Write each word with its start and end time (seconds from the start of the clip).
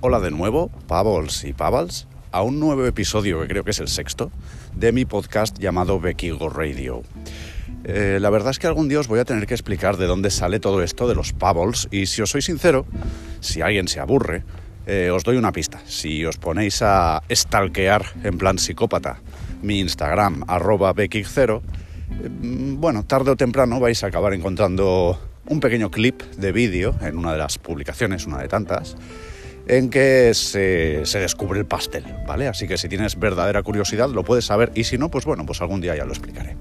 Hola 0.00 0.20
de 0.20 0.30
nuevo, 0.30 0.70
Pavos 0.86 1.42
y 1.42 1.52
Pavals, 1.52 2.06
a 2.30 2.42
un 2.42 2.60
nuevo 2.60 2.86
episodio, 2.86 3.40
que 3.40 3.48
creo 3.48 3.64
que 3.64 3.72
es 3.72 3.80
el 3.80 3.88
sexto, 3.88 4.30
de 4.76 4.92
mi 4.92 5.04
podcast 5.04 5.58
llamado 5.58 5.98
Bequigo 5.98 6.48
Radio. 6.50 7.02
Eh, 7.82 8.18
la 8.20 8.30
verdad 8.30 8.52
es 8.52 8.60
que 8.60 8.68
algún 8.68 8.88
día 8.88 9.00
os 9.00 9.08
voy 9.08 9.18
a 9.18 9.24
tener 9.24 9.48
que 9.48 9.54
explicar 9.54 9.96
de 9.96 10.06
dónde 10.06 10.30
sale 10.30 10.60
todo 10.60 10.84
esto 10.84 11.08
de 11.08 11.16
los 11.16 11.32
Pavos 11.32 11.88
y 11.90 12.06
si 12.06 12.22
os 12.22 12.30
soy 12.30 12.42
sincero, 12.42 12.86
si 13.40 13.60
alguien 13.60 13.88
se 13.88 13.98
aburre, 13.98 14.44
eh, 14.86 15.10
os 15.12 15.24
doy 15.24 15.36
una 15.36 15.50
pista. 15.50 15.80
Si 15.84 16.24
os 16.24 16.36
ponéis 16.36 16.80
a 16.80 17.20
stalkear 17.28 18.04
en 18.22 18.38
plan 18.38 18.60
psicópata 18.60 19.18
mi 19.62 19.80
Instagram, 19.80 20.44
arroba 20.46 20.94
Bequic0, 20.94 21.60
eh, 21.60 22.28
bueno, 22.78 23.04
tarde 23.04 23.32
o 23.32 23.36
temprano 23.36 23.80
vais 23.80 24.04
a 24.04 24.06
acabar 24.06 24.32
encontrando 24.32 25.18
un 25.48 25.58
pequeño 25.58 25.90
clip 25.90 26.22
de 26.36 26.52
vídeo 26.52 26.94
en 27.00 27.18
una 27.18 27.32
de 27.32 27.38
las 27.38 27.58
publicaciones, 27.58 28.26
una 28.26 28.38
de 28.38 28.46
tantas, 28.46 28.96
en 29.68 29.90
que 29.90 30.32
se, 30.34 31.04
se, 31.04 31.20
descubre 31.20 31.58
el 31.58 31.66
pastel, 31.66 32.04
¿vale? 32.26 32.48
Así 32.48 32.66
que 32.66 32.78
si 32.78 32.88
tienes 32.88 33.18
verdadera 33.18 33.62
curiosidad 33.62 34.08
lo 34.08 34.24
puedes 34.24 34.46
saber 34.46 34.72
y 34.74 34.84
si 34.84 34.98
no, 34.98 35.10
pues 35.10 35.24
bueno, 35.24 35.44
pues 35.46 35.60
algún 35.60 35.80
día 35.80 35.94
ya 35.94 36.04
lo 36.04 36.12
explicaré. 36.12 36.56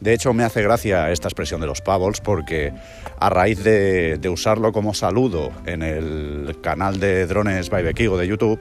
De 0.00 0.12
hecho, 0.12 0.34
me 0.34 0.44
hace 0.44 0.62
gracia 0.62 1.10
esta 1.10 1.28
expresión 1.28 1.60
de 1.60 1.66
los 1.66 1.80
pavos 1.80 2.20
porque 2.20 2.72
a 3.18 3.30
raíz 3.30 3.64
de, 3.64 4.18
de 4.18 4.28
usarlo 4.28 4.72
como 4.72 4.92
saludo 4.92 5.50
en 5.64 5.82
el 5.82 6.58
canal 6.60 7.00
de 7.00 7.26
Drones 7.26 7.70
by 7.70 7.82
Bequigo 7.82 8.18
de 8.18 8.26
YouTube, 8.26 8.60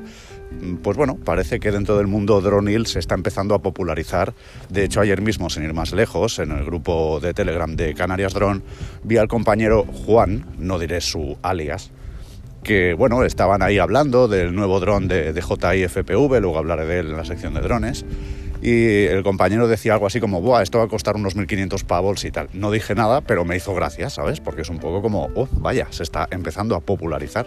pues 0.81 0.97
bueno, 0.97 1.17
parece 1.17 1.59
que 1.59 1.71
dentro 1.71 1.97
del 1.97 2.07
mundo 2.07 2.39
dronil 2.41 2.85
se 2.85 2.99
está 2.99 3.15
empezando 3.15 3.55
a 3.55 3.61
popularizar. 3.61 4.33
De 4.69 4.83
hecho, 4.83 5.01
ayer 5.01 5.21
mismo, 5.21 5.49
sin 5.49 5.63
ir 5.63 5.73
más 5.73 5.93
lejos, 5.93 6.39
en 6.39 6.51
el 6.51 6.63
grupo 6.63 7.19
de 7.19 7.33
Telegram 7.33 7.75
de 7.75 7.93
Canarias 7.93 8.33
Drone, 8.33 8.61
vi 9.03 9.17
al 9.17 9.27
compañero 9.27 9.85
Juan, 10.05 10.45
no 10.57 10.79
diré 10.79 11.01
su 11.01 11.37
alias, 11.41 11.91
que 12.63 12.93
bueno, 12.93 13.23
estaban 13.23 13.61
ahí 13.61 13.77
hablando 13.77 14.27
del 14.27 14.55
nuevo 14.55 14.79
dron 14.79 15.07
de, 15.07 15.33
JIFPV, 15.33 16.39
luego 16.41 16.57
hablaré 16.57 16.85
de 16.85 16.99
él 16.99 17.07
en 17.11 17.17
la 17.17 17.25
sección 17.25 17.53
de 17.53 17.61
drones. 17.61 18.05
Y 18.61 19.05
el 19.07 19.23
compañero 19.23 19.67
decía 19.67 19.93
algo 19.93 20.07
así 20.07 20.21
como, 20.21 20.39
Buah, 20.39 20.63
esto 20.63 20.77
va 20.77 20.85
a 20.85 20.87
costar 20.87 21.17
unos 21.17 21.35
1.500 21.35 21.83
pavos 21.83 22.23
y 22.23 22.31
tal. 22.31 22.47
No 22.53 22.71
dije 22.71 22.95
nada, 22.95 23.19
pero 23.19 23.43
me 23.43 23.57
hizo 23.57 23.75
gracia, 23.75 24.09
¿sabes? 24.09 24.39
Porque 24.39 24.61
es 24.61 24.69
un 24.69 24.79
poco 24.79 25.01
como, 25.01 25.29
oh, 25.35 25.49
vaya, 25.51 25.87
se 25.89 26.03
está 26.03 26.29
empezando 26.31 26.75
a 26.75 26.79
popularizar. 26.79 27.45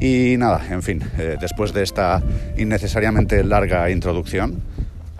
Y 0.00 0.34
nada, 0.36 0.60
en 0.70 0.82
fin, 0.82 1.02
eh, 1.18 1.36
después 1.40 1.72
de 1.72 1.84
esta 1.84 2.20
innecesariamente 2.56 3.44
larga 3.44 3.90
introducción, 3.90 4.60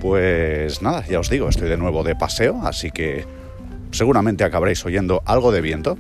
pues 0.01 0.83
nada, 0.83 1.05
ya 1.07 1.21
os 1.21 1.31
digo, 1.31 1.49
estoy 1.49 1.69
de 1.69 1.77
nuevo 1.77 2.03
de 2.03 2.15
paseo, 2.15 2.61
así 2.65 2.91
que 2.91 3.25
seguramente 3.91 4.45
acabaréis 4.45 4.85
oyendo 4.85 5.23
algo 5.27 5.53
de 5.53 5.61
viento. 5.61 5.99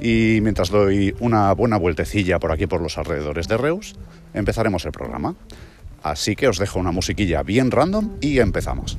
Y 0.00 0.40
mientras 0.42 0.70
doy 0.70 1.14
una 1.20 1.52
buena 1.52 1.76
vueltecilla 1.76 2.38
por 2.38 2.52
aquí 2.52 2.66
por 2.66 2.80
los 2.80 2.98
alrededores 2.98 3.48
de 3.48 3.56
Reus, 3.56 3.94
empezaremos 4.32 4.84
el 4.84 4.92
programa. 4.92 5.34
Así 6.02 6.36
que 6.36 6.48
os 6.48 6.58
dejo 6.58 6.78
una 6.78 6.92
musiquilla 6.92 7.42
bien 7.42 7.70
random 7.70 8.10
y 8.20 8.38
empezamos. 8.38 8.98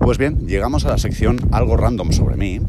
Pues 0.00 0.16
bien, 0.16 0.46
llegamos 0.48 0.86
a 0.86 0.88
la 0.88 0.98
sección 0.98 1.38
algo 1.52 1.76
random 1.76 2.12
sobre 2.12 2.36
mí 2.36 2.60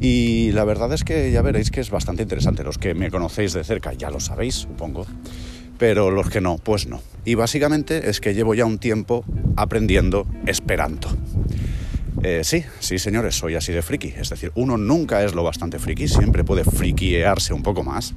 y 0.00 0.52
la 0.52 0.64
verdad 0.64 0.92
es 0.92 1.04
que 1.04 1.30
ya 1.30 1.42
veréis 1.42 1.70
que 1.70 1.80
es 1.80 1.90
bastante 1.90 2.22
interesante. 2.22 2.64
Los 2.64 2.78
que 2.78 2.94
me 2.94 3.10
conocéis 3.10 3.52
de 3.52 3.64
cerca 3.64 3.92
ya 3.92 4.10
lo 4.10 4.20
sabéis, 4.20 4.54
supongo, 4.54 5.06
pero 5.78 6.10
los 6.10 6.30
que 6.30 6.40
no, 6.40 6.58
pues 6.58 6.86
no. 6.86 7.00
Y 7.24 7.34
básicamente 7.34 8.10
es 8.10 8.20
que 8.20 8.34
llevo 8.34 8.54
ya 8.54 8.64
un 8.64 8.78
tiempo 8.78 9.24
aprendiendo 9.56 10.26
esperanto. 10.46 11.08
Eh, 12.22 12.40
sí, 12.42 12.64
sí 12.80 12.98
señores, 12.98 13.36
soy 13.36 13.54
así 13.54 13.72
de 13.72 13.82
friki. 13.82 14.14
Es 14.16 14.30
decir, 14.30 14.50
uno 14.54 14.76
nunca 14.76 15.24
es 15.24 15.34
lo 15.34 15.42
bastante 15.42 15.78
friki, 15.78 16.08
siempre 16.08 16.44
puede 16.44 16.64
friquearse 16.64 17.52
un 17.52 17.62
poco 17.62 17.82
más. 17.82 18.14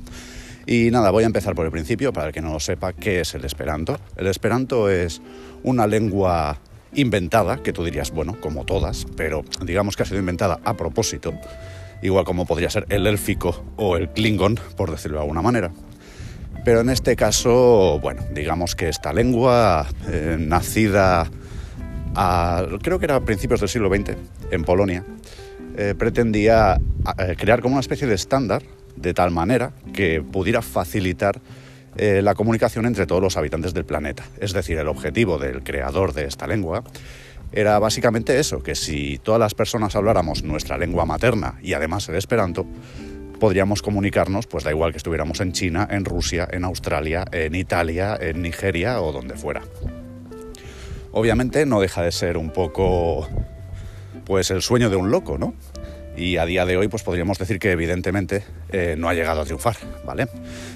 Y 0.65 0.91
nada, 0.91 1.11
voy 1.11 1.23
a 1.23 1.27
empezar 1.27 1.55
por 1.55 1.65
el 1.65 1.71
principio 1.71 2.11
para 2.11 2.27
el 2.27 2.33
que 2.33 2.41
no 2.41 2.51
lo 2.51 2.59
sepa 2.59 2.94
qué 2.94 3.21
es 3.21 3.33
el 3.35 3.45
esperanto. 3.45 3.99
El 4.17 4.27
esperanto 4.27 4.89
es 4.89 5.21
una 5.63 5.88
lengua 5.88 6.59
inventada, 6.93 7.57
que 7.57 7.73
tú 7.73 7.83
dirías, 7.83 8.11
bueno, 8.11 8.37
como 8.39 8.65
todas, 8.65 9.05
pero 9.15 9.43
digamos 9.63 9.95
que 9.95 10.03
ha 10.03 10.05
sido 10.05 10.19
inventada 10.19 10.59
a 10.63 10.75
propósito, 10.75 11.33
igual 12.01 12.25
como 12.25 12.45
podría 12.45 12.69
ser 12.69 12.85
el 12.89 13.07
élfico 13.07 13.63
o 13.75 13.97
el 13.97 14.09
klingon, 14.09 14.59
por 14.75 14.91
decirlo 14.91 15.17
de 15.17 15.23
alguna 15.23 15.41
manera. 15.41 15.71
Pero 16.65 16.81
en 16.81 16.89
este 16.89 17.15
caso, 17.15 17.99
bueno, 18.01 18.23
digamos 18.33 18.75
que 18.75 18.89
esta 18.89 19.13
lengua, 19.13 19.87
eh, 20.09 20.35
nacida 20.37 21.29
a, 22.15 22.65
creo 22.81 22.99
que 22.99 23.05
era 23.05 23.15
a 23.15 23.21
principios 23.21 23.59
del 23.59 23.69
siglo 23.69 23.89
XX, 23.89 24.17
en 24.51 24.63
Polonia, 24.63 25.03
eh, 25.77 25.93
pretendía 25.97 26.79
eh, 27.19 27.35
crear 27.37 27.61
como 27.61 27.75
una 27.75 27.81
especie 27.81 28.07
de 28.07 28.15
estándar, 28.15 28.63
de 28.95 29.13
tal 29.13 29.31
manera 29.31 29.71
que 29.93 30.21
pudiera 30.21 30.61
facilitar 30.61 31.39
eh, 31.97 32.21
la 32.21 32.35
comunicación 32.35 32.85
entre 32.85 33.05
todos 33.05 33.21
los 33.21 33.37
habitantes 33.37 33.73
del 33.73 33.85
planeta. 33.85 34.23
Es 34.39 34.53
decir, 34.53 34.77
el 34.77 34.87
objetivo 34.87 35.37
del 35.37 35.63
creador 35.63 36.13
de 36.13 36.25
esta 36.25 36.47
lengua 36.47 36.83
era 37.51 37.79
básicamente 37.79 38.39
eso, 38.39 38.61
que 38.61 38.75
si 38.75 39.19
todas 39.19 39.39
las 39.39 39.53
personas 39.53 39.95
habláramos 39.95 40.43
nuestra 40.43 40.77
lengua 40.77 41.05
materna 41.05 41.55
y 41.61 41.73
además 41.73 42.07
el 42.09 42.15
esperanto, 42.15 42.65
podríamos 43.39 43.81
comunicarnos, 43.81 44.47
pues 44.47 44.63
da 44.63 44.71
igual 44.71 44.91
que 44.91 44.97
estuviéramos 44.97 45.39
en 45.39 45.53
China, 45.53 45.87
en 45.89 46.05
Rusia, 46.05 46.47
en 46.51 46.65
Australia, 46.65 47.25
en 47.31 47.55
Italia, 47.55 48.17
en 48.19 48.41
Nigeria 48.41 49.01
o 49.01 49.11
donde 49.11 49.35
fuera. 49.35 49.61
Obviamente 51.11 51.65
no 51.65 51.79
deja 51.79 52.01
de 52.03 52.11
ser 52.11 52.37
un 52.37 52.51
poco 52.51 53.27
pues 54.25 54.51
el 54.51 54.61
sueño 54.61 54.89
de 54.89 54.97
un 54.97 55.09
loco, 55.09 55.37
¿no? 55.37 55.53
Y 56.17 56.38
a 56.38 56.45
día 56.45 56.66
de 56.66 56.75
hoy 56.75 56.88
pues 56.88 57.03
podríamos 57.03 57.38
decir 57.38 57.59
que 57.59 57.72
evidentemente 57.72 58.44
eh, 58.69 58.95
no 58.97 59.07
ha 59.07 59.13
llegado 59.13 59.41
a 59.41 59.45
triunfar, 59.45 59.78
¿vale? 60.05 60.28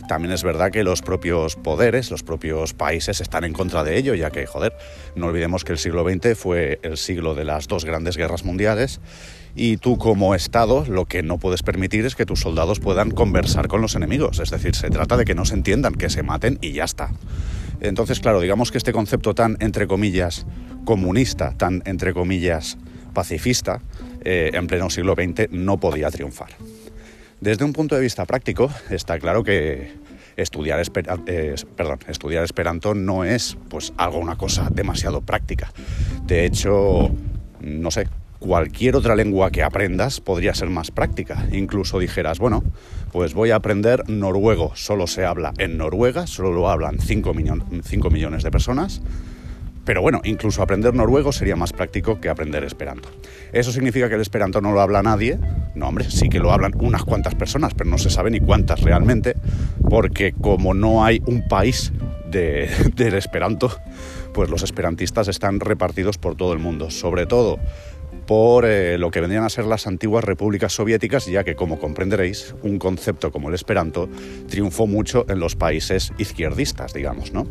También 0.08 0.32
es 0.32 0.44
verdad 0.44 0.72
que 0.72 0.84
los 0.84 1.02
propios 1.02 1.56
poderes, 1.56 2.12
los 2.12 2.22
propios 2.22 2.74
países 2.74 3.20
están 3.20 3.44
en 3.44 3.52
contra 3.52 3.84
de 3.84 3.98
ello, 3.98 4.14
ya 4.14 4.30
que, 4.30 4.46
joder, 4.46 4.74
no 5.16 5.28
olvidemos 5.28 5.64
que 5.64 5.74
el 5.74 5.80
siglo 5.80 6.08
XX 6.08 6.38
fue 6.38 6.80
el 6.84 6.98
siglo 6.98 7.34
de 7.34 7.44
las 7.44 7.68
dos 7.68 7.86
grandes 7.86 8.18
guerras 8.18 8.46
mundiales 8.46 9.02
y 9.56 9.78
tú 9.78 9.98
como 9.98 10.36
Estado 10.36 10.86
lo 10.88 11.06
que 11.06 11.24
no 11.24 11.40
puedes 11.40 11.64
permitir 11.64 12.06
es 12.06 12.16
que 12.16 12.26
tus 12.26 12.42
soldados 12.42 12.80
puedan 12.80 13.12
conversar 13.12 13.68
con 13.68 13.82
los 13.82 13.96
enemigos, 13.96 14.40
es 14.40 14.52
decir, 14.52 14.76
se 14.76 14.90
trata 14.90 15.18
de 15.18 15.26
que 15.26 15.36
no 15.36 15.46
se 15.46 15.56
entiendan, 15.56 15.96
que 15.96 16.10
se 16.10 16.24
maten 16.24 16.60
y 16.62 16.74
ya 16.74 16.84
está. 16.84 17.12
Entonces, 17.82 18.20
claro, 18.20 18.40
digamos 18.42 18.72
que 18.72 18.78
este 18.78 18.94
concepto 18.94 19.34
tan, 19.34 19.58
entre 19.60 19.88
comillas, 19.88 20.46
comunista, 20.86 21.58
tan, 21.58 21.82
entre 21.86 22.14
comillas, 22.14 22.78
pacifista, 23.14 23.82
eh, 24.24 24.52
en 24.54 24.68
pleno 24.68 24.90
siglo 24.90 25.16
XX 25.16 25.52
no 25.52 25.80
podía 25.80 26.10
triunfar. 26.10 26.50
Desde 27.40 27.66
un 27.66 27.74
punto 27.74 27.96
de 27.96 28.02
vista 28.02 28.26
práctico, 28.26 28.70
está 28.90 29.18
claro 29.20 29.44
que 29.44 29.94
estudiar, 30.38 30.82
eh, 31.26 31.56
perdón, 31.76 32.00
estudiar 32.08 32.44
Esperanto 32.44 32.94
no 32.94 33.24
es 33.24 33.58
pues, 33.70 33.94
algo, 33.98 34.20
una 34.20 34.38
cosa 34.38 34.70
demasiado 34.72 35.22
práctica. 35.22 35.72
De 36.26 36.46
hecho, 36.46 37.12
no 37.62 37.92
sé, 37.92 38.08
cualquier 38.40 38.96
otra 38.96 39.16
lengua 39.16 39.52
que 39.52 39.64
aprendas 39.64 40.22
podría 40.22 40.54
ser 40.54 40.70
más 40.70 40.92
práctica. 40.92 41.48
Incluso 41.52 42.00
dijeras, 42.00 42.40
bueno, 42.40 42.64
pues 43.12 43.34
voy 43.34 43.52
a 43.52 43.56
aprender 43.56 44.08
noruego, 44.10 44.76
solo 44.76 45.08
se 45.08 45.26
habla 45.26 45.54
en 45.58 45.78
Noruega, 45.78 46.28
solo 46.28 46.52
lo 46.52 46.70
hablan 46.70 47.00
5 47.00 47.34
millones 47.34 48.44
de 48.44 48.52
personas 48.52 49.02
pero 49.86 50.02
bueno, 50.02 50.22
incluso 50.24 50.62
aprender 50.62 50.94
noruego 50.94 51.32
sería 51.32 51.56
más 51.56 51.74
práctico 51.74 52.20
que 52.20 52.30
aprender 52.30 52.64
esperanto. 52.64 53.10
¿Eso 53.52 53.72
significa 53.72 54.10
que 54.10 54.16
el 54.16 54.22
esperanto 54.22 54.62
no 54.62 54.72
lo 54.72 54.82
habla 54.82 55.02
nadie? 55.02 55.40
No, 55.76 55.88
hombre, 55.88 56.10
sí 56.10 56.30
que 56.30 56.40
lo 56.40 56.52
hablan 56.52 56.74
unas 56.80 57.04
cuantas 57.04 57.36
personas, 57.36 57.74
pero 57.74 57.90
no 57.90 57.98
se 57.98 58.10
sabe 58.10 58.32
ni 58.32 58.40
cuántas 58.40 58.82
realmente, 58.82 59.36
porque 59.90 60.34
como 60.34 60.74
no 60.74 61.04
hay 61.04 61.22
un 61.26 61.48
país 61.48 61.92
de, 62.30 62.70
del 62.96 63.16
esperanto, 63.16 63.72
pues 64.34 64.50
los 64.50 64.64
esperantistas 64.64 65.28
están 65.28 65.60
repartidos 65.60 66.18
por 66.18 66.36
todo 66.36 66.54
el 66.54 66.60
mundo, 66.60 66.90
sobre 66.90 67.26
todo 67.26 67.60
por 68.28 68.66
eh, 68.66 68.98
lo 68.98 69.12
que 69.12 69.20
vendrían 69.20 69.44
a 69.44 69.50
ser 69.50 69.66
las 69.66 69.88
antiguas 69.88 70.24
repúblicas 70.24 70.74
soviéticas, 70.74 71.26
ya 71.26 71.44
que, 71.44 71.56
como 71.56 71.80
comprenderéis, 71.80 72.56
un 72.62 72.80
concepto 72.80 73.32
como 73.32 73.50
el 73.50 73.56
esperanto 73.56 74.08
triunfó 74.48 74.88
mucho 74.88 75.26
en 75.28 75.40
los 75.40 75.56
países 75.56 76.14
izquierdistas, 76.18 76.94
digamos, 76.94 77.34
¿no? 77.34 77.48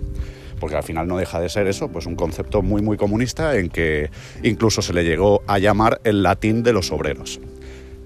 Porque 0.61 0.77
al 0.77 0.85
final 0.85 1.09
no 1.09 1.17
deja 1.17 1.41
de 1.41 1.49
ser 1.49 1.67
eso, 1.67 1.89
pues 1.89 2.07
un 2.07 2.15
concepto 2.15 2.63
muy 2.63 2.83
muy 2.83 2.97
comunista 2.97 3.57
en 3.57 3.69
que 3.69 4.11
incluso 4.43 4.83
se 4.83 4.93
le 4.93 5.03
llegó 5.03 5.43
a 5.47 5.59
llamar 5.59 6.01
el 6.05 6.23
latín 6.23 6.63
de 6.63 6.73
los 6.73 6.93
obreros. 6.93 7.41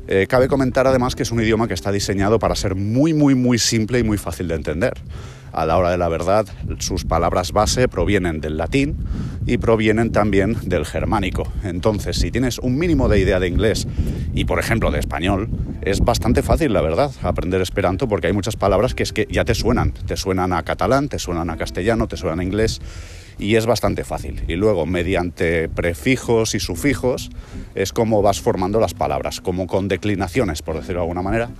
Eh, 0.07 0.27
cabe 0.29 0.49
comentar 0.49 0.87
además 0.87 1.15
que 1.15 1.23
es 1.23 1.31
un 1.31 1.41
idioma 1.41 1.67
que 1.67 1.75
está 1.75 1.91
diseñado 1.91 2.39
para 2.39 2.55
ser 2.55 2.75
muy 2.75 3.13
muy 3.15 3.35
muy 3.35 3.59
simple 3.59 3.99
y 3.99 4.03
muy 4.03 4.19
fácil 4.19 4.49
de 4.49 4.55
entender. 4.55 4.95
A 5.55 5.67
la 5.67 5.77
hora 5.79 5.91
de 5.91 5.99
la 5.99 6.09
verdad, 6.09 6.47
sus 6.79 7.05
palabras 7.05 7.53
base 7.53 7.89
provienen 7.89 8.41
del 8.41 8.57
latín 8.57 8.97
y 9.47 9.59
provienen 9.59 10.13
también 10.13 10.57
del 10.65 10.85
germánico. 10.85 11.51
Entonces, 11.63 12.17
si 12.17 12.31
tienes 12.31 12.59
un 12.59 12.77
mínimo 12.77 13.09
de 13.09 13.21
idea 13.21 13.41
de 13.41 13.49
inglés 13.49 13.87
y, 14.35 14.45
por 14.45 14.59
ejemplo, 14.59 14.91
de 14.91 14.99
español, 14.99 15.49
es 15.83 16.01
bastante 16.01 16.43
fácil, 16.43 16.73
la 16.73 16.81
verdad, 16.81 17.11
aprender 17.23 17.61
esperanto 17.61 18.09
porque 18.09 18.27
hay 18.27 18.33
muchas 18.33 18.57
palabras 18.57 18.95
que 18.95 19.03
es 19.03 19.13
que 19.13 19.29
ya 19.31 19.45
te 19.45 19.55
suenan. 19.55 19.93
Te 19.93 20.17
suenan 20.17 20.53
a 20.53 20.63
catalán, 20.63 21.09
te 21.09 21.19
suenan 21.19 21.51
a 21.51 21.57
castellano, 21.57 22.09
te 22.09 22.17
suenan 22.17 22.41
a 22.41 22.45
inglés 22.45 22.81
y 23.39 23.57
es 23.57 23.67
bastante 23.67 24.05
fácil. 24.05 24.43
Y 24.49 24.55
luego, 24.55 24.87
mediante 24.87 25.69
prefijos 25.69 26.55
y 26.55 26.61
sufijos, 26.61 27.31
es 27.75 27.93
como 27.93 28.23
vas 28.23 28.41
formando 28.41 28.81
las 28.81 28.95
palabras, 28.95 29.41
como 29.41 29.67
con 29.67 29.89
declinaciones, 29.89 30.63
por 30.63 30.77
decirlo 30.77 31.01
de 31.01 31.05
alguna 31.05 31.23
manera. 31.23 31.51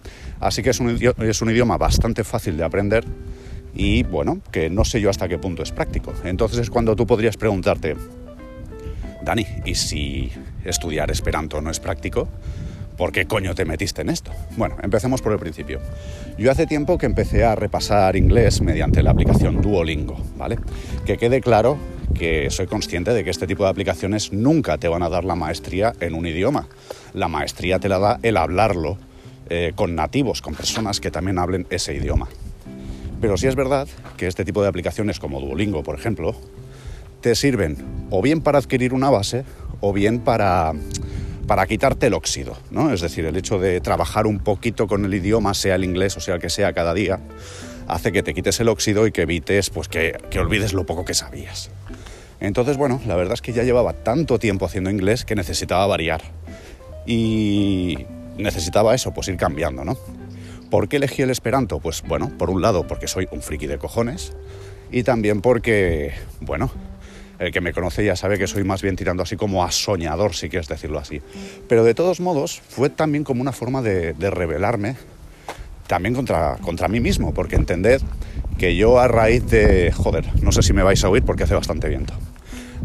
Así 0.41 0.63
que 0.63 0.71
es 0.71 0.81
un, 0.81 0.99
es 1.19 1.43
un 1.43 1.51
idioma 1.51 1.77
bastante 1.77 2.25
fácil 2.25 2.57
de 2.57 2.65
aprender 2.65 3.05
y 3.75 4.05
bueno, 4.05 4.41
que 4.53 4.71
no 4.71 4.85
sé 4.85 5.01
yo 5.01 5.11
hasta 5.11 5.29
qué 5.29 5.39
punto 5.39 5.63
es 5.63 5.73
práctico. 5.73 6.13
Entonces 6.25 6.61
es 6.61 6.71
cuando 6.71 6.95
tú 6.95 7.07
podrías 7.07 7.37
preguntarte, 7.37 7.97
Dani, 9.23 9.47
¿y 9.65 9.75
si 9.75 10.31
estudiar 10.65 11.11
esperanto 11.11 11.61
no 11.61 11.71
es 11.71 11.81
práctico? 11.81 12.29
¿Por 12.97 13.11
qué 13.11 13.27
coño 13.27 13.57
te 13.57 13.65
metiste 13.65 14.03
en 14.03 14.11
esto? 14.11 14.31
Bueno, 14.57 14.77
empecemos 14.83 15.21
por 15.21 15.33
el 15.33 15.39
principio. 15.39 15.81
Yo 16.39 16.53
hace 16.53 16.67
tiempo 16.67 16.97
que 16.97 17.07
empecé 17.07 17.43
a 17.43 17.57
repasar 17.57 18.15
inglés 18.15 18.61
mediante 18.61 19.03
la 19.03 19.11
aplicación 19.11 19.61
Duolingo, 19.61 20.17
¿vale? 20.37 20.59
Que 21.05 21.17
quede 21.17 21.41
claro 21.41 21.77
que 22.15 22.51
soy 22.51 22.69
consciente 22.69 23.13
de 23.13 23.25
que 23.25 23.31
este 23.31 23.49
tipo 23.49 23.65
de 23.65 23.71
aplicaciones 23.71 24.33
nunca 24.33 24.79
te 24.79 24.87
van 24.87 25.03
a 25.03 25.09
dar 25.09 25.25
la 25.25 25.35
maestría 25.35 25.93
en 25.99 26.15
un 26.15 26.27
idioma. 26.27 26.69
La 27.15 27.27
maestría 27.27 27.81
te 27.81 27.89
la 27.89 27.99
da 27.99 28.21
el 28.23 28.37
hablarlo 28.37 28.99
eh, 29.51 29.73
con 29.75 29.97
nativos, 29.97 30.41
con 30.41 30.55
personas 30.55 31.01
que 31.01 31.11
también 31.11 31.39
hablen 31.39 31.67
ese 31.71 31.95
idioma. 31.95 32.29
Pero 33.25 33.39
sí 33.39 33.47
es 33.47 33.57
verdad 33.57 33.89
que 34.19 34.27
este 34.27 34.45
tipo 34.45 34.61
de 34.61 34.69
aplicaciones 34.69 35.19
como 35.19 35.41
Duolingo, 35.41 35.83
por 35.83 35.99
ejemplo, 35.99 36.37
te 37.23 37.35
sirven 37.35 37.79
o 38.11 38.21
bien 38.21 38.43
para 38.43 38.59
adquirir 38.59 38.93
una 38.93 39.09
base 39.09 39.47
o 39.81 39.95
bien 39.95 40.21
para, 40.21 40.75
para 41.47 41.67
quitarte 41.67 42.09
el 42.09 42.13
óxido, 42.13 42.55
¿no? 42.71 42.93
Es 42.93 43.01
decir, 43.01 43.25
el 43.25 43.35
hecho 43.39 43.59
de 43.59 43.81
trabajar 43.81 44.27
un 44.27 44.41
poquito 44.41 44.87
con 44.87 45.07
el 45.07 45.15
idioma, 45.15 45.55
sea 45.55 45.77
el 45.77 45.85
inglés 45.85 46.19
o 46.19 46.21
sea 46.21 46.35
el 46.35 46.41
que 46.43 46.51
sea 46.51 46.75
cada 46.75 46.93
día, 46.93 47.19
hace 47.89 48.13
que 48.13 48.23
te 48.23 48.35
quites 48.35 48.61
el 48.61 48.69
óxido 48.69 49.07
y 49.07 49.11
que 49.11 49.23
evites 49.23 49.71
pues 49.71 49.89
que, 49.89 50.19
que 50.29 50.39
olvides 50.39 50.75
lo 50.75 50.85
poco 50.85 51.07
que 51.07 51.15
sabías. 51.15 51.71
Entonces, 52.41 52.77
bueno, 52.77 53.01
la 53.07 53.17
verdad 53.17 53.33
es 53.33 53.41
que 53.41 53.55
ya 53.55 53.63
llevaba 53.63 53.95
tanto 53.95 54.39
tiempo 54.39 54.67
haciendo 54.67 54.91
inglés 54.91 55.25
que 55.25 55.35
necesitaba 55.35 55.87
variar. 55.87 56.21
Y 57.07 58.05
necesitaba 58.37 58.95
eso, 58.95 59.15
pues 59.15 59.29
ir 59.29 59.39
cambiando, 59.39 59.83
¿no? 59.83 59.97
¿Por 60.75 60.89
qué 60.89 60.97
elegí 60.97 61.23
el 61.23 61.31
esperanto? 61.31 61.79
Pues 61.79 62.03
bueno, 62.03 62.33
por 62.37 62.51
un 62.51 62.61
lado 62.61 62.85
porque 62.85 63.07
soy 63.07 63.29
un 63.31 63.43
friki 63.43 63.69
de 63.69 63.79
cojones 63.79 64.33
y 64.91 65.05
también 65.05 65.41
porque, 65.41 66.15
bueno, 66.41 66.69
el 67.39 67.53
que 67.53 67.61
me 67.61 67.73
conoce 67.73 68.05
ya 68.05 68.17
sabe 68.17 68.39
que 68.39 68.49
soy 68.49 68.65
más 68.65 68.83
bien 68.83 68.97
tirando 68.97 69.23
así 69.23 69.37
como 69.37 69.63
a 69.63 69.71
soñador, 69.71 70.35
si 70.35 70.49
quieres 70.49 70.67
decirlo 70.67 70.99
así. 70.99 71.23
Pero 71.69 71.85
de 71.85 71.95
todos 71.95 72.19
modos, 72.19 72.61
fue 72.69 72.91
también 72.91 73.23
como 73.23 73.41
una 73.41 73.53
forma 73.53 73.83
de, 73.83 74.15
rebelarme 74.19 74.97
también 75.87 76.13
contra, 76.13 76.57
contra 76.57 76.89
mí 76.89 76.99
mismo, 76.99 77.33
porque 77.33 77.55
entended 77.55 78.03
que 78.59 78.75
yo 78.75 78.99
a 78.99 79.07
raíz 79.07 79.47
de... 79.47 79.93
Joder, 79.93 80.25
no 80.43 80.51
sé 80.51 80.63
si 80.63 80.73
me 80.73 80.83
vais 80.83 81.05
a 81.05 81.09
oír 81.09 81.23
porque 81.23 81.45
hace 81.45 81.55
bastante 81.55 81.89
viento. 81.89 82.15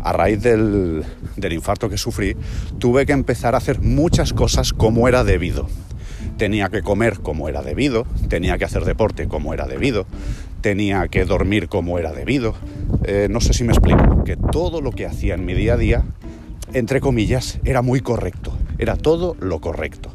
A 0.04 0.14
raíz 0.14 0.44
del, 0.44 1.04
del 1.38 1.54
infarto 1.54 1.90
que 1.90 1.98
sufrí, 1.98 2.36
tuve 2.78 3.08
que 3.08 3.14
empezar 3.14 3.56
a 3.56 3.58
hacer 3.58 3.82
muchas 3.82 4.32
cosas 4.32 4.74
como 4.74 5.08
era 5.08 5.24
debido 5.24 5.68
tenía 6.40 6.70
que 6.70 6.82
comer 6.82 7.20
como 7.20 7.50
era 7.50 7.62
debido, 7.62 8.08
tenía 8.30 8.58
que 8.58 8.64
hacer 8.64 8.86
deporte 8.86 9.28
como 9.28 9.54
era 9.54 9.68
debido, 9.68 10.08
tenía 10.62 11.06
que 11.10 11.26
dormir 11.26 11.68
como 11.68 12.00
era 12.00 12.14
debido. 12.14 12.56
Eh, 13.04 13.28
no 13.30 13.42
sé 13.42 13.54
si 13.54 13.66
me 13.66 13.74
explico, 13.74 14.24
que 14.24 14.38
todo 14.38 14.80
lo 14.80 14.92
que 14.92 15.06
hacía 15.06 15.36
en 15.36 15.46
mi 15.46 15.54
día 15.54 15.74
a 15.74 15.78
día, 15.78 16.06
entre 16.74 17.02
comillas, 17.02 17.60
era 17.66 17.82
muy 17.82 18.00
correcto, 18.00 18.58
era 18.78 18.96
todo 18.96 19.36
lo 19.42 19.60
correcto, 19.60 20.12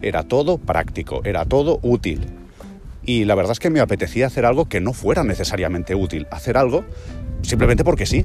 era 0.00 0.22
todo 0.22 0.56
práctico, 0.56 1.20
era 1.24 1.44
todo 1.44 1.78
útil. 1.82 2.26
Y 3.04 3.26
la 3.26 3.34
verdad 3.34 3.52
es 3.52 3.60
que 3.60 3.70
me 3.70 3.80
apetecía 3.80 4.26
hacer 4.26 4.46
algo 4.46 4.70
que 4.70 4.80
no 4.80 4.94
fuera 4.94 5.24
necesariamente 5.24 5.94
útil, 5.94 6.26
hacer 6.30 6.56
algo 6.56 6.84
simplemente 7.42 7.84
porque 7.84 8.06
sí. 8.06 8.24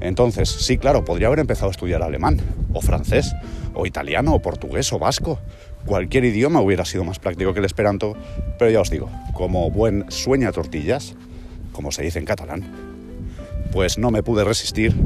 Entonces, 0.00 0.48
sí, 0.48 0.78
claro, 0.78 1.04
podría 1.04 1.26
haber 1.26 1.40
empezado 1.40 1.68
a 1.68 1.70
estudiar 1.72 2.02
alemán, 2.02 2.40
o 2.72 2.80
francés, 2.80 3.34
o 3.74 3.86
italiano, 3.86 4.34
o 4.34 4.40
portugués, 4.40 4.92
o 4.92 4.98
vasco, 4.98 5.40
Cualquier 5.86 6.24
idioma 6.24 6.60
hubiera 6.60 6.84
sido 6.84 7.04
más 7.04 7.20
práctico 7.20 7.52
que 7.52 7.60
el 7.60 7.64
esperanto, 7.64 8.16
pero 8.58 8.72
ya 8.72 8.80
os 8.80 8.90
digo, 8.90 9.08
como 9.32 9.70
buen 9.70 10.04
sueña 10.10 10.50
tortillas, 10.50 11.14
como 11.70 11.92
se 11.92 12.02
dice 12.02 12.18
en 12.18 12.24
catalán, 12.24 12.64
pues 13.70 13.96
no 13.96 14.10
me 14.10 14.24
pude 14.24 14.42
resistir 14.42 14.96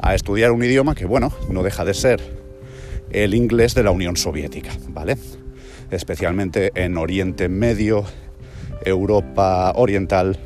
a 0.00 0.16
estudiar 0.16 0.50
un 0.50 0.64
idioma 0.64 0.96
que, 0.96 1.06
bueno, 1.06 1.32
no 1.50 1.62
deja 1.62 1.84
de 1.84 1.94
ser 1.94 2.20
el 3.10 3.32
inglés 3.34 3.76
de 3.76 3.84
la 3.84 3.92
Unión 3.92 4.16
Soviética, 4.16 4.72
¿vale? 4.88 5.16
Especialmente 5.92 6.72
en 6.74 6.96
Oriente 6.96 7.48
Medio, 7.48 8.04
Europa 8.84 9.72
Oriental 9.76 10.36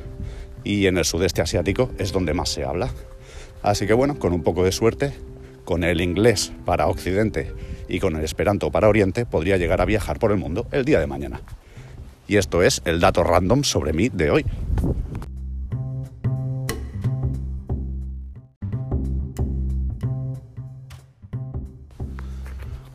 y 0.65 0.85
en 0.85 0.99
el 0.99 1.07
sudeste 1.07 1.41
asiático 1.41 1.91
es 1.99 2.13
donde 2.13 2.35
más 2.35 2.51
se 2.51 2.65
habla. 2.65 2.91
Así 3.63 3.87
que 3.87 3.95
bueno, 3.95 4.19
con 4.19 4.35
un 4.35 4.43
poco 4.43 4.65
de 4.65 4.73
suerte, 4.73 5.15
con 5.65 5.83
el 5.83 6.03
inglés 6.03 6.53
para 6.67 6.89
Occidente 6.89 7.53
y 7.91 8.01
con 8.01 8.17
el 8.17 8.25
Esperanto 8.25 8.71
para 8.71 8.89
Oriente 8.89 9.27
podría 9.27 9.57
llegar 9.57 9.81
a 9.81 9.85
viajar 9.85 10.19
por 10.19 10.31
el 10.31 10.39
mundo 10.39 10.67
el 10.73 10.85
día 10.85 11.01
de 11.01 11.07
mañana. 11.07 11.41
Y 12.29 12.37
esto 12.37 12.63
es 12.63 12.81
el 12.85 13.01
dato 13.01 13.25
random 13.25 13.65
sobre 13.65 13.93
mí 13.93 14.09
de 14.09 14.31
hoy. 14.31 14.47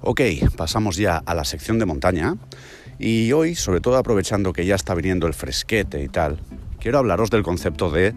Ok, 0.08 0.22
pasamos 0.56 0.98
ya 0.98 1.18
a 1.18 1.34
la 1.34 1.44
sección 1.44 1.80
de 1.80 1.86
montaña 1.86 2.38
y 3.00 3.32
hoy, 3.32 3.56
sobre 3.56 3.82
todo 3.82 3.98
aprovechando 3.98 4.54
que 4.54 4.66
ya 4.66 4.76
está 4.76 4.94
viniendo 4.94 5.28
el 5.28 5.34
fresquete 5.34 6.02
y 6.04 6.08
tal, 6.08 6.38
quiero 6.80 7.00
hablaros 7.00 7.30
del 7.32 7.44
concepto 7.44 7.90
de 7.90 8.14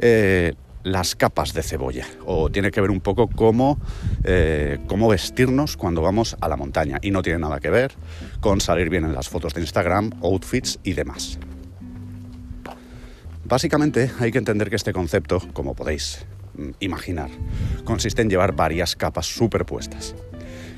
eh, 0.00 0.54
las 0.92 1.16
capas 1.16 1.52
de 1.54 1.62
cebolla 1.62 2.06
o 2.24 2.50
tiene 2.50 2.70
que 2.70 2.80
ver 2.80 2.90
un 2.90 3.00
poco 3.00 3.28
cómo, 3.28 3.78
eh, 4.24 4.78
cómo 4.86 5.08
vestirnos 5.08 5.76
cuando 5.76 6.02
vamos 6.02 6.36
a 6.40 6.48
la 6.48 6.56
montaña 6.56 6.98
y 7.02 7.10
no 7.10 7.22
tiene 7.22 7.38
nada 7.38 7.60
que 7.60 7.70
ver 7.70 7.92
con 8.40 8.60
salir 8.60 8.90
bien 8.90 9.04
en 9.04 9.14
las 9.14 9.28
fotos 9.28 9.54
de 9.54 9.60
Instagram, 9.60 10.10
outfits 10.22 10.78
y 10.82 10.92
demás. 10.92 11.38
Básicamente 13.44 14.10
hay 14.18 14.30
que 14.30 14.38
entender 14.38 14.68
que 14.68 14.76
este 14.76 14.92
concepto, 14.92 15.40
como 15.52 15.74
podéis 15.74 16.26
mm, 16.54 16.70
imaginar, 16.80 17.30
consiste 17.84 18.22
en 18.22 18.28
llevar 18.28 18.54
varias 18.54 18.94
capas 18.94 19.26
superpuestas. 19.26 20.14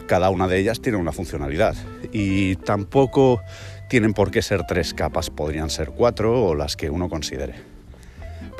Cada 0.06 0.30
una 0.30 0.48
de 0.48 0.58
ellas 0.58 0.80
tiene 0.80 0.98
una 0.98 1.12
funcionalidad 1.12 1.74
y 2.12 2.56
tampoco 2.56 3.40
tienen 3.88 4.12
por 4.12 4.30
qué 4.30 4.42
ser 4.42 4.64
tres 4.66 4.94
capas, 4.94 5.30
podrían 5.30 5.70
ser 5.70 5.90
cuatro 5.90 6.44
o 6.44 6.54
las 6.54 6.76
que 6.76 6.90
uno 6.90 7.08
considere 7.08 7.69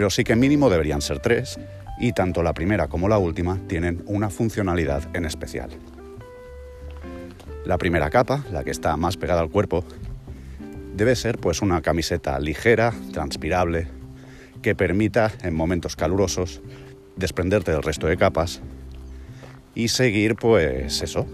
pero 0.01 0.09
sí 0.09 0.25
que 0.25 0.35
mínimo 0.35 0.71
deberían 0.71 1.03
ser 1.03 1.19
tres 1.19 1.61
y 1.99 2.15
tanto 2.15 2.43
la 2.43 2.55
primera 2.55 2.89
como 2.89 3.07
la 3.07 3.19
última 3.19 3.59
tienen 3.69 4.03
una 4.07 4.31
funcionalidad 4.31 5.15
en 5.15 5.27
especial. 5.27 5.69
La 7.67 7.77
primera 7.77 8.09
capa, 8.09 8.43
la 8.51 8.65
que 8.65 8.71
está 8.71 8.97
más 8.97 9.19
pegada 9.19 9.43
al 9.43 9.51
cuerpo, 9.51 9.85
debe 10.97 11.15
ser 11.17 11.37
pues 11.37 11.61
una 11.61 11.83
camiseta 11.83 12.41
ligera, 12.41 12.95
transpirable, 13.13 13.89
que 14.63 14.75
permita 14.75 15.33
en 15.43 15.55
momentos 15.55 15.97
calurosos 15.97 16.63
desprenderte 17.17 17.71
del 17.71 17.83
resto 17.83 18.07
de 18.07 18.17
capas 18.17 18.63
y 19.75 19.89
seguir 19.89 20.37
pues 20.37 21.03
eso. 21.03 21.27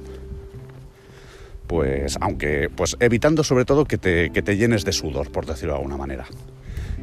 Pues 1.69 2.19
aunque 2.21 2.69
pues 2.69 2.97
evitando 2.99 3.45
sobre 3.45 3.65
todo 3.65 3.85
que 3.85 3.97
te, 3.97 4.31
que 4.31 4.43
te 4.43 4.57
llenes 4.57 4.85
de 4.85 4.91
sudor, 4.91 5.31
por 5.31 5.47
decirlo 5.47 5.75
de 5.75 5.79
alguna 5.79 5.97
manera. 5.97 6.27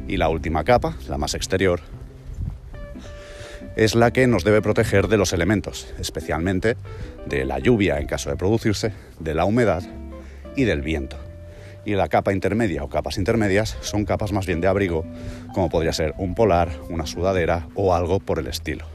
Y 0.06 0.16
la 0.16 0.28
última 0.28 0.64
capa, 0.64 0.96
la 1.08 1.18
más 1.18 1.34
exterior, 1.34 1.80
es 3.76 3.94
la 3.94 4.12
que 4.12 4.26
nos 4.26 4.44
debe 4.44 4.62
proteger 4.62 5.08
de 5.08 5.16
los 5.16 5.32
elementos, 5.32 5.92
especialmente 5.98 6.76
de 7.26 7.44
la 7.44 7.58
lluvia 7.58 7.98
en 7.98 8.06
caso 8.06 8.30
de 8.30 8.36
producirse, 8.36 8.92
de 9.18 9.34
la 9.34 9.44
humedad 9.44 9.82
y 10.56 10.64
del 10.64 10.82
viento. 10.82 11.16
Y 11.84 11.94
la 11.94 12.08
capa 12.08 12.32
intermedia 12.32 12.82
o 12.82 12.88
capas 12.88 13.18
intermedias 13.18 13.76
son 13.80 14.04
capas 14.04 14.32
más 14.32 14.46
bien 14.46 14.60
de 14.60 14.68
abrigo, 14.68 15.04
como 15.52 15.68
podría 15.68 15.92
ser 15.92 16.14
un 16.18 16.34
polar, 16.34 16.70
una 16.88 17.06
sudadera 17.06 17.68
o 17.74 17.94
algo 17.94 18.20
por 18.20 18.38
el 18.38 18.46
estilo. 18.46 18.93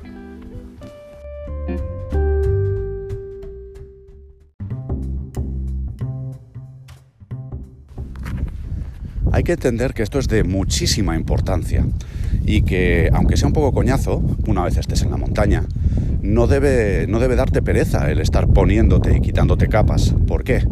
Hay 9.32 9.44
que 9.44 9.54
entender 9.54 9.94
que 9.94 10.04
esto 10.04 10.20
es 10.20 10.28
de 10.28 10.44
muchísima 10.44 11.16
importancia 11.16 11.86
y 12.46 12.64
que, 12.64 13.10
aunque 13.14 13.38
sea 13.38 13.48
un 13.48 13.54
poco 13.54 13.72
coñazo, 13.72 14.22
una 14.48 14.64
vez 14.64 14.78
estés 14.78 15.02
en 15.02 15.12
la 15.12 15.18
montaña, 15.18 15.64
no 16.22 16.48
debe, 16.48 17.08
no 17.08 17.20
debe 17.20 17.36
darte 17.36 17.62
pereza 17.62 18.10
el 18.12 18.20
estar 18.20 18.48
poniéndote 18.48 19.18
y 19.18 19.22
quitándote 19.22 19.68
capas. 19.68 20.14
¿Por 20.28 20.44
qué? 20.44 20.64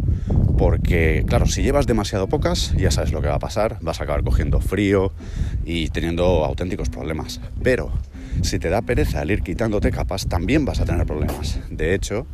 porque, 0.58 1.24
claro, 1.26 1.46
si 1.46 1.62
llevas 1.62 1.86
demasiado 1.86 2.26
pocas, 2.26 2.74
ya 2.76 2.90
sabes 2.90 3.12
lo 3.12 3.22
que 3.22 3.28
va 3.28 3.36
a 3.36 3.38
pasar, 3.38 3.78
vas 3.80 4.00
a 4.00 4.02
acabar 4.02 4.24
cogiendo 4.24 4.60
frío 4.60 5.12
y 5.64 5.88
teniendo 5.88 6.44
auténticos 6.44 6.90
problemas. 6.90 7.40
Pero 7.62 7.92
si 8.42 8.58
te 8.58 8.68
da 8.68 8.82
pereza 8.82 9.22
el 9.22 9.30
ir 9.30 9.42
quitándote 9.42 9.92
capas, 9.92 10.26
también 10.26 10.64
vas 10.64 10.80
a 10.80 10.84
tener 10.84 11.06
problemas. 11.06 11.60
De 11.70 11.94
hecho, 11.94 12.26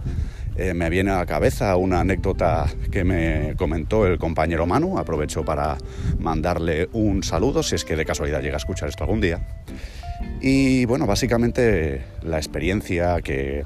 eh, 0.56 0.72
me 0.74 0.88
viene 0.88 1.10
a 1.10 1.18
la 1.18 1.26
cabeza 1.26 1.76
una 1.76 2.00
anécdota 2.00 2.66
que 2.90 3.02
me 3.04 3.54
comentó 3.56 4.06
el 4.06 4.18
compañero 4.18 4.66
Manu, 4.66 4.98
aprovecho 4.98 5.44
para 5.44 5.76
mandarle 6.18 6.88
un 6.92 7.22
saludo 7.22 7.62
si 7.62 7.74
es 7.74 7.84
que 7.84 7.96
de 7.96 8.04
casualidad 8.04 8.40
llega 8.40 8.54
a 8.54 8.58
escuchar 8.58 8.88
esto 8.88 9.04
algún 9.04 9.20
día. 9.20 9.40
Y 10.40 10.84
bueno, 10.84 11.06
básicamente 11.06 12.02
la 12.22 12.36
experiencia 12.36 13.20
que 13.20 13.64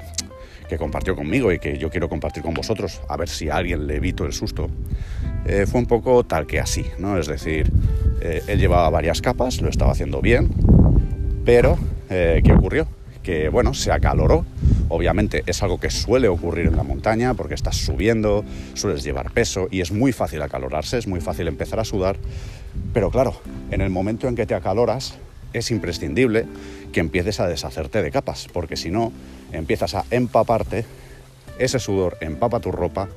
compartió 0.77 1.15
conmigo 1.15 1.51
y 1.51 1.59
que 1.59 1.77
yo 1.77 1.89
quiero 1.89 2.09
compartir 2.09 2.43
con 2.43 2.53
vosotros, 2.53 3.01
a 3.07 3.17
ver 3.17 3.29
si 3.29 3.49
a 3.49 3.55
alguien 3.55 3.87
le 3.87 3.97
evito 3.97 4.25
el 4.25 4.33
susto, 4.33 4.69
eh, 5.45 5.65
fue 5.67 5.79
un 5.81 5.87
poco 5.87 6.25
tal 6.25 6.47
que 6.47 6.59
así, 6.59 6.85
¿no? 6.97 7.17
Es 7.17 7.27
decir, 7.27 7.71
eh, 8.21 8.43
él 8.47 8.59
llevaba 8.59 8.89
varias 8.89 9.21
capas, 9.21 9.61
lo 9.61 9.69
estaba 9.69 9.91
haciendo 9.91 10.21
bien, 10.21 10.49
pero 11.45 11.77
¿qué 12.07 12.51
ocurrió? 12.51 12.87
Que 13.23 13.49
bueno, 13.49 13.73
se 13.73 13.91
acaloró. 13.91 14.45
Obviamente 14.87 15.43
es 15.45 15.61
algo 15.61 15.79
que 15.79 15.89
suele 15.89 16.27
ocurrir 16.27 16.67
en 16.67 16.75
la 16.75 16.83
montaña 16.83 17.33
porque 17.35 17.53
estás 17.53 17.77
subiendo, 17.77 18.43
sueles 18.73 19.03
llevar 19.03 19.31
peso 19.31 19.67
y 19.69 19.81
es 19.81 19.91
muy 19.91 20.11
fácil 20.11 20.41
acalorarse, 20.41 20.97
es 20.97 21.07
muy 21.07 21.21
fácil 21.21 21.47
empezar 21.47 21.79
a 21.79 21.85
sudar. 21.85 22.17
Pero 22.93 23.11
claro, 23.11 23.39
en 23.71 23.81
el 23.81 23.89
momento 23.89 24.27
en 24.27 24.35
que 24.35 24.45
te 24.45 24.55
acaloras, 24.55 25.17
es 25.53 25.71
imprescindible 25.71 26.45
que 26.91 26.99
empieces 26.99 27.39
a 27.39 27.47
deshacerte 27.47 28.01
de 28.01 28.11
capas, 28.11 28.47
porque 28.51 28.77
si 28.77 28.91
no, 28.91 29.11
empiezas 29.51 29.95
a 29.95 30.05
empaparte, 30.11 30.85
ese 31.57 31.79
sudor 31.79 32.17
empapa 32.21 32.59
tu 32.59 32.71
ropa 32.71 33.09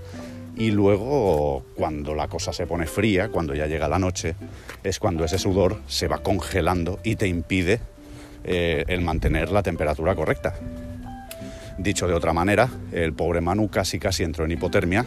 y 0.57 0.71
luego 0.71 1.65
cuando 1.75 2.15
la 2.15 2.29
cosa 2.29 2.53
se 2.53 2.67
pone 2.67 2.87
fría, 2.87 3.29
cuando 3.29 3.55
ya 3.55 3.67
llega 3.67 3.89
la 3.89 3.99
noche, 3.99 4.35
es 4.83 4.99
cuando 4.99 5.25
ese 5.25 5.39
sudor 5.39 5.81
se 5.87 6.09
va 6.09 6.19
congelando 6.19 7.01
y 7.03 7.17
te 7.17 7.29
impide 7.29 7.81
eh, 8.45 8.85
el 8.89 9.01
mantener 9.03 9.51
la 9.51 9.63
temperatura 9.63 10.15
correcta. 10.15 10.55
Dicho 11.79 12.07
de 12.07 12.15
otra 12.15 12.33
manera, 12.33 12.69
el 12.93 13.13
pobre 13.13 13.41
Manu 13.41 13.69
casi 13.69 13.99
casi 13.99 14.25
entró 14.25 14.45
en 14.45 14.53
hipotermia, 14.53 15.07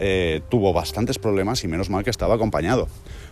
eh, 0.00 0.40
tuvo 0.48 0.72
bastantes 0.72 1.18
problemas 1.18 1.62
y 1.64 1.68
menos 1.68 1.90
mal 1.90 2.04
que 2.04 2.10
estaba 2.10 2.34
acompañado. 2.34 2.88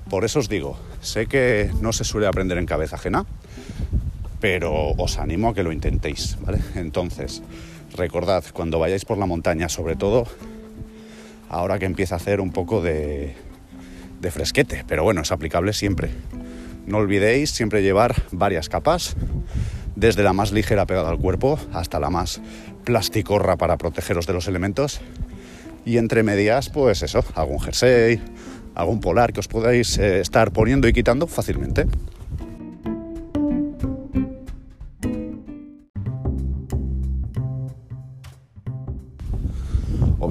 Por 0.08 0.24
eso 0.24 0.38
os 0.38 0.48
digo, 0.48 0.78
sé 1.00 1.26
que 1.26 1.70
no 1.80 1.92
se 1.92 2.04
suele 2.04 2.26
aprender 2.26 2.58
en 2.58 2.66
cabeza 2.66 2.96
ajena, 2.96 3.24
pero 4.40 4.90
os 4.90 5.18
animo 5.18 5.48
a 5.48 5.54
que 5.54 5.62
lo 5.62 5.72
intentéis. 5.72 6.36
Entonces, 6.74 7.42
recordad, 7.96 8.44
cuando 8.52 8.78
vayáis 8.78 9.04
por 9.04 9.18
la 9.18 9.26
montaña, 9.26 9.68
sobre 9.68 9.96
todo 9.96 10.26
ahora 11.48 11.78
que 11.78 11.86
empieza 11.86 12.14
a 12.14 12.18
hacer 12.18 12.40
un 12.40 12.52
poco 12.52 12.82
de 12.82 13.34
fresquete, 14.30 14.84
pero 14.86 15.04
bueno, 15.04 15.22
es 15.22 15.32
aplicable 15.32 15.72
siempre. 15.72 16.10
No 16.86 16.98
olvidéis 16.98 17.50
siempre 17.50 17.82
llevar 17.82 18.14
varias 18.32 18.68
capas, 18.68 19.16
desde 19.96 20.22
la 20.22 20.32
más 20.32 20.52
ligera 20.52 20.86
pegada 20.86 21.10
al 21.10 21.18
cuerpo 21.18 21.58
hasta 21.72 22.00
la 22.00 22.10
más 22.10 22.40
plasticorra 22.84 23.56
para 23.56 23.76
protegeros 23.76 24.26
de 24.26 24.32
los 24.32 24.48
elementos. 24.48 25.00
Y 25.84 25.98
entre 25.98 26.22
medias, 26.22 26.68
pues 26.68 27.02
eso, 27.02 27.24
algún 27.34 27.60
jersey, 27.60 28.20
algún 28.74 29.00
polar 29.00 29.32
que 29.32 29.40
os 29.40 29.48
podáis 29.48 29.98
eh, 29.98 30.20
estar 30.20 30.52
poniendo 30.52 30.88
y 30.88 30.92
quitando 30.92 31.26
fácilmente. 31.26 31.86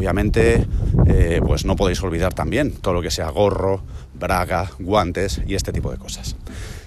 Obviamente, 0.01 0.65
eh, 1.05 1.41
pues 1.45 1.63
no 1.63 1.75
podéis 1.75 2.01
olvidar 2.01 2.33
también 2.33 2.71
todo 2.71 2.95
lo 2.95 3.03
que 3.03 3.11
sea 3.11 3.29
gorro, 3.29 3.83
braga, 4.15 4.71
guantes 4.79 5.39
y 5.45 5.53
este 5.53 5.71
tipo 5.71 5.91
de 5.91 5.99
cosas. 5.99 6.35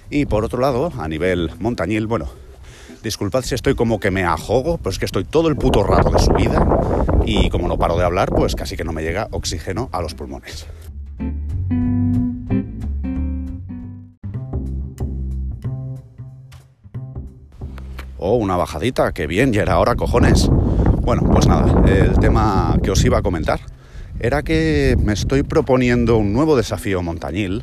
Y 0.09 0.25
por 0.25 0.43
otro 0.43 0.59
lado, 0.59 0.91
a 0.99 1.07
nivel 1.07 1.49
montañil, 1.59 2.07
bueno, 2.07 2.27
disculpad 3.03 3.43
si 3.43 3.55
estoy 3.55 3.73
como 3.73 4.01
que 4.01 4.11
me 4.11 4.25
ajogo, 4.25 4.79
pero 4.79 4.89
es 4.89 4.99
que 4.99 5.05
estoy 5.05 5.23
todo 5.23 5.47
el 5.47 5.55
puto 5.55 5.81
rato 5.81 6.09
de 6.09 6.19
subida 6.19 6.67
y 7.25 7.49
como 7.49 7.69
no 7.69 7.77
paro 7.77 7.97
de 7.97 8.03
hablar, 8.03 8.31
pues 8.31 8.53
casi 8.53 8.75
que 8.75 8.83
no 8.83 8.91
me 8.91 9.01
llega 9.01 9.29
oxígeno 9.31 9.87
a 9.93 10.01
los 10.01 10.13
pulmones. 10.13 10.67
Oh, 18.17 18.35
una 18.35 18.57
bajadita, 18.57 19.13
qué 19.13 19.25
bien, 19.25 19.53
ya 19.53 19.61
era 19.61 19.79
hora, 19.79 19.95
cojones. 19.95 20.49
Bueno, 21.05 21.21
pues 21.31 21.45
nada, 21.45 21.83
el 21.87 22.17
tema 22.17 22.79
que 22.81 22.89
os 22.89 23.05
iba 23.05 23.19
a 23.19 23.21
comentar 23.21 23.59
era 24.19 24.41
que 24.41 24.97
me 24.99 25.13
estoy 25.13 25.43
proponiendo 25.43 26.17
un 26.17 26.33
nuevo 26.33 26.57
desafío 26.57 27.03
montañil 27.03 27.61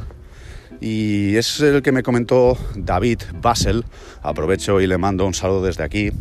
y 0.81 1.35
es 1.35 1.59
el 1.59 1.83
que 1.83 1.91
me 1.91 2.05
comentó 2.05 2.57
David 2.77 3.19
Basel, 3.41 3.85
aprovecho 4.23 4.81
y 4.81 4.87
le 4.87 4.97
mando 4.97 5.27
un 5.27 5.35
saludo 5.35 5.65
desde 5.65 5.83
aquí, 5.83 6.13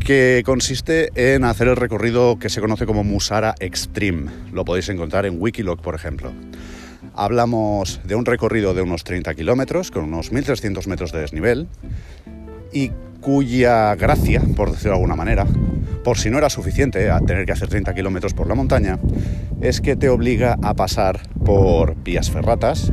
que 0.00 0.42
consiste 0.44 1.12
en 1.14 1.44
hacer 1.44 1.68
el 1.68 1.76
recorrido 1.76 2.36
que 2.36 2.48
se 2.48 2.60
conoce 2.60 2.84
como 2.84 3.04
Musara 3.04 3.54
Extreme. 3.60 4.28
Lo 4.52 4.64
podéis 4.64 4.88
encontrar 4.88 5.24
en 5.24 5.40
Wikiloc, 5.40 5.80
por 5.80 5.94
ejemplo. 5.94 6.32
Hablamos 7.14 8.00
de 8.02 8.16
un 8.16 8.24
recorrido 8.24 8.74
de 8.74 8.82
unos 8.82 9.04
30 9.04 9.34
kilómetros, 9.34 9.92
con 9.92 10.02
unos 10.02 10.32
1.300 10.32 10.84
metros 10.88 11.12
de 11.12 11.20
desnivel, 11.20 11.68
y 12.72 12.90
cuya 13.20 13.94
gracia, 13.96 14.42
por 14.56 14.70
decirlo 14.70 14.90
de 14.90 14.96
alguna 14.96 15.16
manera, 15.16 15.46
por 16.04 16.18
si 16.18 16.30
no 16.30 16.38
era 16.38 16.48
suficiente 16.48 17.10
a 17.10 17.20
tener 17.20 17.44
que 17.44 17.52
hacer 17.52 17.68
30 17.68 17.94
kilómetros 17.94 18.34
por 18.34 18.46
la 18.46 18.54
montaña, 18.54 18.98
es 19.60 19.80
que 19.80 19.96
te 19.96 20.08
obliga 20.08 20.56
a 20.62 20.74
pasar 20.74 21.20
por 21.44 21.96
vías 21.96 22.30
ferratas, 22.30 22.92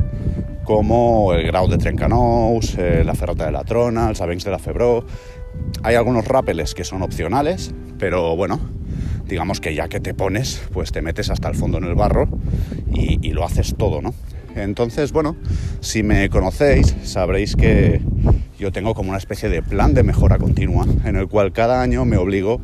como 0.64 1.32
el 1.32 1.46
Grau 1.46 1.68
de 1.68 1.78
Trencanous, 1.78 2.76
eh, 2.76 3.04
la 3.04 3.14
Ferrata 3.14 3.46
de 3.46 3.52
la 3.52 3.64
Trona, 3.64 4.10
el 4.10 4.16
Sabencs 4.16 4.44
de 4.44 4.50
la 4.50 4.58
Febró. 4.58 5.06
Hay 5.82 5.94
algunos 5.94 6.26
rápeles 6.26 6.74
que 6.74 6.82
son 6.84 7.02
opcionales, 7.02 7.72
pero 7.98 8.34
bueno, 8.34 8.58
digamos 9.26 9.60
que 9.60 9.74
ya 9.74 9.88
que 9.88 10.00
te 10.00 10.12
pones, 10.12 10.60
pues 10.72 10.90
te 10.90 11.02
metes 11.02 11.30
hasta 11.30 11.48
el 11.48 11.54
fondo 11.54 11.78
en 11.78 11.84
el 11.84 11.94
barro 11.94 12.28
y 12.92 13.30
lo 13.32 13.44
haces 13.44 13.76
todo, 13.76 14.02
¿no? 14.02 14.12
Entonces, 14.56 15.12
bueno, 15.12 15.36
si 15.80 16.02
me 16.02 16.30
conocéis, 16.30 16.96
sabréis 17.02 17.56
que 17.56 18.00
yo 18.58 18.72
tengo 18.72 18.94
como 18.94 19.10
una 19.10 19.18
especie 19.18 19.48
de 19.48 19.62
plan 19.62 19.94
de 19.94 20.02
mejora 20.02 20.38
continua 20.38 20.86
en 21.04 21.16
el 21.16 21.28
cual 21.28 21.52
cada 21.52 21.82
año 21.82 22.04
me 22.04 22.16
obligo 22.16 22.60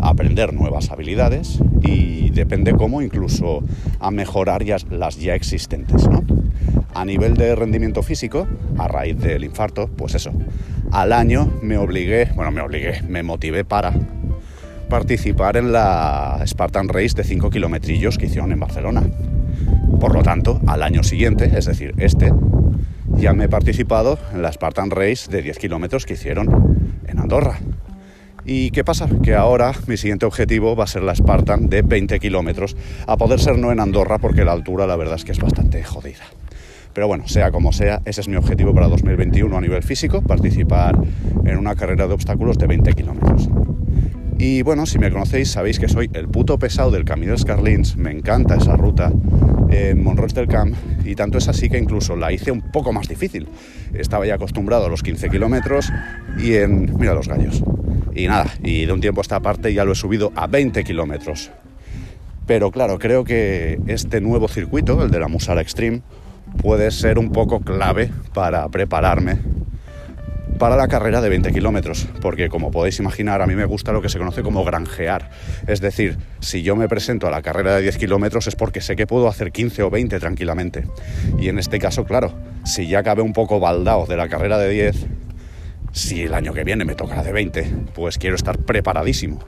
a 0.00 0.08
aprender 0.08 0.52
nuevas 0.52 0.90
habilidades 0.90 1.58
y 1.82 2.30
depende 2.30 2.72
cómo 2.72 3.02
incluso 3.02 3.62
a 4.00 4.10
mejorar 4.10 4.64
las 4.90 5.18
ya 5.18 5.34
existentes. 5.34 6.08
¿no? 6.08 6.24
A 6.94 7.04
nivel 7.04 7.34
de 7.34 7.54
rendimiento 7.54 8.02
físico, 8.02 8.46
a 8.78 8.88
raíz 8.88 9.18
del 9.18 9.44
infarto, 9.44 9.88
pues 9.88 10.14
eso, 10.14 10.32
al 10.92 11.12
año 11.12 11.52
me 11.62 11.76
obligué, 11.78 12.28
bueno, 12.34 12.50
me 12.50 12.60
obligué, 12.60 13.02
me 13.02 13.22
motivé 13.22 13.64
para 13.64 13.92
participar 14.88 15.56
en 15.56 15.72
la 15.72 16.42
Spartan 16.46 16.88
Race 16.88 17.14
de 17.14 17.24
5 17.24 17.50
kilometrillos 17.50 18.18
que 18.18 18.26
hicieron 18.26 18.52
en 18.52 18.60
Barcelona. 18.60 19.02
Por 20.00 20.14
lo 20.14 20.22
tanto, 20.22 20.60
al 20.66 20.82
año 20.82 21.02
siguiente, 21.02 21.50
es 21.56 21.66
decir, 21.66 21.94
este, 21.98 22.32
ya 23.16 23.32
me 23.32 23.44
he 23.44 23.48
participado 23.48 24.18
en 24.32 24.42
la 24.42 24.52
Spartan 24.52 24.90
Race 24.90 25.30
de 25.30 25.42
10 25.42 25.58
kilómetros 25.58 26.06
que 26.06 26.14
hicieron 26.14 26.90
en 27.06 27.18
Andorra. 27.18 27.58
¿Y 28.44 28.70
qué 28.70 28.84
pasa? 28.84 29.08
Que 29.22 29.34
ahora 29.34 29.72
mi 29.86 29.96
siguiente 29.96 30.26
objetivo 30.26 30.76
va 30.76 30.84
a 30.84 30.86
ser 30.86 31.02
la 31.02 31.14
Spartan 31.14 31.68
de 31.68 31.82
20 31.82 32.20
kilómetros, 32.20 32.76
a 33.06 33.16
poder 33.16 33.40
ser 33.40 33.58
no 33.58 33.72
en 33.72 33.80
Andorra 33.80 34.18
porque 34.18 34.44
la 34.44 34.52
altura 34.52 34.86
la 34.86 34.96
verdad 34.96 35.16
es 35.16 35.24
que 35.24 35.32
es 35.32 35.40
bastante 35.40 35.82
jodida. 35.82 36.24
Pero 36.92 37.08
bueno, 37.08 37.26
sea 37.26 37.50
como 37.50 37.72
sea, 37.72 38.00
ese 38.04 38.20
es 38.20 38.28
mi 38.28 38.36
objetivo 38.36 38.72
para 38.72 38.88
2021 38.88 39.56
a 39.56 39.60
nivel 39.60 39.82
físico, 39.82 40.22
participar 40.22 40.96
en 41.44 41.58
una 41.58 41.74
carrera 41.74 42.06
de 42.06 42.14
obstáculos 42.14 42.56
de 42.56 42.66
20 42.66 42.92
kilómetros. 42.92 43.48
Y 44.38 44.60
bueno, 44.62 44.84
si 44.84 44.98
me 44.98 45.10
conocéis 45.10 45.50
sabéis 45.50 45.78
que 45.78 45.88
soy 45.88 46.10
el 46.12 46.28
puto 46.28 46.58
pesado 46.58 46.90
del 46.90 47.04
Camino 47.04 47.32
de 47.32 47.38
Scarlins, 47.38 47.96
me 47.96 48.10
encanta 48.10 48.56
esa 48.56 48.76
ruta 48.76 49.10
en 49.70 50.02
Monroe 50.02 50.28
del 50.28 50.46
Camp 50.46 50.76
y 51.04 51.14
tanto 51.14 51.38
es 51.38 51.48
así 51.48 51.70
que 51.70 51.78
incluso 51.78 52.16
la 52.16 52.32
hice 52.32 52.50
un 52.50 52.60
poco 52.60 52.92
más 52.92 53.08
difícil. 53.08 53.48
Estaba 53.94 54.26
ya 54.26 54.34
acostumbrado 54.34 54.86
a 54.86 54.88
los 54.90 55.02
15 55.02 55.30
kilómetros 55.30 55.90
y 56.38 56.54
en... 56.54 56.94
mira 56.98 57.14
los 57.14 57.28
gallos. 57.28 57.62
Y 58.14 58.26
nada, 58.26 58.46
y 58.62 58.84
de 58.84 58.92
un 58.92 59.00
tiempo 59.00 59.20
a 59.20 59.22
esta 59.22 59.40
parte 59.40 59.72
ya 59.72 59.84
lo 59.84 59.92
he 59.92 59.96
subido 59.96 60.32
a 60.36 60.46
20 60.46 60.84
kilómetros. 60.84 61.50
Pero 62.46 62.70
claro, 62.70 62.98
creo 62.98 63.24
que 63.24 63.80
este 63.86 64.20
nuevo 64.20 64.48
circuito, 64.48 65.02
el 65.02 65.10
de 65.10 65.18
la 65.18 65.28
Musara 65.28 65.62
Extreme, 65.62 66.02
puede 66.62 66.90
ser 66.90 67.18
un 67.18 67.32
poco 67.32 67.60
clave 67.60 68.10
para 68.34 68.68
prepararme 68.68 69.38
para 70.56 70.76
la 70.76 70.88
carrera 70.88 71.20
de 71.20 71.28
20 71.28 71.52
kilómetros, 71.52 72.06
porque 72.20 72.48
como 72.48 72.70
podéis 72.70 72.98
imaginar, 72.98 73.42
a 73.42 73.46
mí 73.46 73.54
me 73.54 73.64
gusta 73.64 73.92
lo 73.92 74.02
que 74.02 74.08
se 74.08 74.18
conoce 74.18 74.42
como 74.42 74.64
granjear. 74.64 75.30
Es 75.66 75.80
decir, 75.80 76.18
si 76.40 76.62
yo 76.62 76.76
me 76.76 76.88
presento 76.88 77.26
a 77.26 77.30
la 77.30 77.42
carrera 77.42 77.76
de 77.76 77.82
10 77.82 77.98
kilómetros 77.98 78.46
es 78.46 78.56
porque 78.56 78.80
sé 78.80 78.96
que 78.96 79.06
puedo 79.06 79.28
hacer 79.28 79.52
15 79.52 79.82
o 79.82 79.90
20 79.90 80.18
tranquilamente. 80.18 80.84
Y 81.38 81.48
en 81.48 81.58
este 81.58 81.78
caso, 81.78 82.04
claro, 82.04 82.34
si 82.64 82.86
ya 82.88 83.02
cabe 83.02 83.22
un 83.22 83.32
poco 83.32 83.60
baldao 83.60 84.06
de 84.06 84.16
la 84.16 84.28
carrera 84.28 84.58
de 84.58 84.68
10, 84.70 85.06
si 85.92 86.22
el 86.22 86.34
año 86.34 86.52
que 86.52 86.64
viene 86.64 86.84
me 86.84 86.94
toca 86.94 87.16
la 87.16 87.22
de 87.22 87.32
20, 87.32 87.72
pues 87.94 88.18
quiero 88.18 88.36
estar 88.36 88.58
preparadísimo. 88.58 89.40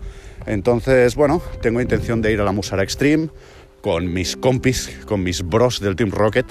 Entonces, 0.47 1.15
bueno, 1.15 1.43
tengo 1.61 1.81
intención 1.81 2.23
de 2.23 2.33
ir 2.33 2.41
a 2.41 2.45
la 2.45 2.53
Musara 2.53 2.83
Extreme 2.83 3.29
con 3.83 4.13
mis 4.13 4.37
compis, 4.37 4.99
con 5.07 5.23
mis 5.23 5.43
bros 5.43 5.81
del 5.81 5.95
Team 5.95 6.11
Rocket, 6.11 6.47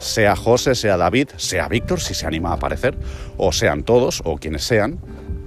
sea 0.00 0.36
José, 0.36 0.74
sea 0.74 0.96
David, 0.96 1.28
sea 1.36 1.68
Víctor, 1.68 2.00
si 2.00 2.14
se 2.14 2.26
anima 2.26 2.50
a 2.50 2.54
aparecer, 2.54 2.96
o 3.36 3.52
sean 3.52 3.82
todos, 3.82 4.22
o 4.24 4.36
quienes 4.36 4.64
sean. 4.64 4.98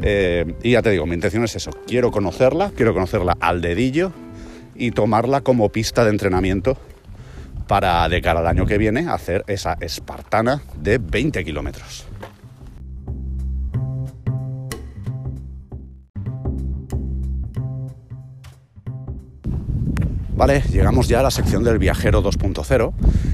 Eh, 0.02 0.56
y 0.64 0.72
ya 0.72 0.82
te 0.82 0.90
digo, 0.90 1.06
mi 1.06 1.16
intención 1.16 1.44
es 1.44 1.56
eso, 1.56 1.72
quiero 1.88 2.12
conocerla, 2.12 2.72
quiero 2.76 2.94
conocerla 2.94 3.38
al 3.40 3.62
dedillo 3.62 4.12
y 4.76 4.92
tomarla 4.92 5.42
como 5.42 5.70
pista 5.70 6.04
de 6.04 6.10
entrenamiento 6.10 6.78
para 7.68 8.10
de 8.10 8.22
cara 8.22 8.40
al 8.40 8.48
año 8.48 8.66
que 8.66 8.78
viene 8.78 9.08
hacer 9.08 9.44
esa 9.48 9.78
espartana 9.80 10.62
de 10.76 10.98
20 10.98 11.46
kilómetros. 11.46 12.06
Vale, 20.42 20.64
llegamos 20.72 21.08
ya 21.08 21.20
a 21.20 21.22
la 21.22 21.30
sección 21.30 21.64
del 21.64 21.78
viajero 21.78 22.24
2.0, 22.24 22.94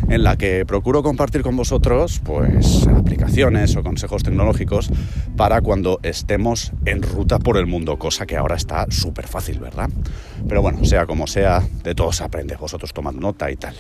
en 0.10 0.24
la 0.24 0.36
que 0.36 0.66
procuro 0.66 1.04
compartir 1.04 1.42
con 1.42 1.56
vosotros 1.56 2.20
pues 2.22 2.86
aplicaciones 2.86 3.78
o 3.78 3.82
consejos 3.82 4.24
tecnológicos 4.24 4.90
para 5.38 5.62
cuando 5.62 6.02
estemos 6.04 6.74
en 6.84 7.02
ruta 7.02 7.40
por 7.40 7.56
el 7.56 7.66
mundo, 7.66 7.98
cosa 7.98 8.26
que 8.26 8.36
ahora 8.36 8.58
está 8.58 8.88
súper 8.90 9.26
fácil, 9.26 9.62
¿verdad? 9.62 9.90
Pero 10.50 10.62
bueno, 10.62 10.84
sea 10.84 11.06
como 11.06 11.28
sea, 11.28 11.66
de 11.82 11.96
todo 11.96 12.12
se 12.12 12.26
aprende, 12.26 12.58
vosotros 12.58 12.92
tomad 12.92 13.14
nota 13.14 13.50
y 13.52 13.56
tal. 13.56 13.76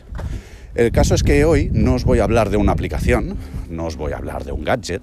El 0.74 0.94
caso 0.94 1.14
es 1.14 1.22
que 1.22 1.44
hoy 1.44 1.70
no 1.74 1.96
os 1.96 2.06
voy 2.06 2.20
a 2.20 2.24
hablar 2.24 2.50
de 2.50 2.56
una 2.56 2.72
aplicación, 2.72 3.36
no 3.70 3.88
os 3.88 3.98
voy 3.98 4.14
a 4.14 4.18
hablar 4.20 4.46
de 4.46 4.54
un 4.54 4.64
gadget, 4.64 5.02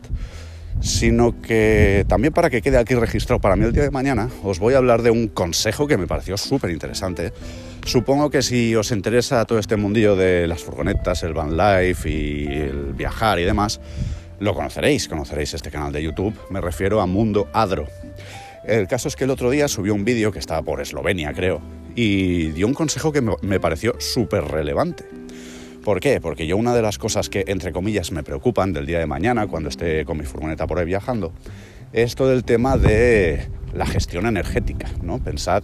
sino 0.80 1.40
que 1.40 2.04
también 2.08 2.32
para 2.32 2.50
que 2.50 2.62
quede 2.62 2.78
aquí 2.78 2.94
registrado 2.94 3.40
para 3.40 3.56
mí 3.56 3.64
el 3.64 3.72
día 3.72 3.82
de 3.82 3.90
mañana, 3.90 4.28
os 4.42 4.58
voy 4.58 4.74
a 4.74 4.78
hablar 4.78 5.02
de 5.02 5.10
un 5.10 5.28
consejo 5.28 5.86
que 5.86 5.96
me 5.96 6.06
pareció 6.06 6.36
súper 6.36 6.70
interesante. 6.70 7.32
Supongo 7.84 8.30
que 8.30 8.42
si 8.42 8.74
os 8.74 8.90
interesa 8.92 9.44
todo 9.44 9.58
este 9.58 9.76
mundillo 9.76 10.16
de 10.16 10.46
las 10.46 10.62
furgonetas, 10.62 11.22
el 11.22 11.34
van 11.34 11.56
life 11.56 12.08
y 12.08 12.46
el 12.46 12.94
viajar 12.94 13.38
y 13.38 13.44
demás, 13.44 13.80
lo 14.40 14.54
conoceréis, 14.54 15.08
conoceréis 15.08 15.54
este 15.54 15.70
canal 15.70 15.92
de 15.92 16.02
YouTube, 16.02 16.34
me 16.50 16.60
refiero 16.60 17.00
a 17.00 17.06
Mundo 17.06 17.48
Adro. 17.52 17.86
El 18.64 18.88
caso 18.88 19.08
es 19.08 19.16
que 19.16 19.24
el 19.24 19.30
otro 19.30 19.50
día 19.50 19.68
subió 19.68 19.94
un 19.94 20.04
vídeo 20.04 20.32
que 20.32 20.38
estaba 20.38 20.62
por 20.62 20.80
Eslovenia, 20.80 21.32
creo, 21.34 21.60
y 21.94 22.50
dio 22.52 22.66
un 22.66 22.74
consejo 22.74 23.12
que 23.12 23.20
me 23.20 23.60
pareció 23.60 23.94
súper 24.00 24.44
relevante. 24.44 25.04
¿Por 25.84 26.00
qué? 26.00 26.18
Porque 26.18 26.46
yo 26.46 26.56
una 26.56 26.74
de 26.74 26.80
las 26.80 26.96
cosas 26.96 27.28
que, 27.28 27.44
entre 27.46 27.70
comillas, 27.70 28.10
me 28.10 28.22
preocupan 28.22 28.72
del 28.72 28.86
día 28.86 28.98
de 28.98 29.04
mañana, 29.06 29.46
cuando 29.46 29.68
esté 29.68 30.06
con 30.06 30.16
mi 30.16 30.24
furgoneta 30.24 30.66
por 30.66 30.78
ahí 30.78 30.86
viajando, 30.86 31.34
es 31.92 32.14
todo 32.14 32.32
el 32.32 32.42
tema 32.42 32.78
de 32.78 33.48
la 33.74 33.84
gestión 33.84 34.24
energética, 34.24 34.88
¿no? 35.02 35.18
Pensad 35.18 35.62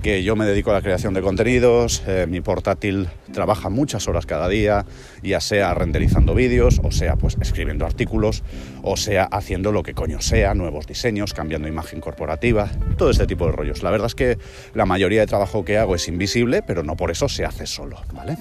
que 0.00 0.22
yo 0.22 0.36
me 0.36 0.46
dedico 0.46 0.70
a 0.70 0.74
la 0.74 0.80
creación 0.80 1.12
de 1.12 1.22
contenidos, 1.22 2.04
eh, 2.06 2.26
mi 2.28 2.40
portátil 2.40 3.08
trabaja 3.32 3.68
muchas 3.68 4.06
horas 4.06 4.26
cada 4.26 4.48
día, 4.48 4.86
ya 5.24 5.40
sea 5.40 5.74
renderizando 5.74 6.36
vídeos, 6.36 6.80
o 6.84 6.92
sea 6.92 7.16
pues 7.16 7.36
escribiendo 7.40 7.84
artículos, 7.84 8.44
o 8.82 8.96
sea 8.96 9.24
haciendo 9.24 9.72
lo 9.72 9.82
que 9.82 9.94
coño 9.94 10.20
sea, 10.20 10.54
nuevos 10.54 10.86
diseños, 10.86 11.34
cambiando 11.34 11.66
imagen 11.66 12.00
corporativa, 12.00 12.70
todo 12.96 13.10
este 13.10 13.26
tipo 13.26 13.46
de 13.46 13.52
rollos. 13.52 13.82
La 13.82 13.90
verdad 13.90 14.06
es 14.06 14.14
que 14.14 14.38
la 14.72 14.86
mayoría 14.86 15.22
de 15.22 15.26
trabajo 15.26 15.64
que 15.64 15.78
hago 15.78 15.96
es 15.96 16.06
invisible, 16.06 16.62
pero 16.62 16.84
no 16.84 16.94
por 16.96 17.10
eso 17.10 17.28
se 17.28 17.44
hace 17.44 17.66
solo, 17.66 18.00
¿vale? 18.14 18.36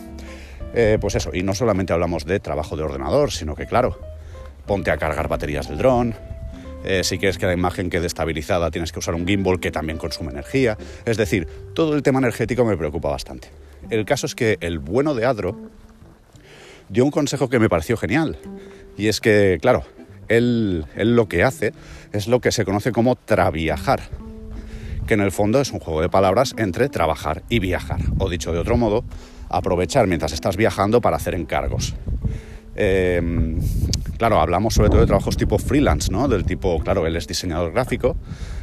Eh, 0.74 0.98
pues 1.00 1.16
eso, 1.16 1.32
y 1.34 1.44
no 1.44 1.56
solamente 1.56 1.94
hablamos 1.94 2.26
de 2.26 2.40
trabajo 2.40 2.76
de 2.76 2.84
ordenador, 2.84 3.32
sino 3.32 3.56
que 3.56 3.66
claro, 3.66 4.00
ponte 4.66 4.92
a 4.92 4.98
cargar 4.98 5.28
baterías 5.28 5.68
del 5.70 5.78
dron, 5.78 6.16
eh, 6.84 7.04
si 7.04 7.18
quieres 7.18 7.38
que 7.38 7.46
la 7.46 7.54
imagen 7.54 7.90
quede 7.90 8.08
estabilizada 8.08 8.72
tienes 8.72 8.92
que 8.92 9.00
usar 9.00 9.16
un 9.16 9.28
gimbal 9.28 9.60
que 9.60 9.72
también 9.72 9.98
consume 9.98 10.32
energía. 10.32 10.78
Es 11.06 11.18
decir, 11.18 11.48
todo 11.74 11.96
el 11.96 12.04
tema 12.04 12.20
energético 12.20 12.64
me 12.66 12.78
preocupa 12.78 13.10
bastante. 13.10 13.50
El 13.90 14.06
caso 14.06 14.26
es 14.26 14.36
que 14.36 14.58
el 14.62 14.80
bueno 14.80 15.14
de 15.14 15.26
Adro 15.26 15.58
dio 16.90 17.04
un 17.04 17.12
consejo 17.12 17.50
que 17.50 17.60
me 17.60 17.70
pareció 17.70 17.98
genial. 17.98 18.38
Y 18.96 19.08
es 19.08 19.20
que, 19.20 19.58
claro, 19.62 19.84
él, 20.28 20.86
él 20.96 21.16
lo 21.16 21.28
que 21.28 21.44
hace 21.44 21.74
es 22.14 22.28
lo 22.28 22.40
que 22.40 22.52
se 22.52 22.66
conoce 22.66 22.92
como 22.92 23.16
traviajar, 23.16 24.02
que 25.06 25.14
en 25.14 25.22
el 25.22 25.32
fondo 25.32 25.62
es 25.62 25.72
un 25.72 25.80
juego 25.80 26.02
de 26.02 26.10
palabras 26.10 26.54
entre 26.58 26.90
trabajar 26.90 27.44
y 27.50 27.60
viajar. 27.60 28.00
O 28.18 28.30
dicho 28.30 28.54
de 28.54 28.60
otro 28.60 28.78
modo, 28.78 29.04
aprovechar 29.50 30.08
mientras 30.08 30.34
estás 30.34 30.58
viajando 30.58 31.02
para 31.02 31.18
hacer 31.18 31.36
encargos. 31.36 31.96
Eh, 32.76 33.58
claro, 34.18 34.40
hablamos 34.40 34.76
sobre 34.76 34.90
todo 34.90 35.02
de 35.02 35.08
trabajos 35.08 35.36
tipo 35.36 35.58
freelance, 35.58 36.12
¿no? 36.12 36.28
Del 36.28 36.46
tipo, 36.46 36.80
claro, 36.80 37.08
él 37.08 37.16
es 37.16 37.28
diseñador 37.28 37.74
gráfico, 37.74 38.16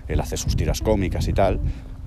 él 0.09 0.21
hace 0.21 0.37
sus 0.37 0.57
tiras 0.57 0.81
cómicas 0.81 1.27
y 1.29 1.33
tal. 1.33 1.61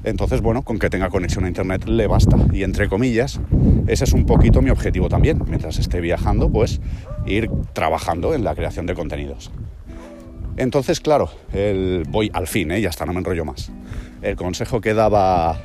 Entonces, 0.04 0.42
bueno, 0.42 0.62
con 0.62 0.80
que 0.80 0.90
tenga 0.90 1.10
conexión 1.10 1.44
a 1.44 1.48
internet 1.50 1.86
le 1.86 2.08
basta. 2.08 2.38
Y 2.54 2.64
entre 2.64 2.88
comillas, 2.88 3.42
ese 3.88 4.06
es 4.06 4.14
un 4.14 4.26
poquito 4.26 4.62
mi 4.62 4.70
objetivo 4.70 5.10
también. 5.10 5.42
Mientras 5.48 5.80
esté 5.80 6.00
viajando, 6.00 6.50
pues 6.50 6.80
ir 7.26 7.50
trabajando 7.74 8.34
en 8.34 8.44
la 8.44 8.56
creación 8.56 8.86
de 8.86 8.94
contenidos. 8.94 9.52
Entonces, 10.56 11.02
claro, 11.02 11.30
voy 12.10 12.32
al 12.34 12.48
fin, 12.48 12.72
¿eh? 12.72 12.82
ya 12.82 12.90
está, 12.90 13.06
no 13.06 13.14
me 13.14 13.20
enrollo 13.20 13.44
más. 13.44 13.72
El 14.22 14.36
consejo 14.36 14.82
que 14.82 14.94
daba 14.94 15.62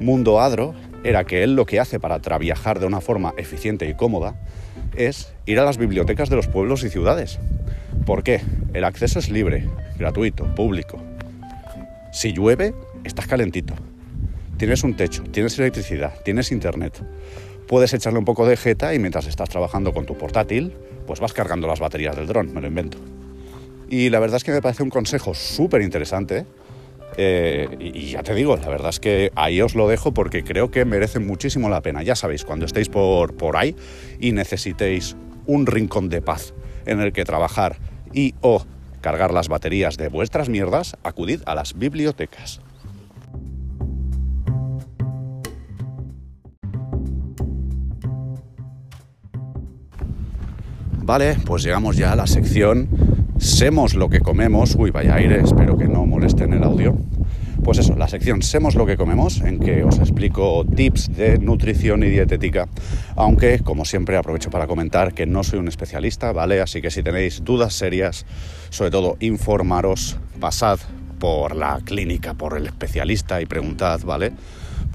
Mundo 0.00 0.40
Adro 0.40 0.74
era 1.04 1.24
que 1.24 1.42
él 1.42 1.54
lo 1.54 1.66
que 1.66 1.80
hace 1.80 2.00
para 2.00 2.20
traviajar 2.20 2.80
de 2.80 2.86
una 2.86 3.00
forma 3.00 3.34
eficiente 3.36 3.88
y 3.88 3.94
cómoda 3.94 4.34
es 4.96 5.32
ir 5.46 5.58
a 5.58 5.64
las 5.64 5.78
bibliotecas 5.78 6.28
de 6.28 6.36
los 6.36 6.48
pueblos 6.48 6.84
y 6.84 6.90
ciudades. 6.90 7.38
¿Por 8.04 8.22
qué? 8.22 8.40
El 8.74 8.84
acceso 8.84 9.18
es 9.18 9.30
libre, 9.30 9.68
gratuito, 9.98 10.44
público. 10.54 11.00
Si 12.12 12.32
llueve, 12.32 12.74
estás 13.04 13.26
calentito. 13.26 13.74
Tienes 14.56 14.82
un 14.82 14.96
techo, 14.96 15.22
tienes 15.24 15.58
electricidad, 15.58 16.14
tienes 16.24 16.50
internet. 16.50 17.00
Puedes 17.68 17.92
echarle 17.92 18.18
un 18.18 18.24
poco 18.24 18.46
de 18.46 18.56
jeta 18.56 18.94
y 18.94 18.98
mientras 18.98 19.26
estás 19.26 19.48
trabajando 19.48 19.92
con 19.92 20.06
tu 20.06 20.16
portátil, 20.16 20.74
pues 21.06 21.20
vas 21.20 21.32
cargando 21.32 21.68
las 21.68 21.80
baterías 21.80 22.16
del 22.16 22.26
dron, 22.26 22.52
me 22.52 22.60
lo 22.60 22.66
invento. 22.66 22.98
Y 23.88 24.10
la 24.10 24.18
verdad 24.20 24.38
es 24.38 24.44
que 24.44 24.52
me 24.52 24.60
parece 24.60 24.82
un 24.82 24.90
consejo 24.90 25.34
súper 25.34 25.82
interesante 25.82 26.44
eh, 27.20 27.68
y 27.80 28.10
ya 28.10 28.22
te 28.22 28.32
digo, 28.32 28.56
la 28.56 28.68
verdad 28.68 28.90
es 28.90 29.00
que 29.00 29.32
ahí 29.34 29.60
os 29.60 29.74
lo 29.74 29.88
dejo 29.88 30.14
porque 30.14 30.44
creo 30.44 30.70
que 30.70 30.84
merece 30.84 31.18
muchísimo 31.18 31.68
la 31.68 31.82
pena. 31.82 32.04
Ya 32.04 32.14
sabéis, 32.14 32.44
cuando 32.44 32.64
estéis 32.64 32.88
por, 32.88 33.36
por 33.36 33.56
ahí 33.56 33.74
y 34.20 34.30
necesitéis 34.30 35.16
un 35.44 35.66
rincón 35.66 36.08
de 36.10 36.22
paz 36.22 36.54
en 36.86 37.00
el 37.00 37.12
que 37.12 37.24
trabajar 37.24 37.78
y 38.12 38.36
o 38.40 38.64
cargar 39.00 39.34
las 39.34 39.48
baterías 39.48 39.96
de 39.96 40.08
vuestras 40.08 40.48
mierdas, 40.48 40.96
acudid 41.02 41.40
a 41.46 41.56
las 41.56 41.76
bibliotecas. 41.76 42.60
Vale, 51.02 51.36
pues 51.44 51.64
llegamos 51.64 51.96
ya 51.96 52.12
a 52.12 52.16
la 52.16 52.28
sección 52.28 53.17
Semos 53.38 53.94
lo 53.94 54.08
que 54.08 54.20
comemos. 54.20 54.74
Uy, 54.74 54.90
vaya 54.90 55.14
aire, 55.14 55.40
espero 55.40 55.78
que 55.78 55.86
no 55.86 56.04
molesten 56.04 56.52
el 56.52 56.64
audio. 56.64 56.98
Pues 57.62 57.78
eso, 57.78 57.94
la 57.96 58.08
sección 58.08 58.42
Semos 58.42 58.74
lo 58.74 58.84
que 58.84 58.96
comemos, 58.96 59.40
en 59.40 59.60
que 59.60 59.84
os 59.84 59.98
explico 59.98 60.64
tips 60.64 61.16
de 61.16 61.38
nutrición 61.38 62.02
y 62.02 62.08
dietética, 62.08 62.68
aunque 63.14 63.60
como 63.60 63.84
siempre 63.84 64.16
aprovecho 64.16 64.50
para 64.50 64.66
comentar 64.66 65.14
que 65.14 65.26
no 65.26 65.44
soy 65.44 65.60
un 65.60 65.68
especialista, 65.68 66.32
¿vale? 66.32 66.60
Así 66.60 66.82
que 66.82 66.90
si 66.90 67.02
tenéis 67.02 67.44
dudas 67.44 67.74
serias, 67.74 68.26
sobre 68.70 68.90
todo 68.90 69.16
informaros, 69.20 70.16
pasad 70.40 70.80
por 71.20 71.54
la 71.54 71.80
clínica, 71.84 72.34
por 72.34 72.56
el 72.56 72.66
especialista 72.66 73.40
y 73.40 73.46
preguntad, 73.46 74.00
¿vale? 74.04 74.32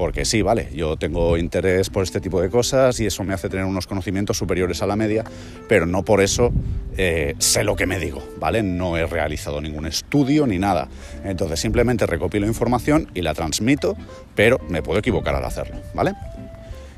Porque 0.03 0.25
sí, 0.25 0.41
vale, 0.41 0.67
yo 0.75 0.97
tengo 0.97 1.37
interés 1.37 1.89
por 1.89 2.03
este 2.03 2.19
tipo 2.19 2.41
de 2.41 2.49
cosas 2.49 2.99
y 2.99 3.05
eso 3.05 3.23
me 3.23 3.33
hace 3.33 3.47
tener 3.47 3.63
unos 3.63 3.87
conocimientos 3.87 4.37
superiores 4.37 4.81
a 4.81 4.85
la 4.85 4.97
media, 4.97 5.23
pero 5.69 5.85
no 5.85 6.03
por 6.03 6.19
eso 6.19 6.51
eh, 6.97 7.35
sé 7.37 7.63
lo 7.63 7.77
que 7.77 7.85
me 7.85 7.99
digo, 7.99 8.21
¿vale? 8.37 8.63
No 8.63 8.97
he 8.97 9.05
realizado 9.05 9.61
ningún 9.61 9.85
estudio 9.85 10.45
ni 10.45 10.59
nada. 10.59 10.89
Entonces 11.23 11.61
simplemente 11.61 12.05
recopilo 12.05 12.45
información 12.45 13.07
y 13.13 13.21
la 13.21 13.33
transmito, 13.33 13.95
pero 14.35 14.59
me 14.67 14.81
puedo 14.83 14.99
equivocar 14.99 15.35
al 15.35 15.45
hacerlo, 15.45 15.77
¿vale? 15.93 16.11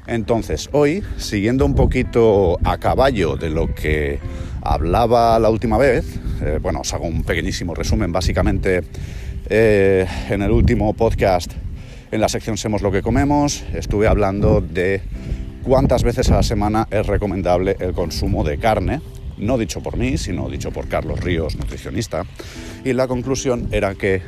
Entonces, 0.07 0.69
hoy, 0.71 1.03
siguiendo 1.17 1.63
un 1.63 1.75
poquito 1.75 2.57
a 2.63 2.79
caballo 2.79 3.35
de 3.35 3.51
lo 3.51 3.71
que 3.75 4.17
hablaba 4.63 5.37
la 5.37 5.51
última 5.51 5.77
vez, 5.77 6.07
eh, 6.41 6.57
bueno, 6.59 6.79
os 6.79 6.91
hago 6.91 7.05
un 7.05 7.23
pequeñísimo 7.23 7.75
resumen, 7.75 8.11
básicamente 8.11 8.81
eh, 9.47 10.07
en 10.27 10.41
el 10.41 10.49
último 10.49 10.91
podcast 10.95 11.53
en 12.15 12.21
la 12.21 12.29
sección 12.29 12.57
Semos 12.57 12.81
lo 12.81 12.91
que 12.91 13.01
comemos 13.01 13.63
estuve 13.73 14.07
hablando 14.07 14.61
de 14.61 15.01
cuántas 15.63 16.03
veces 16.03 16.31
a 16.31 16.35
la 16.35 16.43
semana 16.43 16.87
es 16.89 17.05
recomendable 17.05 17.75
el 17.79 17.91
consumo 17.91 18.45
de 18.45 18.57
carne, 18.57 19.01
no 19.37 19.57
dicho 19.57 19.83
por 19.83 19.97
mí, 19.97 20.17
sino 20.17 20.49
dicho 20.49 20.71
por 20.71 20.87
Carlos 20.87 21.19
Ríos, 21.19 21.57
nutricionista, 21.57 22.25
y 22.85 22.93
la 22.93 23.07
conclusión 23.07 23.67
era 23.71 23.95
que 23.95 24.21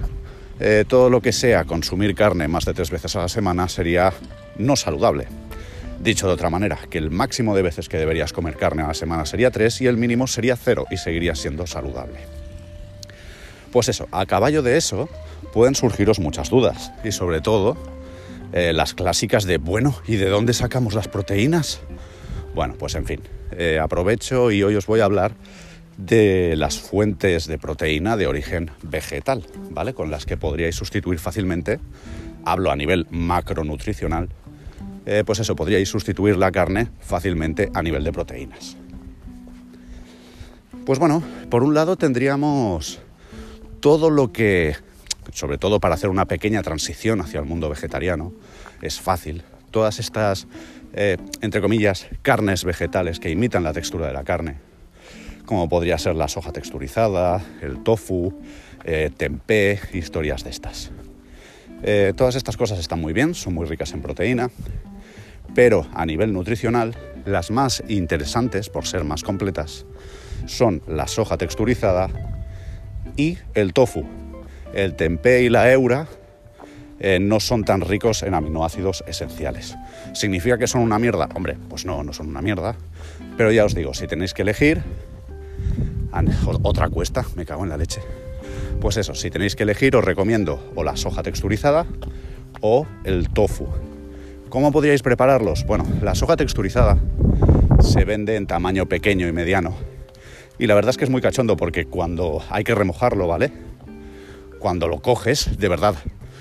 eh, 0.60 0.84
todo 0.86 1.10
lo 1.10 1.22
que 1.22 1.32
sea 1.32 1.64
consumir 1.64 2.14
carne 2.14 2.50
más 2.50 2.66
de 2.66 2.74
tres 2.74 2.92
veces 2.92 3.16
a 3.16 3.22
la 3.22 3.30
semana 3.30 3.70
sería 3.70 4.12
no 4.58 4.76
saludable. 4.76 5.28
Dicho 6.02 6.28
de 6.28 6.34
otra 6.34 6.50
manera, 6.50 6.78
que 6.90 6.98
el 6.98 7.10
máximo 7.10 7.56
de 7.56 7.62
veces 7.62 7.88
que 7.88 7.98
deberías 7.98 8.34
comer 8.34 8.58
carne 8.58 8.84
a 8.84 8.88
la 8.88 8.94
semana 8.94 9.26
sería 9.26 9.50
tres 9.50 9.80
y 9.82 9.88
el 9.88 9.96
mínimo 9.96 10.28
sería 10.28 10.58
cero 10.58 10.86
y 10.92 10.98
seguiría 10.98 11.36
siendo 11.36 11.66
saludable. 11.66 12.47
Pues 13.78 13.90
eso, 13.90 14.08
a 14.12 14.26
caballo 14.26 14.64
de 14.64 14.76
eso 14.76 15.08
pueden 15.54 15.76
surgiros 15.76 16.20
muchas 16.20 16.50
dudas 16.50 16.92
y 17.04 17.12
sobre 17.12 17.42
todo 17.42 17.78
eh, 18.52 18.74
las 18.74 18.96
clásicas 18.96 19.44
de, 19.44 19.60
bueno, 19.60 19.94
¿y 20.08 20.16
de 20.16 20.30
dónde 20.30 20.54
sacamos 20.54 20.96
las 20.96 21.08
proteínas? 21.08 21.82
Bueno, 22.56 22.74
pues 22.74 22.96
en 22.96 23.06
fin, 23.06 23.22
eh, 23.52 23.78
aprovecho 23.80 24.50
y 24.50 24.64
hoy 24.64 24.74
os 24.74 24.88
voy 24.88 25.02
a 25.02 25.06
hablar 25.06 25.34
de 25.96 26.56
las 26.58 26.80
fuentes 26.80 27.46
de 27.46 27.60
proteína 27.60 28.18
de 28.18 28.26
origen 28.26 28.72
vegetal, 28.82 29.46
¿vale? 29.70 29.94
Con 29.94 30.10
las 30.10 30.26
que 30.26 30.38
podríais 30.38 30.76
sustituir 30.76 31.20
fácilmente, 31.20 31.80
hablo 32.46 32.72
a 32.72 32.76
nivel 32.76 33.06
macronutricional, 33.12 34.30
eh, 35.06 35.22
pues 35.24 35.38
eso, 35.38 35.56
podríais 35.56 35.88
sustituir 35.88 36.36
la 36.36 36.52
carne 36.52 36.88
fácilmente 37.00 37.70
a 37.76 37.84
nivel 37.84 38.04
de 38.04 38.12
proteínas. 38.12 38.76
Pues 40.84 40.98
bueno, 40.98 41.22
por 41.52 41.62
un 41.62 41.76
lado 41.76 41.96
tendríamos 41.96 43.02
todo 43.80 44.10
lo 44.10 44.32
que, 44.32 44.76
sobre 45.34 45.58
todo 45.58 45.80
para 45.80 45.96
hacer 45.96 46.10
una 46.10 46.26
pequeña 46.26 46.64
transición 46.64 47.22
hacia 47.22 47.40
el 47.40 47.46
mundo 47.46 47.70
vegetariano, 47.70 48.34
es 48.82 49.00
fácil. 49.00 49.44
Todas 49.72 50.00
estas 50.00 50.48
eh, 50.94 51.18
entre 51.42 51.62
comillas, 51.62 52.08
carnes 52.22 52.64
vegetales 52.64 53.20
que 53.20 53.30
imitan 53.30 53.64
la 53.64 53.74
textura 53.74 54.08
de 54.08 54.14
la 54.14 54.24
carne, 54.24 54.56
como 55.46 55.70
podría 55.70 55.98
ser 55.98 56.16
la 56.16 56.28
soja 56.28 56.52
texturizada, 56.52 57.44
el 57.62 57.84
tofu, 57.84 58.34
eh, 58.84 59.12
tempeh, 59.16 59.80
historias 59.94 60.44
de 60.44 60.50
estas. 60.50 60.92
Eh, 61.84 62.14
todas 62.16 62.36
estas 62.36 62.58
cosas 62.58 62.80
están 62.80 63.00
muy 63.00 63.14
bien, 63.14 63.36
son 63.36 63.54
muy 63.54 63.68
ricas 63.68 63.94
en 63.94 64.02
proteína, 64.02 64.50
pero 65.54 65.86
a 65.94 66.06
nivel 66.06 66.34
nutricional, 66.34 66.96
las 67.26 67.52
más 67.52 67.84
interesantes, 67.88 68.70
por 68.70 68.88
ser 68.88 69.04
más 69.04 69.24
completas, 69.24 69.86
son 70.48 70.82
la 70.88 71.08
soja 71.08 71.38
texturizada 71.38 72.37
y 73.18 73.38
el 73.54 73.74
tofu. 73.74 74.06
El 74.74 74.96
tempeh 74.96 75.42
y 75.42 75.50
la 75.50 75.72
eura 75.72 76.08
eh, 77.00 77.20
no 77.20 77.40
son 77.40 77.64
tan 77.64 77.82
ricos 77.82 78.24
en 78.24 78.34
aminoácidos 78.34 79.04
esenciales. 79.08 79.76
¿Significa 80.14 80.58
que 80.58 80.68
son 80.68 80.82
una 80.82 81.00
mierda? 81.00 81.28
Hombre, 81.36 81.58
pues 81.70 81.86
no, 81.86 82.04
no 82.04 82.14
son 82.14 82.28
una 82.28 82.42
mierda. 82.42 82.76
Pero 83.36 83.52
ya 83.52 83.66
os 83.66 83.76
digo, 83.76 83.94
si 83.94 84.08
tenéis 84.08 84.34
que 84.34 84.44
elegir, 84.44 84.82
otra 86.64 86.90
cuesta, 86.90 87.26
me 87.36 87.46
cago 87.46 87.64
en 87.64 87.70
la 87.70 87.78
leche. 87.78 88.02
Pues 88.80 88.98
eso, 88.98 89.14
si 89.14 89.30
tenéis 89.30 89.56
que 89.56 89.64
elegir, 89.64 89.96
os 89.96 90.04
recomiendo 90.04 90.72
o 90.76 90.84
la 90.84 90.96
soja 90.96 91.24
texturizada 91.24 91.86
o 92.62 92.88
el 93.04 93.30
tofu. 93.30 93.68
¿Cómo 94.50 94.72
podríais 94.72 95.02
prepararlos? 95.02 95.66
Bueno, 95.66 95.86
la 96.02 96.16
soja 96.16 96.38
texturizada 96.38 96.98
se 97.82 98.06
vende 98.06 98.36
en 98.36 98.48
tamaño 98.48 98.88
pequeño 98.88 99.28
y 99.28 99.32
mediano. 99.32 99.76
Y 100.60 100.68
la 100.68 100.76
verdad 100.76 100.90
es 100.90 100.98
que 100.98 101.04
es 101.04 101.10
muy 101.10 101.22
cachondo 101.22 101.56
porque 101.56 101.86
cuando 101.86 102.44
hay 102.50 102.64
que 102.64 102.74
remojarlo, 102.74 103.28
¿vale? 103.28 103.52
Cuando 104.60 104.88
lo 104.88 105.00
coges, 105.02 105.58
de 105.58 105.70
verdad, 105.70 105.96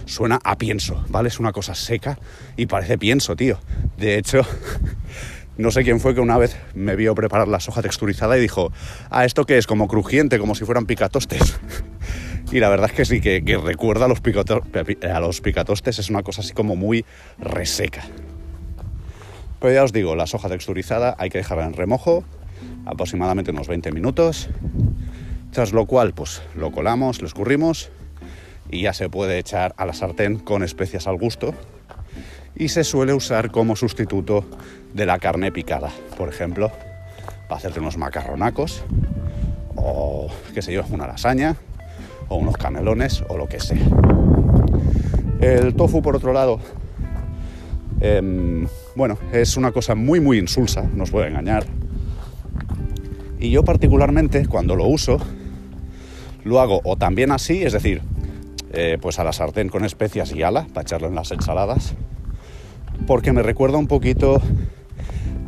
suena 0.06 0.38
a 0.42 0.56
pienso, 0.56 1.04
¿vale? 1.08 1.28
Es 1.28 1.38
una 1.38 1.52
cosa 1.52 1.74
seca 1.74 2.18
y 2.56 2.66
parece 2.66 2.96
pienso, 2.96 3.36
tío. 3.36 3.58
De 3.98 4.16
hecho, 4.16 4.40
no 5.58 5.70
sé 5.70 5.84
quién 5.84 6.00
fue 6.00 6.14
que 6.14 6.20
una 6.20 6.38
vez 6.38 6.56
me 6.74 6.96
vio 6.96 7.14
preparar 7.14 7.48
la 7.48 7.60
soja 7.60 7.82
texturizada 7.82 8.38
y 8.38 8.40
dijo, 8.40 8.72
ah, 9.10 9.26
¿esto 9.26 9.44
qué 9.44 9.58
es? 9.58 9.66
Como 9.66 9.86
crujiente, 9.86 10.38
como 10.38 10.54
si 10.54 10.64
fueran 10.64 10.86
picatostes. 10.86 11.58
y 12.52 12.60
la 12.60 12.70
verdad 12.70 12.90
es 12.90 12.96
que 12.96 13.04
sí, 13.04 13.20
que, 13.20 13.60
recuerda 13.62 14.06
a 14.06 14.08
los, 14.08 14.22
a 14.22 15.20
los 15.20 15.40
picatostes, 15.42 15.98
es 15.98 16.08
una 16.08 16.22
cosa 16.22 16.40
así 16.40 16.54
como 16.54 16.74
muy 16.74 17.04
reseca. 17.38 18.04
Pero 19.60 19.74
ya 19.74 19.84
os 19.84 19.92
digo, 19.92 20.16
la 20.16 20.26
soja 20.26 20.48
texturizada 20.48 21.16
hay 21.18 21.28
que 21.28 21.38
dejarla 21.38 21.66
en 21.66 21.74
remojo 21.74 22.24
aproximadamente 22.84 23.50
unos 23.50 23.68
20 23.68 23.92
minutos, 23.92 24.48
tras 25.50 25.72
lo 25.72 25.86
cual 25.86 26.12
pues 26.14 26.42
lo 26.54 26.72
colamos, 26.72 27.20
lo 27.20 27.26
escurrimos 27.26 27.90
y 28.70 28.82
ya 28.82 28.92
se 28.92 29.08
puede 29.08 29.38
echar 29.38 29.74
a 29.76 29.86
la 29.86 29.92
sartén 29.92 30.38
con 30.38 30.62
especias 30.62 31.06
al 31.06 31.16
gusto 31.16 31.54
y 32.54 32.68
se 32.68 32.84
suele 32.84 33.12
usar 33.12 33.50
como 33.50 33.76
sustituto 33.76 34.44
de 34.94 35.06
la 35.06 35.18
carne 35.18 35.52
picada, 35.52 35.90
por 36.16 36.28
ejemplo, 36.28 36.70
para 37.48 37.58
hacerte 37.58 37.80
unos 37.80 37.96
macarronacos 37.98 38.82
o 39.76 40.28
qué 40.54 40.62
sé 40.62 40.72
yo, 40.72 40.84
una 40.90 41.06
lasaña 41.06 41.56
o 42.28 42.36
unos 42.36 42.56
canelones 42.56 43.22
o 43.28 43.36
lo 43.36 43.46
que 43.46 43.60
sea. 43.60 43.86
El 45.40 45.74
tofu, 45.74 46.02
por 46.02 46.16
otro 46.16 46.32
lado, 46.32 46.58
em, 48.00 48.66
bueno, 48.94 49.18
es 49.32 49.56
una 49.56 49.70
cosa 49.70 49.94
muy 49.94 50.18
muy 50.18 50.38
insulsa, 50.38 50.82
no 50.82 51.04
os 51.04 51.10
voy 51.10 51.24
a 51.24 51.28
engañar. 51.28 51.66
Y 53.38 53.50
yo 53.50 53.64
particularmente 53.64 54.46
cuando 54.46 54.76
lo 54.76 54.86
uso, 54.86 55.18
lo 56.44 56.60
hago 56.60 56.80
o 56.84 56.96
también 56.96 57.32
así, 57.32 57.62
es 57.62 57.72
decir, 57.72 58.02
eh, 58.72 58.98
pues 59.00 59.18
a 59.18 59.24
la 59.24 59.32
sartén 59.32 59.68
con 59.68 59.84
especias 59.84 60.32
y 60.32 60.42
ala 60.42 60.66
para 60.72 60.82
echarlo 60.82 61.08
en 61.08 61.14
las 61.14 61.30
ensaladas, 61.30 61.94
porque 63.06 63.32
me 63.32 63.42
recuerda 63.42 63.78
un 63.78 63.86
poquito 63.86 64.40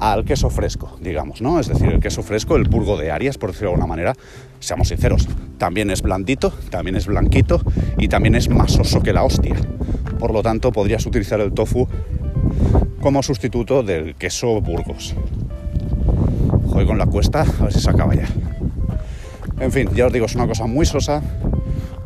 al 0.00 0.24
queso 0.24 0.50
fresco, 0.50 0.96
digamos, 1.00 1.40
¿no? 1.40 1.58
Es 1.58 1.68
decir, 1.68 1.88
el 1.88 2.00
queso 2.00 2.22
fresco, 2.22 2.56
el 2.56 2.68
purgo 2.68 2.96
de 2.96 3.10
Arias, 3.10 3.38
por 3.38 3.50
decirlo 3.50 3.70
de 3.70 3.74
alguna 3.74 3.88
manera, 3.88 4.14
seamos 4.60 4.88
sinceros, 4.88 5.28
también 5.58 5.90
es 5.90 6.02
blandito, 6.02 6.52
también 6.70 6.96
es 6.96 7.06
blanquito 7.06 7.60
y 7.96 8.08
también 8.08 8.34
es 8.34 8.48
más 8.48 8.78
oso 8.78 9.02
que 9.02 9.12
la 9.12 9.24
hostia. 9.24 9.56
Por 10.18 10.32
lo 10.32 10.42
tanto, 10.42 10.72
podrías 10.72 11.04
utilizar 11.06 11.40
el 11.40 11.52
tofu 11.52 11.88
como 13.00 13.22
sustituto 13.22 13.82
del 13.82 14.14
queso 14.14 14.60
Burgos. 14.60 15.14
Con 16.88 16.96
la 16.96 17.04
cuesta, 17.04 17.42
a 17.42 17.64
ver 17.64 17.72
si 17.72 17.80
se 17.80 17.90
acaba 17.90 18.14
ya. 18.14 18.26
En 19.60 19.70
fin, 19.70 19.90
ya 19.94 20.06
os 20.06 20.12
digo, 20.12 20.24
es 20.24 20.34
una 20.34 20.46
cosa 20.46 20.66
muy 20.66 20.86
sosa, 20.86 21.22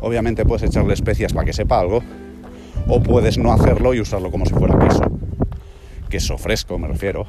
Obviamente 0.01 0.43
puedes 0.43 0.63
echarle 0.63 0.93
especias 0.93 1.31
para 1.31 1.45
que 1.45 1.53
sepa 1.53 1.79
algo, 1.79 2.03
o 2.89 3.01
puedes 3.01 3.37
no 3.37 3.53
hacerlo 3.53 3.93
y 3.93 4.01
usarlo 4.01 4.29
como 4.29 4.45
si 4.45 4.53
fuera 4.53 4.77
queso. 4.77 5.03
Queso 6.09 6.37
fresco, 6.37 6.77
me 6.77 6.89
refiero. 6.89 7.25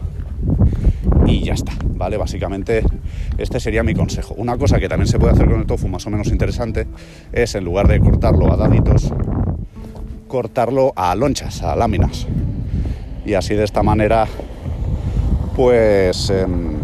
Y 1.25 1.45
ya 1.45 1.55
está, 1.55 1.71
¿vale? 1.91 2.17
Básicamente 2.17 2.83
este 3.39 3.61
sería 3.61 3.85
mi 3.85 3.95
consejo. 3.95 4.35
Una 4.37 4.59
cosa 4.59 4.81
que 4.81 4.89
también 4.89 5.07
se 5.07 5.21
puede 5.21 5.35
hacer 5.35 5.47
con 5.47 5.61
el 5.61 5.67
tofu 5.67 5.87
más 5.87 6.05
o 6.09 6.11
menos 6.11 6.27
interesante 6.27 6.89
es 7.33 7.55
en 7.55 7.65
lugar 7.65 7.87
de 7.87 8.01
cortarlo 8.01 8.53
a 8.53 8.57
daditos, 8.57 9.13
cortarlo 10.27 10.93
a 10.97 11.15
lonchas, 11.15 11.63
a 11.63 11.77
láminas. 11.77 12.27
Y 13.25 13.35
así 13.35 13.55
de 13.55 13.63
esta 13.63 13.85
manera, 13.85 14.27
pues... 15.55 16.29
Em, 16.31 16.84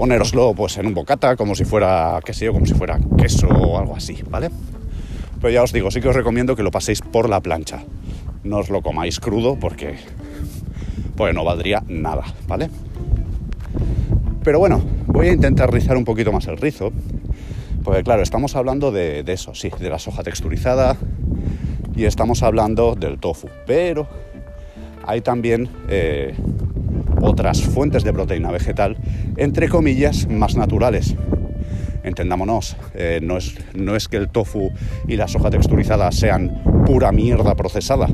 ponéroslo 0.00 0.54
pues 0.54 0.78
en 0.78 0.86
un 0.86 0.94
bocata, 0.94 1.36
como 1.36 1.54
si 1.54 1.66
fuera, 1.66 2.20
qué 2.24 2.32
sé 2.32 2.46
yo, 2.46 2.54
como 2.54 2.64
si 2.64 2.72
fuera 2.72 2.98
queso 3.18 3.48
o 3.48 3.78
algo 3.78 3.94
así, 3.94 4.16
¿vale? 4.30 4.48
Pero 5.38 5.52
ya 5.52 5.62
os 5.62 5.74
digo, 5.74 5.90
sí 5.90 6.00
que 6.00 6.08
os 6.08 6.16
recomiendo 6.16 6.56
que 6.56 6.62
lo 6.62 6.70
paséis 6.70 7.02
por 7.02 7.28
la 7.28 7.42
plancha. 7.42 7.84
No 8.42 8.56
os 8.56 8.70
lo 8.70 8.80
comáis 8.80 9.20
crudo 9.20 9.56
porque 9.60 9.98
pues 11.16 11.34
no 11.34 11.44
valdría 11.44 11.82
nada, 11.86 12.24
¿vale? 12.48 12.70
Pero 14.42 14.58
bueno, 14.58 14.82
voy 15.06 15.28
a 15.28 15.32
intentar 15.34 15.70
rizar 15.70 15.98
un 15.98 16.06
poquito 16.06 16.32
más 16.32 16.46
el 16.46 16.56
rizo. 16.56 16.92
Porque 17.84 18.02
claro, 18.02 18.22
estamos 18.22 18.56
hablando 18.56 18.92
de, 18.92 19.22
eso, 19.26 19.54
sí, 19.54 19.70
de 19.78 19.90
la 19.90 19.98
soja 19.98 20.22
texturizada 20.22 20.96
y 21.94 22.06
estamos 22.06 22.42
hablando 22.42 22.94
del 22.94 23.18
tofu. 23.18 23.50
Pero 23.66 24.08
hay 25.06 25.20
también 25.20 25.68
eh, 25.90 26.34
otras 27.20 27.62
fuentes 27.62 28.04
de 28.04 28.12
proteína 28.12 28.50
vegetal, 28.50 28.96
entre 29.36 29.68
comillas, 29.68 30.28
más 30.28 30.56
naturales. 30.56 31.14
Entendámonos, 32.02 32.76
eh, 32.94 33.20
no, 33.22 33.36
es, 33.36 34.08
que 34.08 34.16
el 34.16 34.28
tofu 34.28 34.70
y 35.06 35.16
la 35.16 35.28
soja 35.28 35.50
texturizada 35.50 36.10
sean 36.12 36.62
pura 36.86 37.12
mierda 37.12 37.54
procesada, 37.54 38.08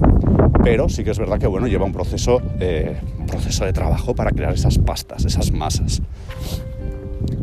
pero 0.65 0.89
sí 0.89 1.05
que 1.05 1.11
es 1.11 1.19
verdad 1.19 1.39
que 1.39 1.47
bueno, 1.47 1.69
lleva 1.69 1.85
un 1.85 1.93
proceso, 1.93 2.43
eh, 2.59 2.97
proceso 3.29 3.65
de 3.65 3.73
trabajo 3.73 4.15
para 4.15 4.33
crear 4.33 4.53
esas 4.53 4.79
pastas, 4.79 5.25
esas 5.25 5.53
masas. 5.53 6.03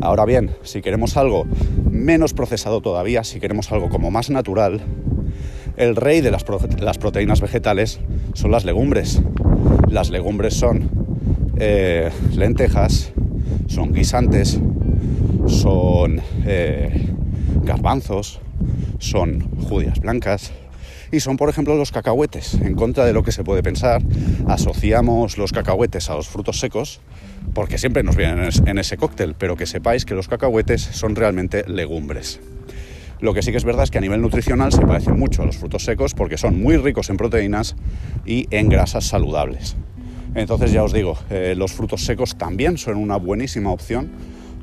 Ahora 0.02 0.26
bien, 0.26 0.52
si 0.64 0.82
queremos 0.82 1.16
algo 1.16 1.46
menos 1.90 2.34
procesado 2.34 2.82
todavía, 2.82 3.24
si 3.24 3.40
queremos 3.40 3.72
algo 3.72 3.90
como 3.90 4.12
más 4.12 4.30
natural, 4.30 4.82
el 5.78 5.96
rey 5.96 6.22
de 6.22 6.30
las 6.30 6.44
proteínas 6.44 7.42
vegetales 7.42 8.00
son 8.34 8.52
las 8.52 8.66
legumbres. 8.66 9.22
Las 9.90 10.10
legumbres 10.10 10.56
son 10.56 10.90
eh, 11.58 12.12
lentejas, 12.36 13.14
son 13.68 13.94
guisantes, 13.94 14.60
son 15.48 16.22
eh, 16.46 17.14
garbanzos, 17.64 18.42
son 19.00 19.42
judías 19.62 20.00
blancas 20.00 20.52
y 21.12 21.20
son, 21.20 21.38
por 21.38 21.50
ejemplo, 21.50 21.76
los 21.76 21.92
cacahuetes. 21.92 22.56
En 22.56 22.76
contra 22.76 23.06
de 23.06 23.14
lo 23.14 23.24
que 23.24 23.32
se 23.32 23.44
puede 23.44 23.62
pensar, 23.62 24.02
asociamos 24.48 25.38
los 25.38 25.52
cacahuetes 25.52 26.10
a 26.10 26.16
los 26.16 26.28
frutos 26.28 26.60
secos 26.60 27.02
porque 27.54 27.78
siempre 27.78 28.04
nos 28.04 28.16
vienen 28.16 28.50
en 28.66 28.78
ese 28.78 28.98
cóctel, 28.98 29.36
pero 29.38 29.56
que 29.56 29.66
sepáis 29.66 30.06
que 30.06 30.16
los 30.16 30.28
cacahuetes 30.28 30.82
son 30.82 31.16
realmente 31.16 31.66
legumbres. 31.68 32.40
Lo 33.20 33.34
que 33.34 33.42
sí 33.42 33.52
que 33.52 33.58
es 33.58 33.64
verdad 33.64 33.84
es 33.84 33.92
que 33.92 34.00
a 34.00 34.02
nivel 34.02 34.22
nutricional 34.22 34.74
se 34.74 34.82
parecen 34.82 35.18
mucho 35.18 35.44
a 35.44 35.46
los 35.46 35.58
frutos 35.58 35.86
secos 35.86 36.14
porque 36.14 36.38
son 36.38 36.62
muy 36.62 36.78
ricos 36.78 37.10
en 37.10 37.18
proteínas 37.18 37.76
y 38.26 38.48
en 38.50 38.70
grasas 38.70 39.06
saludables. 39.06 39.78
Entonces 40.36 40.72
ya 40.72 40.84
os 40.84 40.94
digo, 40.94 41.18
eh, 41.30 41.54
los 41.56 41.74
frutos 41.74 42.06
secos 42.06 42.38
también 42.38 42.78
son 42.78 42.98
una 42.98 43.18
buenísima 43.18 43.72
opción 43.72 44.12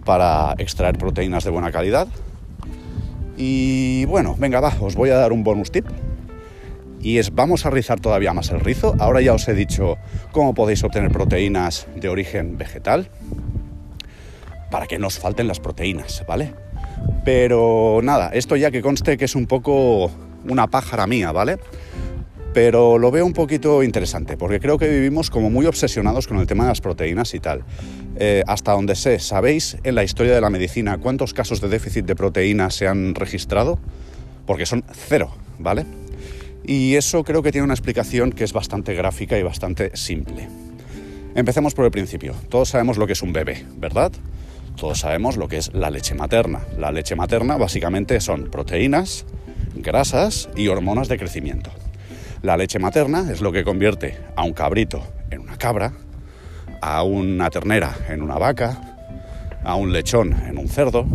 para 0.04 0.54
extraer 0.58 0.98
proteínas 0.98 1.44
de 1.44 1.50
buena 1.50 1.70
calidad. 1.70 2.08
Y 3.36 4.04
bueno, 4.06 4.34
venga, 4.38 4.60
va, 4.60 4.74
os 4.80 4.96
voy 4.96 5.10
a 5.10 5.16
dar 5.16 5.32
un 5.32 5.44
bonus 5.44 5.70
tip. 5.70 5.86
Y 7.00 7.18
es, 7.18 7.34
vamos 7.34 7.64
a 7.64 7.70
rizar 7.70 8.00
todavía 8.00 8.34
más 8.34 8.50
el 8.50 8.60
rizo. 8.60 8.94
Ahora 8.98 9.20
ya 9.22 9.32
os 9.32 9.48
he 9.48 9.54
dicho 9.54 9.96
cómo 10.32 10.52
podéis 10.54 10.84
obtener 10.84 11.10
proteínas 11.10 11.86
de 11.96 12.08
origen 12.08 12.58
vegetal 12.58 13.08
para 14.70 14.86
que 14.86 14.98
no 14.98 15.06
os 15.06 15.18
falten 15.18 15.48
las 15.48 15.60
proteínas, 15.60 16.24
¿vale? 16.26 16.52
Pero 17.24 18.00
nada, 18.02 18.30
esto 18.32 18.56
ya 18.56 18.70
que 18.70 18.82
conste 18.82 19.16
que 19.16 19.24
es 19.24 19.34
un 19.34 19.46
poco 19.46 20.10
una 20.48 20.66
pájara 20.66 21.06
mía, 21.06 21.32
¿vale? 21.32 21.58
Pero 22.52 22.98
lo 22.98 23.10
veo 23.10 23.24
un 23.24 23.32
poquito 23.32 23.82
interesante, 23.82 24.36
porque 24.36 24.58
creo 24.58 24.76
que 24.76 24.88
vivimos 24.88 25.30
como 25.30 25.50
muy 25.50 25.66
obsesionados 25.66 26.26
con 26.26 26.38
el 26.38 26.46
tema 26.46 26.64
de 26.64 26.70
las 26.70 26.80
proteínas 26.80 27.32
y 27.34 27.40
tal. 27.40 27.62
Eh, 28.16 28.42
hasta 28.46 28.72
donde 28.72 28.96
sé, 28.96 29.20
¿sabéis 29.20 29.76
en 29.84 29.94
la 29.94 30.02
historia 30.02 30.34
de 30.34 30.40
la 30.40 30.50
medicina 30.50 30.98
cuántos 30.98 31.32
casos 31.32 31.60
de 31.60 31.68
déficit 31.68 32.04
de 32.06 32.16
proteínas 32.16 32.74
se 32.74 32.88
han 32.88 33.14
registrado? 33.14 33.78
Porque 34.46 34.66
son 34.66 34.84
cero, 34.92 35.30
¿vale? 35.58 35.86
Y 36.64 36.96
eso 36.96 37.22
creo 37.24 37.42
que 37.42 37.52
tiene 37.52 37.64
una 37.64 37.74
explicación 37.74 38.32
que 38.32 38.44
es 38.44 38.52
bastante 38.52 38.94
gráfica 38.94 39.38
y 39.38 39.42
bastante 39.42 39.96
simple. 39.96 40.48
Empecemos 41.34 41.74
por 41.74 41.84
el 41.84 41.90
principio. 41.92 42.34
Todos 42.48 42.70
sabemos 42.70 42.98
lo 42.98 43.06
que 43.06 43.12
es 43.12 43.22
un 43.22 43.32
bebé, 43.32 43.64
¿verdad? 43.76 44.10
Todos 44.76 44.98
sabemos 44.98 45.36
lo 45.36 45.46
que 45.46 45.58
es 45.58 45.72
la 45.72 45.90
leche 45.90 46.14
materna. 46.14 46.60
La 46.76 46.90
leche 46.90 47.14
materna 47.14 47.56
básicamente 47.56 48.20
son 48.20 48.50
proteínas, 48.50 49.24
grasas 49.76 50.48
y 50.56 50.68
hormonas 50.68 51.08
de 51.08 51.18
crecimiento. 51.18 51.70
La 52.42 52.56
leche 52.56 52.78
materna 52.78 53.30
es 53.30 53.42
lo 53.42 53.52
que 53.52 53.64
convierte 53.64 54.16
a 54.34 54.44
un 54.44 54.54
cabrito 54.54 55.06
en 55.30 55.40
una 55.40 55.58
cabra, 55.58 55.92
a 56.80 57.02
una 57.02 57.50
ternera 57.50 57.94
en 58.08 58.22
una 58.22 58.38
vaca, 58.38 58.96
a 59.62 59.74
un 59.74 59.92
lechón 59.92 60.32
en 60.32 60.56
un 60.56 60.66
cerdo 60.66 61.06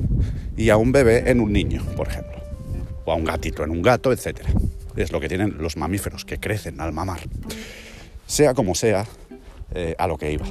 y 0.55 0.69
a 0.69 0.77
un 0.77 0.91
bebé 0.91 1.29
en 1.31 1.39
un 1.39 1.51
niño, 1.51 1.83
por 1.95 2.09
ejemplo. 2.09 2.35
O 3.05 3.11
a 3.11 3.15
un 3.15 3.23
gatito 3.23 3.63
en 3.63 3.71
un 3.71 3.81
gato, 3.81 4.13
etc. 4.13 4.41
Es 4.95 5.11
lo 5.11 5.19
que 5.19 5.27
tienen 5.27 5.55
los 5.57 5.77
mamíferos 5.77 6.25
que 6.25 6.37
crecen 6.37 6.79
al 6.79 6.93
mamar. 6.93 7.21
Sea 8.27 8.53
como 8.53 8.75
sea, 8.75 9.05
eh, 9.73 9.95
a 9.97 10.07
lo 10.07 10.17
que 10.17 10.31
iba 10.31 10.45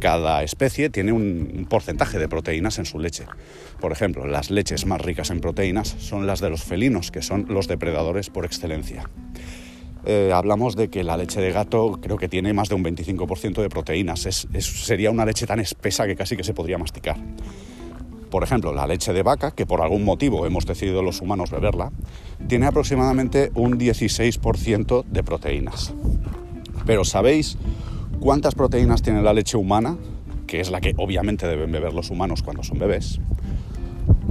cada 0.00 0.42
especie 0.42 0.90
tiene 0.90 1.12
un 1.12 1.66
porcentaje 1.68 2.18
de 2.18 2.26
proteínas 2.26 2.78
en 2.78 2.86
su 2.86 2.98
leche. 2.98 3.26
Por 3.80 3.92
ejemplo, 3.92 4.26
las 4.26 4.50
leches 4.50 4.86
más 4.86 5.00
ricas 5.00 5.30
en 5.30 5.40
proteínas 5.40 5.94
son 5.98 6.26
las 6.26 6.40
de 6.40 6.50
los 6.50 6.64
felinos, 6.64 7.10
que 7.10 7.22
son 7.22 7.46
los 7.48 7.68
depredadores 7.68 8.30
por 8.30 8.44
excelencia. 8.44 9.08
Eh, 10.04 10.32
hablamos 10.34 10.76
de 10.76 10.88
que 10.88 11.04
la 11.04 11.16
leche 11.16 11.40
de 11.40 11.52
gato 11.52 11.98
creo 12.00 12.16
que 12.16 12.28
tiene 12.28 12.52
más 12.52 12.68
de 12.68 12.74
un 12.74 12.84
25% 12.84 13.60
de 13.60 13.68
proteínas. 13.68 14.20
sería 14.20 15.10
una 15.10 15.24
leche 15.24 15.46
tan 15.46 15.60
espesa 15.60 16.06
que 16.06 16.16
casi 16.16 16.36
que 16.36 16.44
se 16.44 16.54
podría 16.54 16.78
masticar. 16.78 17.16
Por 18.30 18.44
ejemplo, 18.44 18.72
la 18.72 18.86
leche 18.86 19.12
de 19.12 19.22
vaca, 19.22 19.50
que 19.50 19.66
por 19.66 19.82
algún 19.82 20.04
motivo 20.04 20.46
hemos 20.46 20.64
decidido 20.64 21.02
los 21.02 21.20
humanos 21.20 21.50
beberla, 21.50 21.90
tiene 22.46 22.66
aproximadamente 22.66 23.50
un 23.54 23.78
16% 23.78 25.04
de 25.04 25.22
proteínas. 25.24 25.92
Pero 26.86 27.04
¿sabéis 27.04 27.58
¿Cuántas 28.20 28.54
proteínas 28.54 29.00
tiene 29.00 29.22
la 29.22 29.32
leche 29.32 29.56
humana? 29.56 29.96
Que 30.46 30.60
es 30.60 30.70
la 30.70 30.82
que 30.82 30.92
obviamente 30.98 31.46
deben 31.46 31.72
beber 31.72 31.94
los 31.94 32.10
humanos 32.10 32.42
cuando 32.42 32.62
son 32.62 32.78
bebés. 32.78 33.18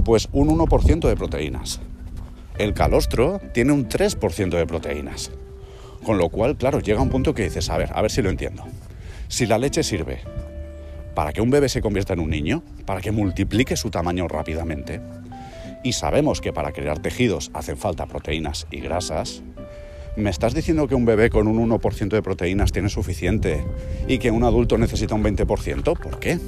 Pues 0.04 0.28
un 0.32 0.48
1% 0.48 1.08
de 1.08 1.16
proteínas. 1.16 1.80
El 2.56 2.72
calostro 2.72 3.40
tiene 3.52 3.72
un 3.72 3.88
3% 3.88 4.50
de 4.50 4.64
proteínas. 4.64 5.32
Con 6.04 6.18
lo 6.18 6.28
cual, 6.28 6.56
claro, 6.56 6.80
llega 6.80 7.00
un 7.00 7.10
punto 7.10 7.34
que 7.34 7.44
dices, 7.44 7.68
a 7.70 7.76
ver, 7.76 7.90
a 7.94 8.02
ver 8.02 8.10
si 8.10 8.22
lo 8.22 8.30
entiendo. 8.30 8.64
Si 9.28 9.46
la 9.46 9.58
leche 9.58 9.82
sirve 9.82 10.20
para 11.14 11.32
que 11.32 11.40
un 11.40 11.50
bebé 11.50 11.68
se 11.68 11.82
convierta 11.82 12.12
en 12.12 12.20
un 12.20 12.30
niño, 12.30 12.62
para 12.86 13.00
que 13.00 13.10
multiplique 13.10 13.76
su 13.76 13.90
tamaño 13.90 14.28
rápidamente, 14.28 15.00
y 15.82 15.92
sabemos 15.92 16.40
que 16.40 16.52
para 16.52 16.72
crear 16.72 16.98
tejidos 16.98 17.50
hacen 17.52 17.76
falta 17.76 18.06
proteínas 18.06 18.66
y 18.70 18.80
grasas, 18.80 19.42
¿Me 20.16 20.28
estás 20.28 20.54
diciendo 20.54 20.88
que 20.88 20.96
un 20.96 21.04
bebé 21.04 21.30
con 21.30 21.46
un 21.46 21.70
1% 21.70 22.08
de 22.08 22.22
proteínas 22.22 22.72
tiene 22.72 22.88
suficiente 22.88 23.64
y 24.08 24.18
que 24.18 24.32
un 24.32 24.42
adulto 24.42 24.76
necesita 24.76 25.14
un 25.14 25.22
20%? 25.22 25.98
¿Por 25.98 26.18
qué? 26.18 26.38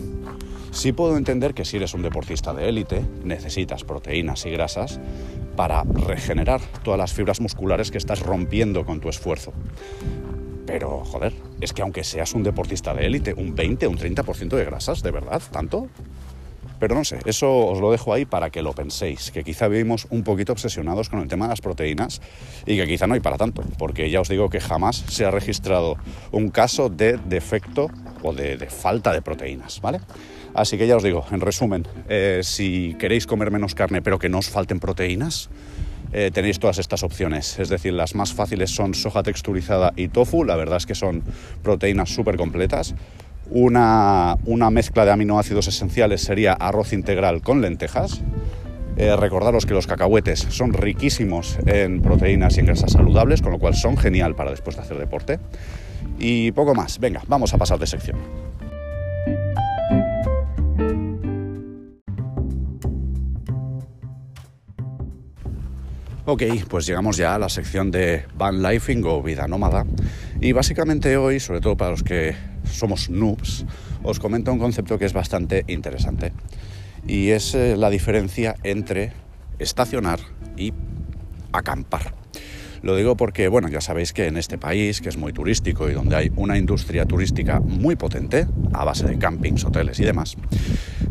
Sí 0.73 0.93
puedo 0.93 1.19
entender 1.19 1.53
que 1.53 1.67
si 1.67 1.77
eres 1.77 1.93
un 1.93 2.01
deportista 2.01 2.55
de 2.55 2.67
élite, 2.67 3.05
necesitas 3.25 3.85
proteínas 3.85 4.47
y 4.47 4.51
grasas 4.51 5.01
para 5.55 5.85
regenerar 5.85 6.63
todas 6.83 6.99
las 6.99 7.13
fibras 7.13 7.43
musculares 7.43 7.91
que 7.91 7.99
estás 7.99 8.21
rompiendo 8.21 8.87
con 8.87 8.99
tu 8.99 9.11
esfuerzo. 9.11 9.53
Pero, 10.67 11.05
joder, 11.05 11.35
es 11.61 11.75
que 11.75 11.83
aunque 11.83 12.05
seas 12.05 12.33
un 12.33 12.43
deportista 12.43 12.95
de 12.95 13.05
élite, 13.05 13.35
un 13.35 13.55
20, 13.55 13.87
un 13.87 13.99
30% 13.99 14.57
de 14.57 14.65
grasas, 14.65 15.03
¿de 15.03 15.11
verdad? 15.11 15.43
¿Tanto? 15.53 15.89
Pero 16.83 16.95
no 16.95 17.05
sé, 17.05 17.19
eso 17.27 17.67
os 17.67 17.79
lo 17.79 17.93
dejo 17.93 18.13
ahí 18.13 18.25
para 18.25 18.51
que 18.51 18.63
lo 18.63 18.73
penséis, 18.73 19.31
que 19.31 19.45
quizá 19.45 19.69
vivimos 19.69 20.09
un 20.11 20.25
poquito 20.25 20.53
obsesionados 20.53 21.11
con 21.11 21.21
el 21.21 21.29
tema 21.29 21.45
de 21.45 21.51
las 21.51 21.61
proteínas 21.61 22.21
y 22.67 22.77
que 22.77 22.89
quizá 22.89 23.07
no 23.07 23.15
hay 23.15 23.21
para 23.21 23.37
tanto, 23.37 23.63
porque 23.79 24.11
ya 24.11 24.21
os 24.21 24.29
digo 24.29 24.49
que 24.49 24.59
jamás 24.59 25.05
se 25.07 25.25
ha 25.25 25.31
registrado 25.31 25.97
un 26.33 26.49
caso 26.49 26.89
de 26.89 27.19
defecto 27.19 27.89
o 28.25 28.33
de, 28.33 28.59
falta 28.69 29.13
de 29.13 29.23
proteínas, 29.23 29.81
¿vale? 29.81 30.01
Así 30.55 30.77
que 30.77 30.87
ya 30.87 30.97
os 30.97 31.03
digo, 31.03 31.25
en 31.31 31.41
resumen, 31.41 31.87
eh, 32.09 32.41
si 32.43 32.95
queréis 32.99 33.27
comer 33.27 33.51
menos 33.51 33.75
carne 33.75 34.03
pero 34.03 34.19
que 34.19 34.29
no 34.29 34.39
os 34.39 34.51
falten 34.51 34.81
proteínas, 34.81 35.49
eh, 36.13 36.31
tenéis 36.33 36.59
todas 36.59 36.79
estas 36.79 37.03
opciones. 37.03 37.59
Es 37.59 37.69
decir, 37.69 37.95
las 37.95 38.15
más 38.15 38.35
fáciles 38.35 38.71
son 38.71 38.95
soja 38.95 39.23
texturizada 39.23 39.93
y 39.97 40.09
tofu, 40.09 40.45
la 40.45 40.57
verdad 40.57 40.77
es 40.77 40.87
que 40.87 40.95
son 40.95 41.23
proteínas 41.63 42.11
súper 42.11 42.37
completas. 42.37 42.95
Una, 43.51 44.37
mezcla 44.71 45.05
de 45.05 45.11
aminoácidos 45.11 45.69
esenciales 45.69 46.23
sería 46.23 46.53
arroz 46.53 46.93
integral 46.93 47.43
con 47.43 47.61
lentejas. 47.61 48.23
Eh, 48.97 49.17
recordaros 49.17 49.65
que 49.65 49.73
los 49.73 49.87
cacahuetes 49.87 50.47
son 50.51 50.75
riquísimos 50.75 51.59
en 51.67 52.03
proteínas 52.03 52.57
y 52.57 52.61
en 52.61 52.67
grasas 52.67 52.93
saludables, 52.93 53.41
con 53.41 53.53
lo 53.53 53.59
cual 53.59 53.75
son 53.75 53.97
genial 53.97 54.35
para 54.35 54.51
después 54.51 54.77
de 54.77 54.83
hacer 54.83 54.99
deporte. 54.99 55.39
Y 56.19 56.53
poco 56.53 56.75
más. 56.75 56.99
Venga, 56.99 57.23
vamos 57.27 57.53
a 57.55 57.59
pasar 57.59 57.79
de 57.79 57.87
sección. 57.87 58.19
Ok, 66.25 66.45
pues 66.69 66.87
llegamos 66.87 67.17
ya 67.17 67.35
a 67.35 67.39
la 67.41 67.49
sección 67.49 67.91
de 67.91 68.25
van 68.37 68.63
lifing 68.63 69.03
o 69.05 69.21
vida 69.25 69.49
nómada. 69.49 69.85
Y 70.41 70.53
básicamente 70.53 71.17
hoy, 71.17 71.41
sobre 71.41 71.61
todo 71.61 71.77
para 71.77 71.91
los 71.91 72.05
que 72.05 72.37
somos 72.65 73.11
noobs, 73.11 73.65
os 74.05 74.21
comento 74.21 74.53
un 74.53 74.61
concepto 74.61 75.01
que 75.01 75.05
es 75.05 75.13
bastante 75.13 75.65
interesante. 75.67 76.33
Y 77.09 77.31
es 77.31 77.57
eh, 77.57 77.77
la 77.77 77.91
diferencia 77.91 78.55
entre 78.63 79.13
estacionar 79.59 80.21
y 80.57 80.73
acampar. 81.51 82.15
Lo 82.83 82.95
digo 82.95 83.17
porque, 83.17 83.49
bueno, 83.49 83.69
ya 83.69 83.81
sabéis 83.81 84.13
que 84.13 84.29
en 84.29 84.37
este 84.37 84.59
país, 84.59 85.01
que 85.01 85.09
es 85.09 85.17
muy 85.17 85.33
turístico 85.33 85.91
y 85.91 85.93
donde 85.93 86.15
hay 86.15 86.33
una 86.37 86.57
industria 86.57 87.05
turística 87.05 87.59
muy 87.59 87.97
potente, 87.97 88.47
a 88.73 88.85
base 88.85 89.07
de 89.07 89.19
campings, 89.19 89.65
hoteles 89.65 89.99
y 89.99 90.05
demás, 90.05 90.37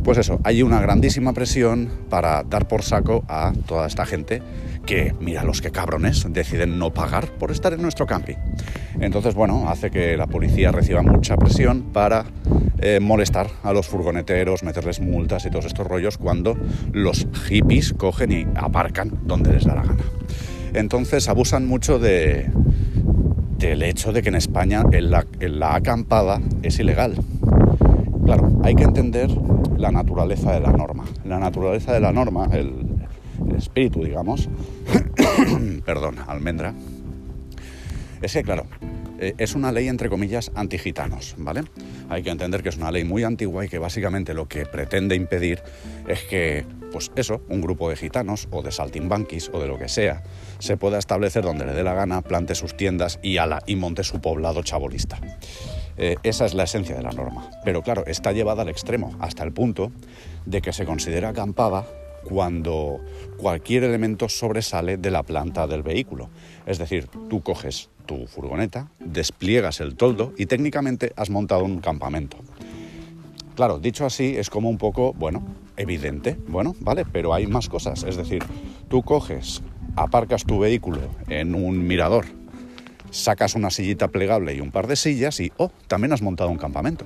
pues 0.05 0.17
eso, 0.17 0.39
hay 0.45 0.63
una 0.63 0.79
grandísima 0.79 1.33
presión 1.33 1.89
para 2.09 2.43
dar 2.43 2.69
por 2.69 2.83
saco 2.83 3.25
a 3.27 3.51
toda 3.67 3.87
esta 3.87 4.05
gente 4.05 4.41
que, 4.85 5.13
mira, 5.19 5.43
los 5.43 5.61
que 5.61 5.71
cabrones 5.71 6.25
deciden 6.29 6.79
no 6.79 6.93
pagar 6.93 7.27
por 7.27 7.51
estar 7.51 7.73
en 7.73 7.81
nuestro 7.81 8.05
camping. 8.05 8.35
Entonces, 8.99 9.35
bueno, 9.35 9.69
hace 9.69 9.91
que 9.91 10.17
la 10.17 10.27
policía 10.27 10.71
reciba 10.71 11.01
mucha 11.01 11.37
presión 11.37 11.83
para 11.93 12.25
eh, 12.79 12.99
molestar 12.99 13.47
a 13.63 13.73
los 13.73 13.87
furgoneteros, 13.87 14.63
meterles 14.63 14.99
multas 14.99 15.45
y 15.45 15.49
todos 15.49 15.65
estos 15.65 15.87
rollos 15.87 16.17
cuando 16.17 16.57
los 16.91 17.27
hippies 17.47 17.93
cogen 17.93 18.31
y 18.31 18.47
aparcan 18.55 19.11
donde 19.23 19.53
les 19.53 19.65
da 19.65 19.75
la 19.75 19.83
gana. 19.83 20.03
Entonces 20.73 21.27
abusan 21.27 21.67
mucho 21.67 21.99
de, 21.99 22.49
del 23.57 23.83
hecho 23.83 24.11
de 24.13 24.21
que 24.21 24.29
en 24.29 24.35
España 24.35 24.83
la, 24.91 25.25
la 25.39 25.75
acampada 25.75 26.41
es 26.63 26.79
ilegal. 26.79 27.15
Claro, 28.25 28.59
hay 28.63 28.75
que 28.75 28.83
entender 28.83 29.29
la 29.77 29.91
naturaleza 29.91 30.53
de 30.53 30.61
la 30.61 30.71
norma. 30.71 31.03
La 31.25 31.39
naturaleza 31.39 31.93
de 31.93 31.99
la 31.99 32.11
norma, 32.11 32.47
el, 32.51 32.90
espíritu, 33.55 34.03
digamos, 34.03 34.49
perdón, 35.85 36.17
almendra, 36.27 36.73
es 38.21 38.33
que, 38.33 38.43
claro, 38.43 38.67
eh, 39.19 39.35
es 39.37 39.55
una 39.55 39.71
ley, 39.71 39.87
entre 39.87 40.09
comillas, 40.09 40.51
antigitanos, 40.55 41.35
¿vale? 41.37 41.63
Hay 42.09 42.23
que 42.23 42.29
entender 42.29 42.63
que 42.63 42.69
es 42.69 42.77
una 42.77 42.91
ley 42.91 43.03
muy 43.03 43.23
antigua 43.23 43.65
y 43.65 43.69
que 43.69 43.77
básicamente 43.79 44.33
lo 44.33 44.47
que 44.47 44.65
pretende 44.65 45.15
impedir 45.15 45.61
es 46.07 46.23
que, 46.23 46.65
pues 46.91 47.11
eso, 47.15 47.41
un 47.49 47.61
grupo 47.61 47.89
de 47.89 47.95
gitanos 47.95 48.47
o 48.51 48.61
de 48.61 48.71
saltimbanquis 48.71 49.49
o 49.53 49.59
de 49.59 49.67
lo 49.67 49.79
que 49.79 49.89
sea, 49.89 50.23
se 50.59 50.77
pueda 50.77 50.99
establecer 50.99 51.43
donde 51.43 51.65
le 51.65 51.73
dé 51.73 51.83
la 51.83 51.93
gana, 51.93 52.21
plante 52.21 52.53
sus 52.53 52.75
tiendas 52.75 53.19
y, 53.21 53.37
ala, 53.37 53.61
y 53.65 53.75
monte 53.75 54.03
su 54.03 54.21
poblado 54.21 54.63
chabolista. 54.63 55.19
Eh, 55.97 56.17
esa 56.23 56.45
es 56.45 56.53
la 56.53 56.63
esencia 56.63 56.95
de 56.95 57.03
la 57.03 57.11
norma. 57.11 57.49
Pero 57.63 57.83
claro, 57.83 58.05
está 58.07 58.31
llevada 58.31 58.63
al 58.63 58.69
extremo, 58.69 59.15
hasta 59.19 59.43
el 59.43 59.51
punto 59.51 59.91
de 60.45 60.61
que 60.61 60.73
se 60.73 60.85
considera 60.85 61.29
acampada 61.29 61.85
cuando 62.23 62.99
cualquier 63.37 63.83
elemento 63.83 64.29
sobresale 64.29 64.97
de 64.97 65.11
la 65.11 65.23
planta 65.23 65.67
del 65.67 65.83
vehículo. 65.83 66.29
Es 66.65 66.77
decir, 66.77 67.07
tú 67.29 67.41
coges 67.41 67.89
tu 68.05 68.27
furgoneta, 68.27 68.89
despliegas 68.99 69.79
el 69.79 69.95
toldo 69.95 70.33
y 70.37 70.45
técnicamente 70.45 71.13
has 71.15 71.29
montado 71.29 71.63
un 71.63 71.79
campamento. 71.79 72.37
Claro, 73.55 73.79
dicho 73.79 74.05
así 74.05 74.35
es 74.37 74.49
como 74.49 74.69
un 74.69 74.77
poco, 74.77 75.13
bueno, 75.13 75.43
evidente, 75.77 76.37
bueno, 76.47 76.75
vale, 76.79 77.05
pero 77.05 77.33
hay 77.33 77.47
más 77.47 77.69
cosas. 77.69 78.03
Es 78.03 78.15
decir, 78.15 78.43
tú 78.87 79.03
coges, 79.03 79.61
aparcas 79.95 80.45
tu 80.45 80.59
vehículo 80.59 80.99
en 81.27 81.55
un 81.55 81.85
mirador 81.85 82.25
sacas 83.11 83.55
una 83.55 83.69
sillita 83.69 84.07
plegable 84.07 84.55
y 84.55 84.61
un 84.61 84.71
par 84.71 84.87
de 84.87 84.95
sillas 84.95 85.39
y, 85.39 85.51
oh, 85.57 85.69
también 85.87 86.13
has 86.13 86.21
montado 86.21 86.49
un 86.49 86.57
campamento. 86.57 87.05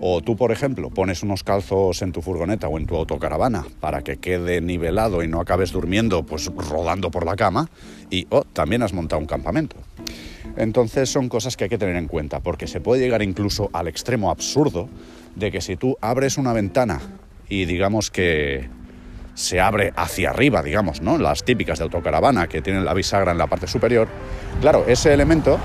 O 0.00 0.20
tú, 0.20 0.36
por 0.36 0.52
ejemplo, 0.52 0.90
pones 0.90 1.22
unos 1.22 1.42
calzos 1.42 2.02
en 2.02 2.12
tu 2.12 2.20
furgoneta 2.20 2.68
o 2.68 2.78
en 2.78 2.86
tu 2.86 2.96
autocaravana 2.96 3.64
para 3.80 4.02
que 4.02 4.18
quede 4.18 4.60
nivelado 4.60 5.22
y 5.22 5.28
no 5.28 5.40
acabes 5.40 5.72
durmiendo, 5.72 6.24
pues 6.24 6.46
rodando 6.46 7.10
por 7.10 7.24
la 7.24 7.34
cama, 7.34 7.70
y 8.10 8.26
oh, 8.30 8.44
también 8.44 8.82
has 8.82 8.92
montado 8.92 9.20
un 9.20 9.26
campamento. 9.26 9.76
Entonces 10.56 11.08
son 11.10 11.28
cosas 11.28 11.56
que 11.56 11.64
hay 11.64 11.70
que 11.70 11.78
tener 11.78 11.96
en 11.96 12.08
cuenta, 12.08 12.40
porque 12.40 12.66
se 12.66 12.80
puede 12.80 13.02
llegar 13.02 13.22
incluso 13.22 13.70
al 13.72 13.88
extremo 13.88 14.30
absurdo 14.30 14.88
de 15.34 15.50
que 15.50 15.60
si 15.60 15.76
tú 15.76 15.96
abres 16.00 16.38
una 16.38 16.52
ventana 16.52 17.00
y 17.48 17.64
digamos 17.64 18.10
que 18.10 18.68
se 19.34 19.60
abre 19.60 19.92
hacia 19.96 20.30
arriba, 20.30 20.62
digamos, 20.62 21.02
¿no? 21.02 21.18
Las 21.18 21.44
típicas 21.44 21.78
de 21.78 21.84
autocaravana 21.84 22.48
que 22.48 22.62
tienen 22.62 22.84
la 22.84 22.94
bisagra 22.94 23.32
en 23.32 23.38
la 23.38 23.46
parte 23.46 23.66
superior, 23.66 24.08
claro, 24.60 24.84
ese 24.86 25.12
elemento 25.12 25.58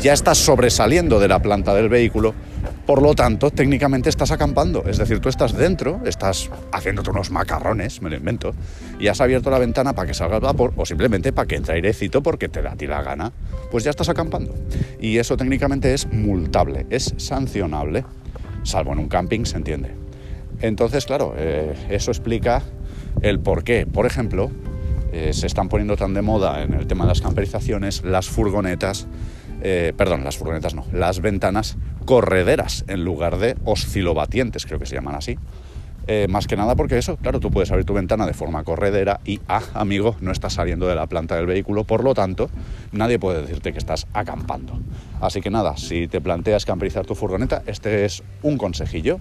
ya 0.00 0.12
está 0.12 0.34
sobresaliendo 0.34 1.20
de 1.20 1.28
la 1.28 1.40
planta 1.40 1.74
del 1.74 1.88
vehículo 1.88 2.34
por 2.88 3.02
lo 3.02 3.14
tanto, 3.14 3.50
técnicamente 3.50 4.08
estás 4.08 4.30
acampando, 4.30 4.82
es 4.86 4.96
decir, 4.96 5.20
tú 5.20 5.28
estás 5.28 5.54
dentro, 5.54 6.00
estás 6.06 6.48
haciéndote 6.72 7.10
unos 7.10 7.30
macarrones, 7.30 8.00
me 8.00 8.08
lo 8.08 8.16
invento, 8.16 8.54
y 8.98 9.08
has 9.08 9.20
abierto 9.20 9.50
la 9.50 9.58
ventana 9.58 9.92
para 9.94 10.08
que 10.08 10.14
salga 10.14 10.36
el 10.36 10.42
vapor 10.42 10.72
o 10.74 10.86
simplemente 10.86 11.34
para 11.34 11.46
que 11.46 11.56
entre 11.56 11.74
airecito 11.74 12.22
porque 12.22 12.48
te 12.48 12.62
da 12.62 12.72
a 12.72 12.76
ti 12.76 12.86
la 12.86 13.02
gana, 13.02 13.30
pues 13.70 13.84
ya 13.84 13.90
estás 13.90 14.08
acampando. 14.08 14.54
Y 14.98 15.18
eso 15.18 15.36
técnicamente 15.36 15.92
es 15.92 16.10
multable, 16.10 16.86
es 16.88 17.12
sancionable, 17.18 18.06
salvo 18.62 18.94
en 18.94 19.00
un 19.00 19.08
camping, 19.10 19.44
se 19.44 19.58
entiende. 19.58 19.90
Entonces, 20.62 21.04
claro, 21.04 21.34
eh, 21.36 21.74
eso 21.90 22.10
explica 22.10 22.62
el 23.20 23.38
por 23.38 23.64
qué, 23.64 23.84
por 23.84 24.06
ejemplo, 24.06 24.50
eh, 25.12 25.34
se 25.34 25.46
están 25.46 25.68
poniendo 25.68 25.98
tan 25.98 26.14
de 26.14 26.22
moda 26.22 26.62
en 26.62 26.72
el 26.72 26.86
tema 26.86 27.04
de 27.04 27.08
las 27.08 27.20
camperizaciones 27.20 28.02
las 28.02 28.28
furgonetas, 28.28 29.06
eh, 29.62 29.92
perdón, 29.96 30.24
las 30.24 30.36
furgonetas 30.36 30.74
no, 30.74 30.84
las 30.92 31.20
ventanas 31.20 31.76
correderas 32.04 32.84
en 32.88 33.04
lugar 33.04 33.38
de 33.38 33.56
oscilobatientes, 33.64 34.66
creo 34.66 34.78
que 34.78 34.86
se 34.86 34.94
llaman 34.94 35.14
así. 35.14 35.38
Eh, 36.10 36.26
más 36.26 36.46
que 36.46 36.56
nada 36.56 36.74
porque 36.74 36.96
eso, 36.96 37.18
claro, 37.18 37.38
tú 37.38 37.50
puedes 37.50 37.70
abrir 37.70 37.84
tu 37.84 37.92
ventana 37.92 38.26
de 38.26 38.32
forma 38.32 38.64
corredera 38.64 39.20
y, 39.26 39.40
ah, 39.46 39.60
amigo, 39.74 40.16
no 40.22 40.32
estás 40.32 40.54
saliendo 40.54 40.86
de 40.86 40.94
la 40.94 41.06
planta 41.06 41.36
del 41.36 41.44
vehículo, 41.44 41.84
por 41.84 42.02
lo 42.02 42.14
tanto, 42.14 42.48
nadie 42.92 43.18
puede 43.18 43.42
decirte 43.42 43.72
que 43.72 43.78
estás 43.78 44.06
acampando. 44.14 44.72
Así 45.20 45.42
que 45.42 45.50
nada, 45.50 45.76
si 45.76 46.08
te 46.08 46.22
planteas 46.22 46.64
camperizar 46.64 47.04
tu 47.04 47.14
furgoneta, 47.14 47.62
este 47.66 48.06
es 48.06 48.22
un 48.42 48.56
consejillo. 48.56 49.20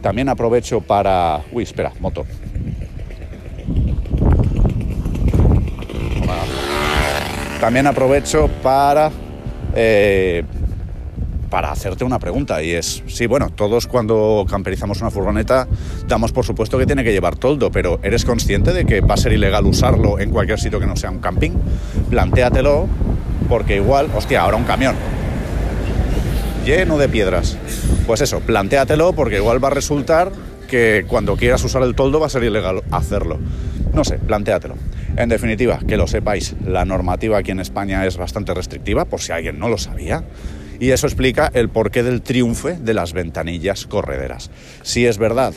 También 0.00 0.28
aprovecho 0.28 0.80
para... 0.80 1.42
Uy, 1.50 1.64
espera, 1.64 1.92
moto. 1.98 2.24
También 7.60 7.88
aprovecho 7.88 8.48
para 8.62 9.10
eh, 9.74 10.44
para 11.50 11.70
hacerte 11.70 12.04
una 12.04 12.18
pregunta 12.18 12.62
y 12.62 12.72
es, 12.72 13.02
sí, 13.06 13.26
bueno, 13.26 13.50
todos 13.50 13.86
cuando 13.86 14.44
camperizamos 14.48 15.00
una 15.00 15.10
furgoneta 15.10 15.66
damos 16.06 16.32
por 16.32 16.44
supuesto 16.44 16.78
que 16.78 16.86
tiene 16.86 17.04
que 17.04 17.12
llevar 17.12 17.36
toldo, 17.36 17.70
pero 17.70 18.00
¿eres 18.02 18.24
consciente 18.24 18.72
de 18.72 18.84
que 18.84 19.00
va 19.00 19.14
a 19.14 19.16
ser 19.16 19.32
ilegal 19.32 19.64
usarlo 19.66 20.18
en 20.18 20.30
cualquier 20.30 20.60
sitio 20.60 20.78
que 20.78 20.86
no 20.86 20.96
sea 20.96 21.10
un 21.10 21.18
camping? 21.18 21.52
Plantéatelo 22.10 22.86
porque 23.48 23.76
igual, 23.76 24.10
hostia, 24.14 24.42
ahora 24.42 24.56
un 24.56 24.64
camión 24.64 24.94
lleno 26.68 26.98
de 26.98 27.08
piedras. 27.08 27.56
Pues 28.06 28.20
eso, 28.20 28.40
plantéatelo 28.40 29.14
porque 29.14 29.36
igual 29.36 29.62
va 29.62 29.68
a 29.68 29.70
resultar 29.70 30.32
que 30.68 31.06
cuando 31.08 31.36
quieras 31.36 31.64
usar 31.64 31.82
el 31.82 31.94
toldo 31.94 32.20
va 32.20 32.26
a 32.26 32.30
ser 32.30 32.44
ilegal 32.44 32.82
hacerlo. 32.90 33.38
No 33.94 34.04
sé, 34.04 34.18
plantéatelo. 34.18 34.74
En 35.16 35.28
definitiva, 35.28 35.80
que 35.86 35.96
lo 35.96 36.06
sepáis, 36.06 36.54
la 36.64 36.84
normativa 36.84 37.38
aquí 37.38 37.50
en 37.50 37.60
España 37.60 38.06
es 38.06 38.16
bastante 38.16 38.54
restrictiva, 38.54 39.04
por 39.04 39.20
si 39.20 39.32
alguien 39.32 39.58
no 39.58 39.68
lo 39.68 39.78
sabía. 39.78 40.24
Y 40.80 40.90
eso 40.90 41.06
explica 41.06 41.50
el 41.54 41.70
porqué 41.70 42.02
del 42.02 42.22
triunfo 42.22 42.68
de 42.68 42.94
las 42.94 43.12
ventanillas 43.12 43.86
correderas. 43.86 44.50
Si 44.82 45.06
es 45.06 45.18
verdad 45.18 45.52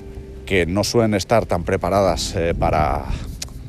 que 0.45 0.65
no 0.65 0.83
suelen 0.83 1.13
estar 1.13 1.45
tan 1.45 1.63
preparadas 1.63 2.35
eh, 2.35 2.55
para, 2.57 3.05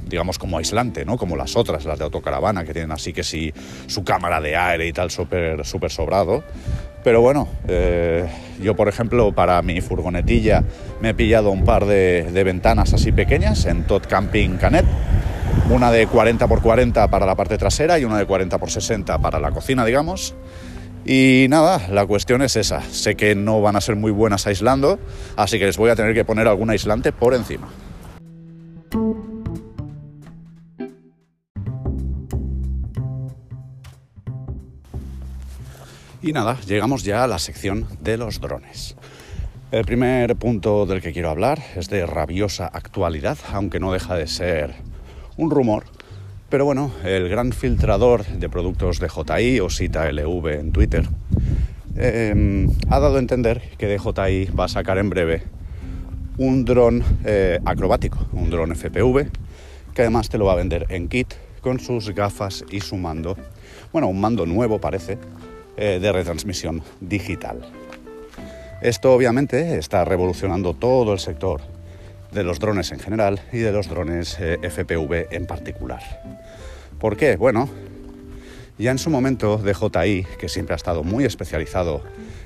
digamos, 0.08 0.38
como 0.38 0.56
aislante, 0.56 1.04
¿no? 1.04 1.18
Como 1.18 1.36
las 1.36 1.56
otras, 1.56 1.84
las 1.84 1.98
de 1.98 2.04
autocaravana, 2.04 2.64
que 2.64 2.72
tienen 2.72 2.90
así 2.90 3.12
que 3.12 3.22
sí 3.22 3.52
su 3.86 4.02
cámara 4.02 4.40
de 4.40 4.56
aire 4.56 4.86
y 4.86 4.92
tal 4.92 5.10
súper 5.10 5.64
super 5.66 5.90
sobrado. 5.90 6.42
Pero 7.04 7.20
bueno, 7.20 7.48
eh, 7.68 8.26
yo 8.62 8.76
por 8.76 8.88
ejemplo 8.88 9.32
para 9.32 9.60
mi 9.62 9.80
furgonetilla 9.80 10.64
me 11.00 11.10
he 11.10 11.14
pillado 11.14 11.50
un 11.50 11.64
par 11.64 11.84
de, 11.84 12.30
de 12.32 12.44
ventanas 12.44 12.94
así 12.94 13.12
pequeñas 13.12 13.66
en 13.66 13.84
Tot 13.84 14.06
Camping 14.06 14.56
Canet. 14.56 14.86
Una 15.70 15.90
de 15.90 16.06
40 16.06 16.44
x 16.44 16.60
40 16.60 17.08
para 17.08 17.26
la 17.26 17.34
parte 17.34 17.58
trasera 17.58 17.98
y 17.98 18.04
una 18.04 18.18
de 18.18 18.26
40 18.26 18.56
x 18.56 18.72
60 18.72 19.18
para 19.18 19.40
la 19.40 19.50
cocina, 19.50 19.84
digamos. 19.84 20.34
Y 21.04 21.46
nada, 21.48 21.88
la 21.88 22.06
cuestión 22.06 22.42
es 22.42 22.56
esa. 22.56 22.82
Sé 22.82 23.16
que 23.16 23.34
no 23.34 23.60
van 23.60 23.76
a 23.76 23.80
ser 23.80 23.96
muy 23.96 24.12
buenas 24.12 24.46
aislando, 24.46 24.98
así 25.36 25.58
que 25.58 25.66
les 25.66 25.76
voy 25.76 25.90
a 25.90 25.96
tener 25.96 26.14
que 26.14 26.24
poner 26.24 26.46
algún 26.46 26.70
aislante 26.70 27.12
por 27.12 27.34
encima. 27.34 27.68
Y 36.22 36.32
nada, 36.32 36.56
llegamos 36.66 37.02
ya 37.02 37.24
a 37.24 37.26
la 37.26 37.40
sección 37.40 37.88
de 38.00 38.16
los 38.16 38.40
drones. 38.40 38.94
El 39.72 39.84
primer 39.84 40.36
punto 40.36 40.86
del 40.86 41.00
que 41.00 41.12
quiero 41.12 41.30
hablar 41.30 41.60
es 41.74 41.88
de 41.88 42.06
rabiosa 42.06 42.66
actualidad, 42.66 43.38
aunque 43.52 43.80
no 43.80 43.92
deja 43.92 44.14
de 44.14 44.28
ser 44.28 44.76
un 45.36 45.50
rumor 45.50 45.84
pero 46.52 46.66
bueno, 46.66 46.92
el 47.02 47.30
gran 47.30 47.50
filtrador 47.52 48.26
de 48.26 48.46
productos 48.50 48.98
de 48.98 49.06
DJI 49.06 49.60
o 49.60 49.70
Sita 49.70 50.12
LV 50.12 50.48
en 50.48 50.70
Twitter 50.70 51.08
em, 51.96 52.68
ha 52.90 53.00
dado 53.00 53.16
a 53.16 53.20
entender 53.20 53.62
que 53.78 53.86
DJI 53.86 54.50
va 54.52 54.66
a 54.66 54.68
sacar 54.68 54.98
en 54.98 55.08
breve 55.08 55.44
un 56.36 56.66
dron 56.66 57.02
eh, 57.24 57.58
acrobático, 57.64 58.18
un 58.34 58.50
dron 58.50 58.76
FPV, 58.76 59.30
que 59.94 60.02
además 60.02 60.28
te 60.28 60.36
lo 60.36 60.44
va 60.44 60.52
a 60.52 60.56
vender 60.56 60.84
en 60.90 61.08
kit 61.08 61.32
con 61.62 61.80
sus 61.80 62.10
gafas 62.10 62.66
y 62.70 62.80
su 62.80 62.98
mando. 62.98 63.34
Bueno, 63.90 64.08
un 64.08 64.20
mando 64.20 64.44
nuevo 64.44 64.78
parece, 64.78 65.16
eh, 65.78 66.00
de 66.02 66.12
retransmisión 66.12 66.82
digital. 67.00 67.62
Esto 68.82 69.14
obviamente 69.14 69.78
está 69.78 70.04
revolucionando 70.04 70.74
todo 70.74 71.14
el 71.14 71.18
sector 71.18 71.62
de 72.32 72.44
los 72.44 72.58
drones 72.58 72.92
en 72.92 72.98
general 72.98 73.40
y 73.52 73.58
de 73.58 73.72
los 73.72 73.88
drones 73.88 74.36
eh, 74.40 74.58
FPV 74.62 75.34
en 75.34 75.46
particular. 75.46 76.02
¿Por 76.98 77.16
qué? 77.16 77.36
Bueno, 77.36 77.68
ya 78.78 78.90
en 78.90 78.98
su 78.98 79.10
momento 79.10 79.58
DJI, 79.58 80.26
que 80.38 80.48
siempre 80.48 80.74
ha 80.74 80.76
estado 80.76 81.04
muy 81.04 81.24
especializado 81.24 82.02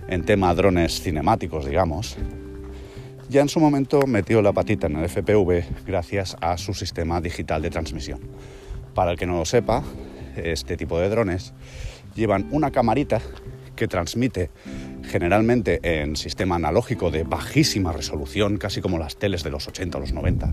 en 0.09 0.25
tema 0.25 0.55
drones 0.55 1.01
cinemáticos, 1.01 1.64
digamos, 1.66 2.16
ya 3.29 3.40
en 3.40 3.49
su 3.49 3.59
momento 3.59 4.07
metió 4.07 4.40
la 4.40 4.53
patita 4.53 4.87
en 4.87 4.96
el 4.96 5.09
FPV 5.09 5.85
gracias 5.85 6.37
a 6.40 6.57
su 6.59 6.75
sistema 6.75 7.20
digital 7.20 7.62
de 7.62 7.70
transmisión. 7.70 8.20
Para 8.94 9.11
el 9.11 9.18
que 9.18 9.27
no 9.27 9.37
lo 9.37 9.44
sepa, 9.44 9.83
este 10.37 10.77
tipo 10.77 10.99
de 10.99 11.09
drones 11.09 11.53
llevan 12.14 12.49
una 12.51 12.70
camarita 12.70 13.20
que 13.77 13.87
transmite 13.87 14.51
generalmente 15.05 15.81
en 15.83 16.17
sistema 16.17 16.57
analógico 16.57 17.11
de 17.11 17.23
bajísima 17.23 17.93
resolución, 17.93 18.57
casi 18.57 18.81
como 18.81 18.99
las 18.99 19.17
teles 19.17 19.45
de 19.45 19.51
los 19.51 19.69
80 19.69 19.99
o 19.99 20.01
los 20.01 20.12
90. 20.12 20.53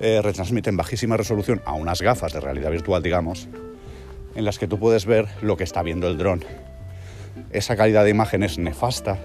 Eh, 0.00 0.20
retransmite 0.22 0.70
en 0.70 0.76
bajísima 0.76 1.16
resolución 1.16 1.62
a 1.64 1.72
unas 1.72 2.02
gafas 2.02 2.32
de 2.32 2.40
realidad 2.40 2.70
virtual, 2.70 3.02
digamos, 3.02 3.48
en 4.34 4.44
las 4.44 4.58
que 4.58 4.66
tú 4.66 4.78
puedes 4.78 5.06
ver 5.06 5.28
lo 5.40 5.56
que 5.56 5.64
está 5.64 5.82
viendo 5.82 6.08
el 6.08 6.18
dron. 6.18 6.44
Esa 7.50 7.76
calidad 7.76 8.04
de 8.04 8.10
imagen 8.10 8.42
es 8.42 8.58
nefasta 8.58 9.18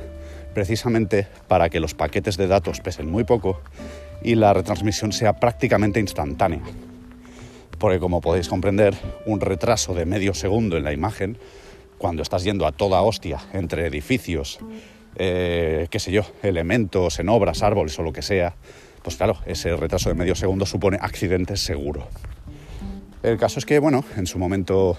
precisamente 0.54 1.28
para 1.48 1.70
que 1.70 1.80
los 1.80 1.94
paquetes 1.94 2.38
de 2.38 2.48
datos 2.48 2.82
pesen 2.82 3.10
muy 3.10 3.24
poco 3.24 3.62
y 4.22 4.36
la 4.36 4.54
retransmisión 4.54 5.12
sea 5.12 5.34
prácticamente 5.40 6.00
instantánea. 6.00 6.62
Porque 7.78 8.00
como 8.00 8.22
podéis 8.22 8.50
comprender, 8.50 8.94
un 9.26 9.40
retraso 9.40 9.94
de 9.94 10.06
medio 10.06 10.34
segundo 10.34 10.78
en 10.78 10.84
la 10.84 10.92
imagen 10.92 11.38
cuando 12.00 12.24
estás 12.24 12.44
yendo 12.44 12.66
a 12.66 12.72
toda 12.72 13.02
hostia 13.02 13.40
entre 13.54 13.86
edificios, 13.86 14.58
eh, 15.16 15.88
qué 15.92 16.00
sé 16.00 16.12
yo, 16.12 16.24
elementos 16.42 17.20
en 17.20 17.30
obras, 17.30 17.62
árboles 17.62 18.00
o 18.00 18.04
lo 18.04 18.12
que 18.12 18.24
sea, 18.24 18.56
pues 19.04 19.18
claro, 19.18 19.38
ese 19.46 19.76
retraso 19.76 20.10
de 20.10 20.16
medio 20.16 20.34
segundo 20.34 20.66
supone 20.66 20.98
accidente 21.00 21.58
seguro. 21.58 22.08
El 23.22 23.38
caso 23.38 23.60
es 23.60 23.66
que, 23.66 23.80
bueno, 23.80 24.04
en 24.16 24.26
su 24.26 24.40
momento 24.40 24.98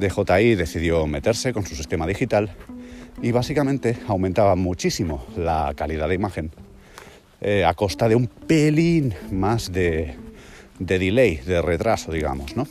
DJI 0.00 0.56
decidió 0.56 1.06
meterse 1.06 1.52
con 1.52 1.64
su 1.64 1.76
sistema 1.76 2.06
digital 2.06 2.50
y 3.22 3.30
básicamente 3.30 3.96
aumentaba 4.08 4.56
muchísimo 4.56 5.24
la 5.36 5.72
calidad 5.76 6.08
de 6.08 6.14
imagen 6.16 6.50
eh, 7.40 7.64
a 7.64 7.74
costa 7.74 8.08
de 8.08 8.16
un 8.16 8.26
pelín 8.26 9.14
más 9.30 9.70
de, 9.70 10.16
de 10.80 10.98
delay, 10.98 11.36
de 11.36 11.62
retraso, 11.62 12.10
digamos, 12.10 12.56
¿no? 12.56 12.66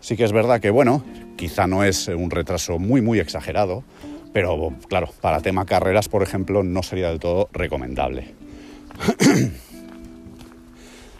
Sí 0.00 0.16
que 0.16 0.24
es 0.24 0.32
verdad 0.32 0.60
que, 0.60 0.70
bueno, 0.70 1.04
Quizá 1.42 1.66
no 1.66 1.82
es 1.82 2.06
un 2.06 2.30
retraso 2.30 2.78
muy, 2.78 3.00
muy 3.00 3.18
exagerado, 3.18 3.82
pero 4.32 4.72
claro, 4.88 5.08
para 5.20 5.40
tema 5.40 5.66
carreras, 5.66 6.08
por 6.08 6.22
ejemplo, 6.22 6.62
no 6.62 6.84
sería 6.84 7.08
del 7.08 7.18
todo 7.18 7.48
recomendable. 7.52 8.32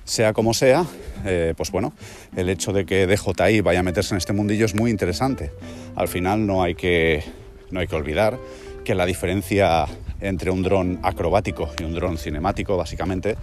Sea 0.04 0.32
como 0.32 0.54
sea, 0.54 0.86
eh, 1.24 1.54
pues 1.56 1.72
bueno, 1.72 1.92
el 2.36 2.50
hecho 2.50 2.72
de 2.72 2.86
que 2.86 3.08
DJI 3.08 3.62
vaya 3.62 3.80
a 3.80 3.82
meterse 3.82 4.14
en 4.14 4.18
este 4.18 4.32
mundillo 4.32 4.64
es 4.64 4.76
muy 4.76 4.92
interesante. 4.92 5.50
Al 5.96 6.06
final 6.06 6.46
no 6.46 6.62
hay 6.62 6.76
que, 6.76 7.24
no 7.72 7.80
hay 7.80 7.88
que 7.88 7.96
olvidar 7.96 8.38
que 8.84 8.94
la 8.94 9.06
diferencia 9.06 9.86
entre 10.20 10.52
un 10.52 10.62
dron 10.62 11.00
acrobático 11.02 11.68
y 11.80 11.82
un 11.82 11.94
dron 11.94 12.16
cinemático, 12.16 12.76
básicamente, 12.76 13.36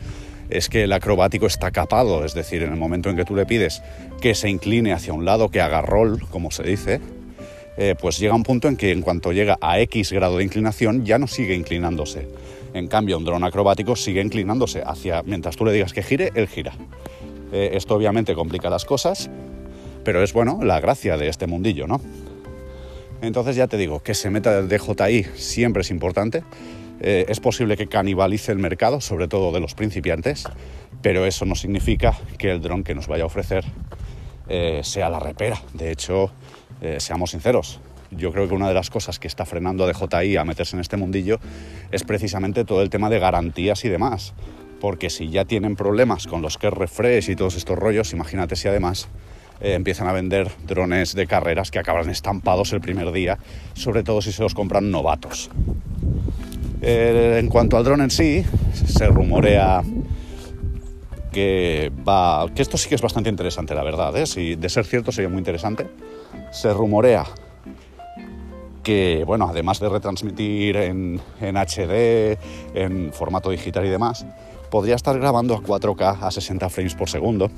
es 0.49 0.69
que 0.69 0.83
el 0.83 0.93
acrobático 0.93 1.45
está 1.45 1.71
capado, 1.71 2.25
es 2.25 2.33
decir, 2.33 2.63
en 2.63 2.71
el 2.71 2.79
momento 2.79 3.09
en 3.09 3.15
que 3.15 3.25
tú 3.25 3.35
le 3.35 3.45
pides 3.45 3.81
que 4.21 4.35
se 4.35 4.49
incline 4.49 4.93
hacia 4.93 5.13
un 5.13 5.25
lado, 5.25 5.49
que 5.49 5.61
haga 5.61 5.81
roll, 5.81 6.21
como 6.29 6.51
se 6.51 6.63
dice, 6.63 6.99
eh, 7.77 7.95
pues 7.99 8.19
llega 8.19 8.35
un 8.35 8.43
punto 8.43 8.67
en 8.67 8.75
que 8.75 8.91
en 8.91 9.01
cuanto 9.01 9.31
llega 9.31 9.57
a 9.61 9.79
X 9.79 10.11
grado 10.11 10.37
de 10.37 10.43
inclinación 10.43 11.05
ya 11.05 11.17
no 11.17 11.27
sigue 11.27 11.55
inclinándose. 11.55 12.27
En 12.73 12.87
cambio, 12.87 13.17
un 13.17 13.25
dron 13.25 13.43
acrobático 13.43 13.95
sigue 13.95 14.21
inclinándose 14.21 14.83
hacia, 14.85 15.23
mientras 15.23 15.55
tú 15.55 15.65
le 15.65 15.71
digas 15.71 15.93
que 15.93 16.03
gire, 16.03 16.31
él 16.35 16.47
gira. 16.47 16.73
Eh, 17.51 17.71
esto 17.73 17.95
obviamente 17.95 18.35
complica 18.35 18.69
las 18.69 18.85
cosas, 18.85 19.29
pero 20.03 20.23
es 20.23 20.33
bueno 20.33 20.59
la 20.61 20.79
gracia 20.79 21.17
de 21.17 21.29
este 21.29 21.47
mundillo, 21.47 21.87
¿no? 21.87 22.01
Entonces 23.21 23.55
ya 23.55 23.67
te 23.67 23.77
digo, 23.77 24.01
que 24.01 24.13
se 24.13 24.29
meta 24.29 24.57
el 24.57 24.69
DJI 24.69 25.25
siempre 25.35 25.81
es 25.81 25.89
importante. 25.89 26.43
Eh, 27.01 27.25
es 27.29 27.39
posible 27.39 27.77
que 27.77 27.87
canibalice 27.87 28.51
el 28.51 28.59
mercado, 28.59 29.01
sobre 29.01 29.27
todo 29.27 29.51
de 29.51 29.59
los 29.59 29.75
principiantes, 29.75 30.45
pero 31.01 31.25
eso 31.25 31.45
no 31.45 31.55
significa 31.55 32.17
que 32.37 32.51
el 32.51 32.61
dron 32.61 32.83
que 32.83 32.95
nos 32.95 33.07
vaya 33.07 33.23
a 33.23 33.27
ofrecer 33.27 33.63
eh, 34.47 34.81
sea 34.83 35.09
la 35.09 35.19
repera. 35.19 35.61
De 35.73 35.91
hecho, 35.91 36.31
seamos 36.97 37.31
sinceros, 37.31 37.81
yo 38.09 38.31
creo 38.31 38.47
que 38.47 38.53
una 38.53 38.69
de 38.69 38.73
las 38.73 38.89
cosas 38.89 39.19
que 39.19 39.27
está 39.27 39.45
frenando 39.45 39.83
a 39.83 39.91
DJI 39.91 40.37
a 40.37 40.45
meterse 40.45 40.77
en 40.77 40.79
este 40.79 40.95
mundillo 40.95 41.39
es 41.91 42.05
precisamente 42.05 42.63
todo 42.63 42.81
el 42.81 42.89
tema 42.89 43.09
de 43.09 43.19
garantías 43.19 43.83
y 43.83 43.89
demás 43.89 44.33
porque 44.79 45.09
si 45.09 45.29
ya 45.29 45.45
tienen 45.45 45.75
problemas 45.75 46.27
con 46.27 46.41
los 46.41 46.57
que 46.57 46.69
refresh 46.69 47.29
y 47.29 47.35
todos 47.35 47.55
estos 47.55 47.77
rollos, 47.77 48.13
imagínate 48.13 48.55
si 48.55 48.67
además 48.67 49.07
eh, 49.61 49.73
empiezan 49.73 50.07
a 50.07 50.13
vender 50.13 50.49
drones 50.65 51.13
de 51.13 51.27
carreras 51.27 51.71
que 51.71 51.79
acaban 51.79 52.09
estampados 52.09 52.73
el 52.73 52.81
primer 52.81 53.11
día, 53.11 53.37
sobre 53.73 54.03
todo 54.03 54.21
si 54.21 54.31
se 54.31 54.41
los 54.41 54.53
compran 54.53 54.89
novatos. 54.89 55.49
Eh, 56.81 57.37
en 57.39 57.47
cuanto 57.49 57.77
al 57.77 57.83
dron 57.83 58.01
en 58.01 58.09
sí, 58.09 58.43
se 58.73 59.07
rumorea 59.07 59.83
que 61.31 61.91
esto 62.55 62.77
sí 62.77 62.89
que 62.89 62.95
es 62.95 63.01
bastante 63.01 63.29
interesante, 63.29 63.75
la 63.75 63.83
verdad, 63.83 64.15
¿eh? 64.17 64.25
si 64.25 64.55
de 64.55 64.69
ser 64.69 64.85
cierto 64.85 65.11
sería 65.11 65.29
muy 65.29 65.39
interesante. 65.39 65.87
Se 66.51 66.73
rumorea 66.73 67.25
que, 68.83 69.23
bueno, 69.25 69.47
además 69.49 69.79
de 69.79 69.89
retransmitir 69.89 70.77
en, 70.77 71.21
en 71.41 71.55
HD, 71.57 72.37
en 72.73 73.11
formato 73.13 73.49
digital 73.51 73.85
y 73.85 73.89
demás, 73.89 74.25
podría 74.69 74.95
estar 74.95 75.17
grabando 75.19 75.55
a 75.55 75.61
4K 75.61 76.19
a 76.21 76.31
60 76.31 76.69
frames 76.69 76.95
por 76.95 77.09
segundo, 77.09 77.51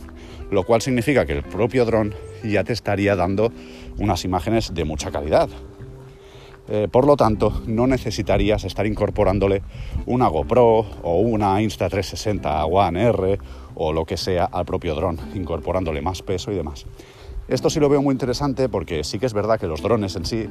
lo 0.49 0.63
cual 0.63 0.81
significa 0.81 1.25
que 1.25 1.33
el 1.33 1.43
propio 1.43 1.85
dron 1.85 2.13
ya 2.43 2.63
te 2.63 2.73
estaría 2.73 3.15
dando 3.15 3.51
unas 3.97 4.25
imágenes 4.25 4.73
de 4.73 4.83
mucha 4.83 5.11
calidad. 5.11 5.49
Eh, 6.69 6.87
por 6.91 7.05
lo 7.05 7.17
tanto, 7.17 7.61
no 7.65 7.87
necesitarías 7.87 8.63
estar 8.63 8.85
incorporándole 8.85 9.61
una 10.05 10.27
GoPro 10.27 10.85
o 11.03 11.19
una 11.19 11.61
Insta360 11.61 12.67
One 12.71 13.03
R 13.03 13.39
o 13.75 13.93
lo 13.93 14.05
que 14.05 14.17
sea 14.17 14.45
al 14.45 14.65
propio 14.65 14.95
dron, 14.95 15.19
incorporándole 15.33 16.01
más 16.01 16.21
peso 16.21 16.51
y 16.51 16.55
demás. 16.55 16.85
Esto 17.47 17.69
sí 17.69 17.79
lo 17.79 17.89
veo 17.89 18.01
muy 18.01 18.13
interesante 18.13 18.69
porque 18.69 19.03
sí 19.03 19.19
que 19.19 19.25
es 19.25 19.33
verdad 19.33 19.59
que 19.59 19.67
los 19.67 19.81
drones 19.81 20.15
en 20.15 20.25
sí, 20.25 20.47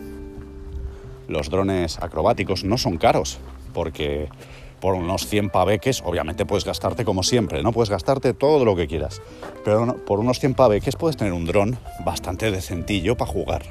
los 1.29 1.49
drones 1.49 1.99
acrobáticos, 1.99 2.65
no 2.65 2.77
son 2.77 2.99
caros, 2.99 3.39
porque 3.73 4.29
por 4.81 4.95
unos 4.95 5.27
100 5.27 5.51
paveques, 5.51 6.03
obviamente 6.05 6.47
puedes 6.47 6.65
gastarte 6.65 7.05
como 7.05 7.23
siempre, 7.23 7.63
¿no? 7.63 7.73
Puedes 7.73 7.91
gastarte 7.91 8.35
todo 8.35 8.65
lo 8.65 8.75
que 8.75 8.89
quieras. 8.89 9.23
Pero 9.65 9.97
por 10.07 10.19
unos 10.19 10.41
100 10.41 10.55
paveques 10.55 10.97
puedes 10.97 11.17
tener 11.17 11.33
un 11.33 11.45
dron 11.45 11.79
bastante 12.05 12.51
decentillo 12.51 13.17
para 13.17 13.31
jugar. 13.31 13.63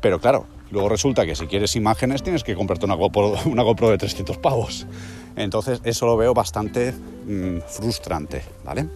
Pero 0.00 0.20
claro, 0.20 0.46
luego 0.70 0.88
resulta 0.88 1.26
que 1.26 1.34
si 1.34 1.46
quieres 1.46 1.76
imágenes 1.76 2.22
tienes 2.22 2.44
que 2.44 2.54
comprarte 2.54 2.86
una 2.86 2.94
GoPro, 2.94 3.34
una 3.46 3.62
GoPro 3.62 3.90
de 3.90 3.98
300 3.98 4.38
pavos. 4.38 4.86
Entonces 5.36 5.80
eso 5.84 6.06
lo 6.06 6.16
veo 6.16 6.34
bastante 6.34 6.92
mm, 6.92 7.58
frustrante, 7.66 8.42
¿vale? 8.64 8.88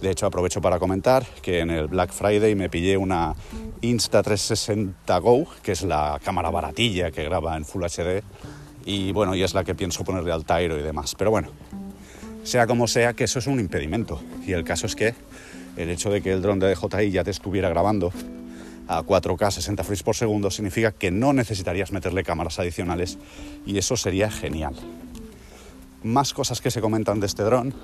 De 0.00 0.10
hecho, 0.10 0.26
aprovecho 0.26 0.60
para 0.60 0.80
comentar 0.80 1.24
que 1.42 1.60
en 1.60 1.70
el 1.70 1.86
Black 1.86 2.12
Friday 2.12 2.56
me 2.56 2.68
pillé 2.68 2.96
una 2.96 3.34
Insta360 3.82 5.20
Go, 5.20 5.46
que 5.62 5.72
es 5.72 5.82
la 5.82 6.18
cámara 6.24 6.50
baratilla 6.50 7.12
que 7.12 7.22
graba 7.22 7.56
en 7.56 7.64
Full 7.64 7.84
HD 7.84 8.22
y 8.84 9.12
bueno, 9.12 9.34
y 9.36 9.44
es 9.44 9.54
la 9.54 9.62
que 9.62 9.76
pienso 9.76 10.02
ponerle 10.02 10.32
al 10.32 10.44
Tyro 10.44 10.76
y 10.76 10.82
demás. 10.82 11.14
Pero 11.16 11.30
bueno, 11.30 11.50
sea 12.42 12.66
como 12.66 12.88
sea, 12.88 13.12
que 13.12 13.24
eso 13.24 13.38
es 13.38 13.46
un 13.46 13.60
impedimento. 13.60 14.20
Y 14.44 14.52
el 14.52 14.64
caso 14.64 14.86
es 14.86 14.96
que 14.96 15.14
el 15.76 15.90
hecho 15.90 16.10
de 16.10 16.20
que 16.20 16.32
el 16.32 16.42
dron 16.42 16.58
de 16.58 16.74
DJI 16.74 17.10
ya 17.10 17.24
te 17.24 17.30
estuviera 17.30 17.68
grabando 17.68 18.12
a 18.88 19.02
4K 19.02 19.50
60 19.50 19.84
frames 19.84 20.02
por 20.02 20.16
segundo 20.16 20.50
significa 20.50 20.92
que 20.92 21.10
no 21.10 21.32
necesitarías 21.32 21.92
meterle 21.92 22.24
cámaras 22.24 22.58
adicionales 22.58 23.18
y 23.66 23.78
eso 23.78 23.96
sería 23.96 24.30
genial. 24.30 24.74
Más 26.02 26.32
cosas 26.32 26.60
que 26.60 26.70
se 26.70 26.80
comentan 26.80 27.20
de 27.20 27.26
este 27.26 27.42
dron 27.42 27.74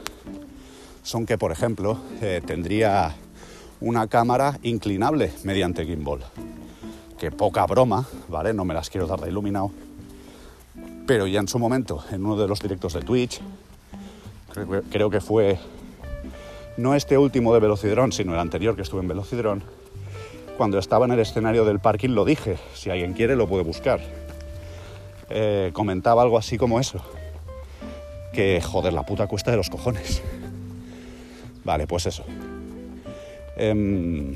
son 1.03 1.25
que, 1.27 1.39
por 1.39 1.53
ejemplo, 1.53 2.01
eh, 2.21 2.43
tendría 2.45 3.15
una 3.81 4.09
cámara 4.09 4.59
inclinable 4.63 5.33
mediante 5.45 5.87
gimbal. 5.87 6.21
Que 7.19 7.31
poca 7.31 7.65
broma, 7.67 8.07
¿vale? 8.29 8.53
No 8.53 8.65
me 8.65 8.75
las 8.75 8.91
quiero 8.91 9.07
dar 9.07 9.21
de 9.21 9.29
iluminado 9.29 9.71
pero 11.09 11.27
ya 11.27 11.41
en 11.41 11.49
su 11.49 11.59
momento, 11.59 12.05
en 12.11 12.23
uno 12.23 12.37
de 12.37 12.47
los 12.47 12.61
directos 12.61 12.93
de 12.93 13.01
Twitch, 13.01 13.41
creo, 14.91 15.09
que 15.09 15.23
fue 15.23 15.59
no 16.77 16.95
este 16.95 17.17
último 17.17 17.55
de 17.55 17.61
Velocidrón, 17.61 18.13
sino 18.13 18.35
el 18.35 18.39
anterior 18.39 18.77
que 18.77 18.83
estuve 18.83 19.01
en 19.01 19.09
Velocidrón, 19.09 19.65
cuando 20.59 20.79
estaba 20.79 21.07
en 21.07 21.13
el 21.13 21.21
escenario 21.21 21.65
del 21.65 21.79
parking 21.79 22.11
lo 22.11 22.25
dije, 22.25 22.59
si 22.75 22.91
alguien 22.91 23.15
quiere 23.15 23.37
lo 23.37 23.47
puede 23.47 23.63
buscar. 23.63 24.01
Eh, 25.31 25.71
comentaba 25.73 26.23
algo 26.23 26.37
así 26.37 26.59
como 26.59 26.81
eso, 26.81 27.01
que 28.33 28.61
joder, 28.61 28.93
la 28.93 29.07
puta 29.07 29.29
cuesta 29.29 29.53
de 29.53 29.57
los 29.57 29.71
cojones. 29.71 30.21
Vale, 31.65 31.87
pues 31.87 32.07
eso. 32.07 32.25
Em, 33.57 34.35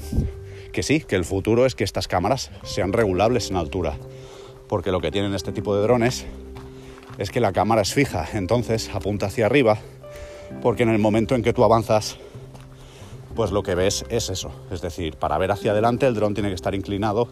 que 0.73 0.83
sí, 0.83 1.01
que 1.01 1.17
el 1.17 1.25
futuro 1.25 1.67
es 1.67 1.75
que 1.75 1.83
estas 1.83 2.07
cámaras 2.07 2.53
sean 2.63 2.93
regulables 2.93 3.51
en 3.51 3.57
altura, 3.57 3.95
porque 4.69 4.93
lo 4.93 5.01
que 5.01 5.11
tienen 5.11 5.35
este 5.35 5.51
tipo 5.51 5.75
de 5.75 5.83
drones 5.83 6.25
es 7.19 7.31
que 7.31 7.41
la 7.41 7.53
cámara 7.53 7.83
es 7.83 7.93
fija, 7.93 8.29
entonces 8.35 8.91
apunta 8.95 9.27
hacia 9.27 9.47
arriba, 9.47 9.79
porque 10.63 10.85
en 10.85 10.91
el 10.91 10.99
momento 10.99 11.35
en 11.35 11.43
que 11.43 11.53
tú 11.53 11.65
avanzas, 11.65 12.17
pues 13.35 13.51
lo 13.51 13.63
que 13.63 13.75
ves 13.75 14.05
es 14.09 14.31
eso. 14.31 14.51
Es 14.71 14.81
decir, 14.81 15.17
para 15.17 15.39
ver 15.39 15.51
hacia 15.51 15.73
adelante 15.73 16.07
el 16.07 16.15
dron 16.15 16.35
tiene 16.35 16.49
que 16.49 16.55
estar 16.55 16.75
inclinado 16.75 17.29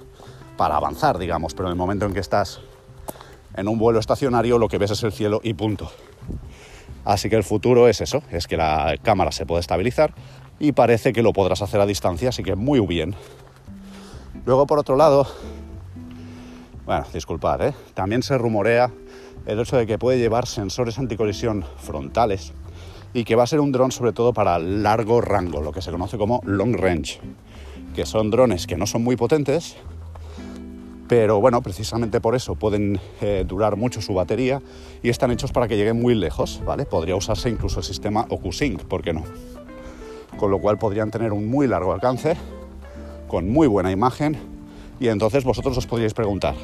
para 0.57 0.77
avanzar, 0.77 1.19
digamos, 1.19 1.55
pero 1.55 1.69
en 1.69 1.73
el 1.73 1.79
momento 1.79 2.07
en 2.07 2.13
que 2.13 2.21
estás 2.21 2.61
en 3.55 3.69
un 3.69 3.79
vuelo 3.79 3.99
estacionario 3.99 4.59
lo 4.59 4.69
que 4.69 4.79
ves 4.79 4.91
es 4.93 5.03
el 5.03 5.13
cielo 5.13 5.41
y 5.43 5.55
punto. 5.55 5.91
Así 7.05 7.31
que 7.31 7.37
el 7.37 7.45
futuro 7.45 7.89
es 7.89 8.01
eso, 8.01 8.23
es 8.31 8.47
que 8.47 8.57
la 8.57 8.95
cámara 9.03 9.33
se 9.33 9.47
puede 9.47 9.61
estabilizar 9.61 10.13
y 10.59 10.73
parece 10.73 11.13
que 11.13 11.23
lo 11.23 11.33
podrás 11.33 11.63
hacer 11.63 11.81
a 11.81 11.87
distancia, 11.87 12.29
así 12.29 12.43
que 12.43 12.57
muy 12.57 12.81
bien. 12.81 13.15
Luego, 14.45 14.67
por 14.67 14.79
otro 14.79 14.97
lado, 14.97 15.27
bueno, 16.85 17.07
disculpad, 17.13 17.69
¿eh? 17.69 17.75
también 17.95 18.23
se 18.23 18.37
rumorea 18.37 18.91
el 19.47 19.59
hecho 19.59 19.77
de 19.77 19.87
que 19.87 19.99
puede 19.99 20.19
llevar 20.19 20.47
sensores 20.47 20.99
anticolisión 20.99 21.65
frontales 21.79 22.53
y 23.13 23.25
que 23.25 23.35
va 23.35 23.45
a 23.45 23.47
ser 23.47 23.61
un 23.61 23.73
dron 23.73 23.93
sobre 23.93 24.13
todo 24.13 24.33
para 24.33 24.59
largo 24.59 25.21
rango, 25.21 25.61
lo 25.61 25.73
que 25.73 25.83
se 25.83 25.91
conoce 25.91 26.19
como 26.19 26.41
long 26.45 26.75
range, 26.75 27.21
que 27.95 28.07
son 28.07 28.31
drones 28.31 28.67
que 28.67 28.77
no 28.77 28.87
son 28.87 29.03
muy 29.03 29.17
potentes, 29.17 29.77
pero 31.09 31.41
bueno, 31.41 31.61
precisamente 31.61 32.21
por 32.21 32.37
eso 32.37 32.55
pueden 32.55 33.01
eh, 33.21 33.45
durar 33.45 33.77
mucho 33.77 34.01
su 34.01 34.15
batería 34.15 34.63
y 35.03 35.09
están 35.09 35.33
hechos 35.33 35.51
para 35.51 35.67
que 35.67 35.77
lleguen 35.77 36.01
muy 36.01 36.15
lejos, 36.15 36.63
¿vale? 36.65 36.87
Podría 36.87 37.17
usarse 37.17 37.51
incluso 37.51 37.81
el 37.81 37.85
sistema 37.85 38.27
OcuSync, 38.29 38.85
¿por 38.85 39.03
qué 39.03 39.13
no? 39.13 39.25
Con 40.37 40.53
lo 40.53 40.61
cual 40.61 40.79
podrían 40.79 41.11
tener 41.11 41.33
un 41.33 41.49
muy 41.49 41.67
largo 41.67 41.93
alcance, 41.93 42.37
con 43.27 43.51
muy 43.51 43.67
buena 43.67 43.91
imagen, 43.91 44.39
y 45.01 45.09
entonces 45.09 45.43
vosotros 45.43 45.77
os 45.77 45.87
podríais 45.89 46.15
preguntar, 46.15 46.55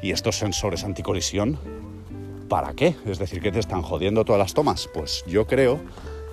¿y 0.00 0.12
estos 0.12 0.38
sensores 0.38 0.84
anticolisión 0.84 1.58
¿para 2.48 2.72
qué? 2.72 2.96
Es 3.06 3.18
decir, 3.18 3.40
que 3.40 3.52
te 3.52 3.60
están 3.60 3.82
jodiendo 3.82 4.24
todas 4.24 4.38
las 4.38 4.54
tomas. 4.54 4.88
Pues 4.92 5.24
yo 5.26 5.46
creo 5.46 5.80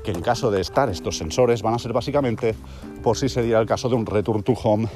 que 0.04 0.12
en 0.12 0.22
caso 0.22 0.50
de 0.50 0.62
estar 0.62 0.90
estos 0.90 1.18
sensores 1.18 1.62
van 1.62 1.74
a 1.74 1.80
ser 1.80 1.94
básicamente 1.94 2.56
por 3.04 3.18
si 3.18 3.30
se 3.30 3.44
diera 3.44 3.60
el 3.60 3.68
caso 3.68 3.90
de 3.90 3.96
un 3.96 4.06
return 4.06 4.44
to 4.44 4.54
home 4.54 4.88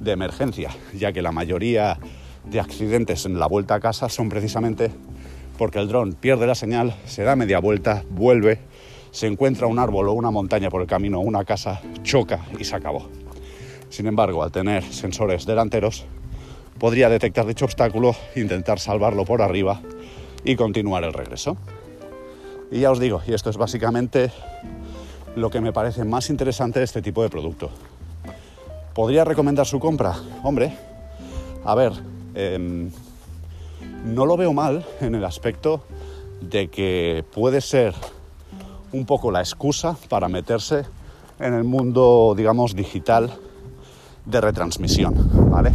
de 0.00 0.12
emergencia, 0.12 0.70
ya 0.94 1.12
que 1.12 1.22
la 1.22 1.32
mayoría 1.32 1.98
de 2.44 2.60
accidentes 2.60 3.26
en 3.26 3.38
la 3.38 3.46
vuelta 3.46 3.74
a 3.74 3.80
casa 3.80 4.08
son 4.08 4.28
precisamente 4.28 4.90
porque 5.58 5.80
el 5.80 5.88
dron 5.88 6.12
pierde 6.12 6.46
la 6.46 6.54
señal, 6.54 6.94
se 7.04 7.24
da 7.24 7.34
media 7.34 7.58
vuelta, 7.58 8.04
vuelve, 8.10 8.60
se 9.10 9.26
encuentra 9.26 9.66
un 9.66 9.80
árbol 9.80 10.08
o 10.08 10.12
una 10.12 10.30
montaña 10.30 10.70
por 10.70 10.80
el 10.80 10.86
camino 10.86 11.18
una 11.18 11.44
casa, 11.44 11.80
choca 12.04 12.46
y 12.58 12.64
se 12.64 12.76
acabó. 12.76 13.08
Sin 13.88 14.06
embargo, 14.06 14.44
al 14.44 14.52
tener 14.52 14.84
sensores 14.84 15.46
delanteros, 15.46 16.06
podría 16.78 17.08
detectar 17.08 17.44
dicho 17.44 17.64
obstáculo, 17.64 18.14
intentar 18.36 18.78
salvarlo 18.78 19.24
por 19.24 19.42
arriba 19.42 19.80
y 20.48 20.56
continuar 20.56 21.04
el 21.04 21.12
regreso. 21.12 21.58
Y 22.70 22.80
ya 22.80 22.90
os 22.90 22.98
digo, 22.98 23.20
y 23.26 23.34
esto 23.34 23.50
es 23.50 23.58
básicamente 23.58 24.32
lo 25.36 25.50
que 25.50 25.60
me 25.60 25.74
parece 25.74 26.04
más 26.04 26.30
interesante 26.30 26.78
de 26.78 26.86
este 26.86 27.02
tipo 27.02 27.22
de 27.22 27.28
producto. 27.28 27.68
¿Podría 28.94 29.24
recomendar 29.24 29.66
su 29.66 29.78
compra? 29.78 30.16
Hombre, 30.42 30.74
a 31.66 31.74
ver, 31.74 31.92
em, 32.34 32.90
no 34.06 34.24
lo 34.24 34.38
veo 34.38 34.54
mal 34.54 34.86
en 35.02 35.14
el 35.14 35.24
aspecto 35.26 35.82
de 36.40 36.68
que 36.68 37.26
puede 37.34 37.60
ser 37.60 37.94
un 38.92 39.04
poco 39.04 39.30
la 39.30 39.40
excusa 39.40 39.98
para 40.08 40.28
meterse 40.28 40.86
en 41.40 41.52
el 41.52 41.64
mundo, 41.64 42.32
digamos, 42.34 42.74
digital 42.74 43.34
de 44.24 44.40
retransmisión, 44.40 45.50
¿vale? 45.50 45.72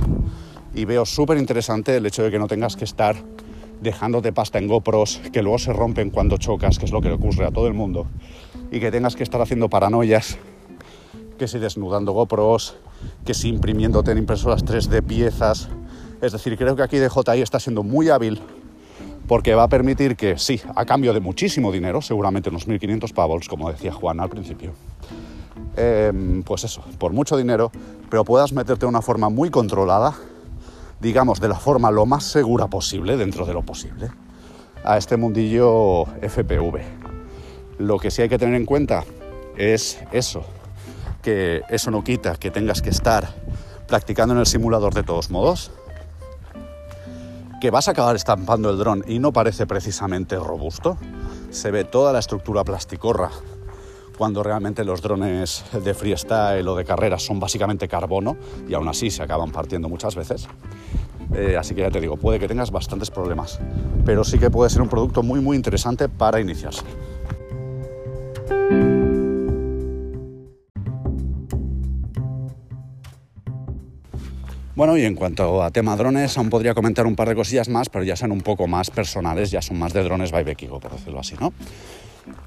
Y 0.74 0.86
veo 0.86 1.06
súper 1.06 1.38
interesante 1.38 1.96
el 1.96 2.08
hecho 2.08 2.24
de 2.24 2.32
que 2.32 2.40
no 2.40 2.48
tengas 2.48 2.76
que 2.76 2.86
estar 2.86 3.16
dejándote 3.84 4.34
pasta 4.34 4.58
en 4.58 4.68
GoPros 4.68 5.22
que 5.32 5.44
luego 5.44 5.60
se 5.60 5.74
rompen 5.74 6.10
cuando 6.10 6.38
chocas, 6.38 6.80
que 6.80 6.86
es 6.86 6.92
lo 6.92 7.02
que 7.02 7.10
le 7.10 7.16
ocurre 7.16 7.46
a 7.46 7.52
todo 7.52 7.68
el 7.68 7.74
mundo, 7.74 8.08
y 8.72 8.80
que 8.80 8.90
tengas 8.90 9.16
que 9.16 9.24
estar 9.24 9.42
haciendo 9.42 9.70
paranoias, 9.70 10.38
que 11.38 11.48
si 11.48 11.60
desnudando 11.60 12.14
GoPros, 12.14 12.76
que 13.26 13.34
si 13.34 13.50
imprimiéndote 13.50 14.12
en 14.12 14.20
impresoras 14.20 14.66
3D 14.66 15.04
piezas. 15.04 15.70
Es 16.22 16.32
decir, 16.32 16.58
creo 16.58 16.76
que 16.76 16.84
aquí 16.84 16.98
DJI 16.98 17.42
está 17.42 17.60
siendo 17.60 17.84
muy 17.84 18.10
hábil 18.10 18.42
porque 19.28 19.56
va 19.56 19.64
a 19.64 19.70
permitir 19.70 20.16
que, 20.16 20.38
sí, 20.38 20.62
a 20.76 20.86
cambio 20.86 21.14
de 21.14 21.20
muchísimo 21.20 21.72
dinero, 21.72 22.02
seguramente 22.02 22.50
unos 22.50 22.68
1.500 22.68 23.14
pavos, 23.14 23.48
como 23.48 23.72
decía 23.72 23.94
Juan 23.94 24.20
al 24.20 24.30
principio, 24.30 24.74
em, 25.76 26.44
pues 26.44 26.64
eso, 26.64 26.84
por 26.98 27.14
mucho 27.14 27.38
dinero, 27.38 27.72
pero 28.10 28.26
puedas 28.26 28.54
meterte 28.54 28.82
de 28.82 28.90
una 28.90 29.02
forma 29.02 29.30
muy 29.30 29.50
controlada, 29.50 30.14
digamos, 31.04 31.42
de 31.42 31.50
la 31.50 31.60
forma 31.60 31.92
lo 31.92 32.06
más 32.06 32.24
segura 32.24 32.68
posible, 32.68 33.18
dentro 33.18 33.46
de 33.46 33.54
lo 33.54 33.62
posible, 33.62 34.10
a 34.86 34.98
este 34.98 35.18
mundillo 35.18 36.06
FPV. 36.06 36.80
Lo 37.80 38.00
que 38.00 38.10
sí 38.10 38.22
hay 38.22 38.30
que 38.30 38.40
tener 38.40 38.56
en 38.56 38.66
cuenta 38.66 39.04
es 39.58 40.00
eso, 40.14 40.46
que 41.22 41.62
eso 41.70 41.92
no 41.92 42.06
quita 42.06 42.38
que 42.38 42.52
tengas 42.52 42.82
que 42.82 42.90
estar 42.90 43.28
practicando 43.86 44.34
en 44.34 44.40
el 44.40 44.46
simulador 44.46 44.94
de 44.94 45.04
todos 45.04 45.30
modos, 45.30 45.72
que 47.60 47.70
vas 47.70 47.90
a 47.90 47.92
acabar 47.92 48.16
estampando 48.16 48.70
el 48.70 48.78
dron 48.78 49.04
y 49.06 49.20
no 49.20 49.34
parece 49.34 49.68
precisamente 49.68 50.38
robusto. 50.38 50.98
Se 51.52 51.70
ve 51.70 51.84
toda 51.84 52.14
la 52.14 52.20
estructura 52.20 52.64
plasticorra 52.64 53.30
cuando 54.18 54.44
realmente 54.44 54.84
los 54.84 55.02
drones 55.02 55.64
de 55.72 55.94
freestyle 55.94 56.68
o 56.68 56.76
de 56.76 56.86
carrera 56.86 57.20
son 57.20 57.40
básicamente 57.40 57.88
carbono 57.88 58.38
y 58.68 58.74
aún 58.74 58.88
así 58.88 59.10
se 59.10 59.24
acaban 59.24 59.52
partiendo 59.52 59.90
muchas 59.90 60.16
veces. 60.16 60.48
Eh, 61.36 61.58
así 61.58 61.74
que 61.74 61.82
ya 61.82 61.90
te 61.90 62.00
digo, 62.00 62.18
puede 62.18 62.40
que 62.40 62.48
tengas 62.48 62.72
bastantes 62.72 63.10
problemas, 63.10 63.60
pero 64.06 64.24
sí 64.24 64.38
que 64.38 64.50
puede 64.50 64.70
ser 64.70 64.82
un 64.82 64.90
producto 64.90 65.24
muy 65.24 65.42
muy 65.42 65.58
interesante 65.58 66.10
para 66.10 66.40
iniciarse. 66.40 66.84
Bueno, 74.76 74.98
y 74.98 75.04
en 75.04 75.14
cuanto 75.14 75.62
a 75.62 75.70
tema 75.70 75.96
drones, 75.96 76.36
aún 76.36 76.50
podría 76.50 76.74
comentar 76.74 77.06
un 77.06 77.16
par 77.16 77.30
de 77.30 77.36
cosillas 77.36 77.70
más, 77.70 77.90
pero 77.90 78.04
ya 78.04 78.16
son 78.16 78.32
un 78.32 78.42
poco 78.42 78.68
más 78.68 78.90
personales, 78.90 79.52
ya 79.52 79.62
son 79.62 79.78
más 79.78 79.94
de 79.94 80.04
drones 80.04 80.32
by 80.32 80.44
Bekigo, 80.44 80.80
por 80.80 80.92
decirlo 80.92 81.20
así, 81.20 81.36
¿no? 81.40 81.54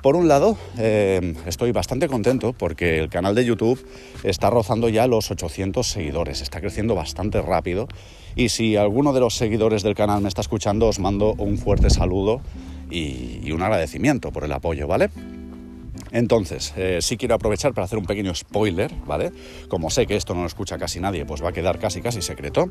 Por 0.02 0.16
un 0.16 0.28
lado, 0.28 0.56
eh, 0.78 1.34
estoy 1.46 1.72
bastante 1.72 2.08
contento 2.08 2.52
porque 2.52 2.98
el 2.98 3.08
canal 3.08 3.34
de 3.34 3.44
YouTube 3.44 3.84
está 4.22 4.50
rozando 4.50 4.88
ya 4.88 5.06
los 5.06 5.30
800 5.30 5.86
seguidores, 5.86 6.40
está 6.40 6.60
creciendo 6.60 6.94
bastante 6.94 7.42
rápido 7.42 7.88
y 8.34 8.48
si 8.48 8.76
alguno 8.76 9.12
de 9.12 9.20
los 9.20 9.34
seguidores 9.34 9.82
del 9.82 9.94
canal 9.94 10.22
me 10.22 10.28
está 10.28 10.40
escuchando, 10.40 10.86
os 10.88 10.98
mando 10.98 11.34
un 11.38 11.58
fuerte 11.58 11.90
saludo 11.90 12.40
y, 12.90 13.40
y 13.42 13.52
un 13.52 13.62
agradecimiento 13.62 14.32
por 14.32 14.44
el 14.44 14.52
apoyo, 14.52 14.86
¿vale? 14.86 15.10
Entonces, 16.16 16.72
eh, 16.78 17.00
sí 17.02 17.18
quiero 17.18 17.34
aprovechar 17.34 17.74
para 17.74 17.84
hacer 17.84 17.98
un 17.98 18.06
pequeño 18.06 18.34
spoiler, 18.34 18.90
¿vale? 19.04 19.32
Como 19.68 19.90
sé 19.90 20.06
que 20.06 20.16
esto 20.16 20.34
no 20.34 20.40
lo 20.40 20.46
escucha 20.46 20.78
casi 20.78 20.98
nadie, 20.98 21.26
pues 21.26 21.44
va 21.44 21.50
a 21.50 21.52
quedar 21.52 21.78
casi 21.78 22.00
casi 22.00 22.22
secreto. 22.22 22.70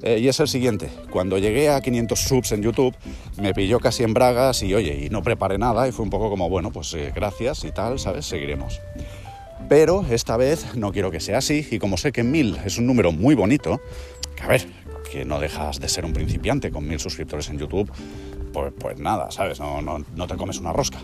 Eh, 0.00 0.20
y 0.20 0.28
es 0.28 0.38
el 0.38 0.46
siguiente, 0.46 0.88
cuando 1.10 1.38
llegué 1.38 1.70
a 1.70 1.80
500 1.80 2.16
subs 2.16 2.52
en 2.52 2.62
YouTube, 2.62 2.94
me 3.36 3.52
pilló 3.52 3.80
casi 3.80 4.04
en 4.04 4.14
bragas 4.14 4.62
y 4.62 4.74
oye, 4.74 5.06
y 5.06 5.10
no 5.10 5.24
preparé 5.24 5.58
nada 5.58 5.88
y 5.88 5.92
fue 5.92 6.04
un 6.04 6.10
poco 6.10 6.30
como, 6.30 6.48
bueno, 6.48 6.70
pues 6.70 6.94
eh, 6.94 7.12
gracias 7.12 7.64
y 7.64 7.72
tal, 7.72 7.98
¿sabes? 7.98 8.26
Seguiremos. 8.26 8.80
Pero 9.68 10.06
esta 10.08 10.36
vez 10.36 10.76
no 10.76 10.92
quiero 10.92 11.10
que 11.10 11.18
sea 11.18 11.38
así 11.38 11.66
y 11.68 11.80
como 11.80 11.96
sé 11.96 12.12
que 12.12 12.22
mil 12.22 12.58
es 12.64 12.78
un 12.78 12.86
número 12.86 13.10
muy 13.10 13.34
bonito, 13.34 13.80
que 14.36 14.44
a 14.44 14.46
ver, 14.46 14.68
que 15.10 15.24
no 15.24 15.40
dejas 15.40 15.80
de 15.80 15.88
ser 15.88 16.04
un 16.04 16.12
principiante 16.12 16.70
con 16.70 16.86
mil 16.86 17.00
suscriptores 17.00 17.48
en 17.48 17.58
YouTube, 17.58 17.90
pues, 18.52 18.72
pues 18.78 19.00
nada, 19.00 19.32
¿sabes? 19.32 19.58
No, 19.58 19.82
no, 19.82 20.04
no 20.14 20.26
te 20.28 20.36
comes 20.36 20.60
una 20.60 20.72
rosca 20.72 21.00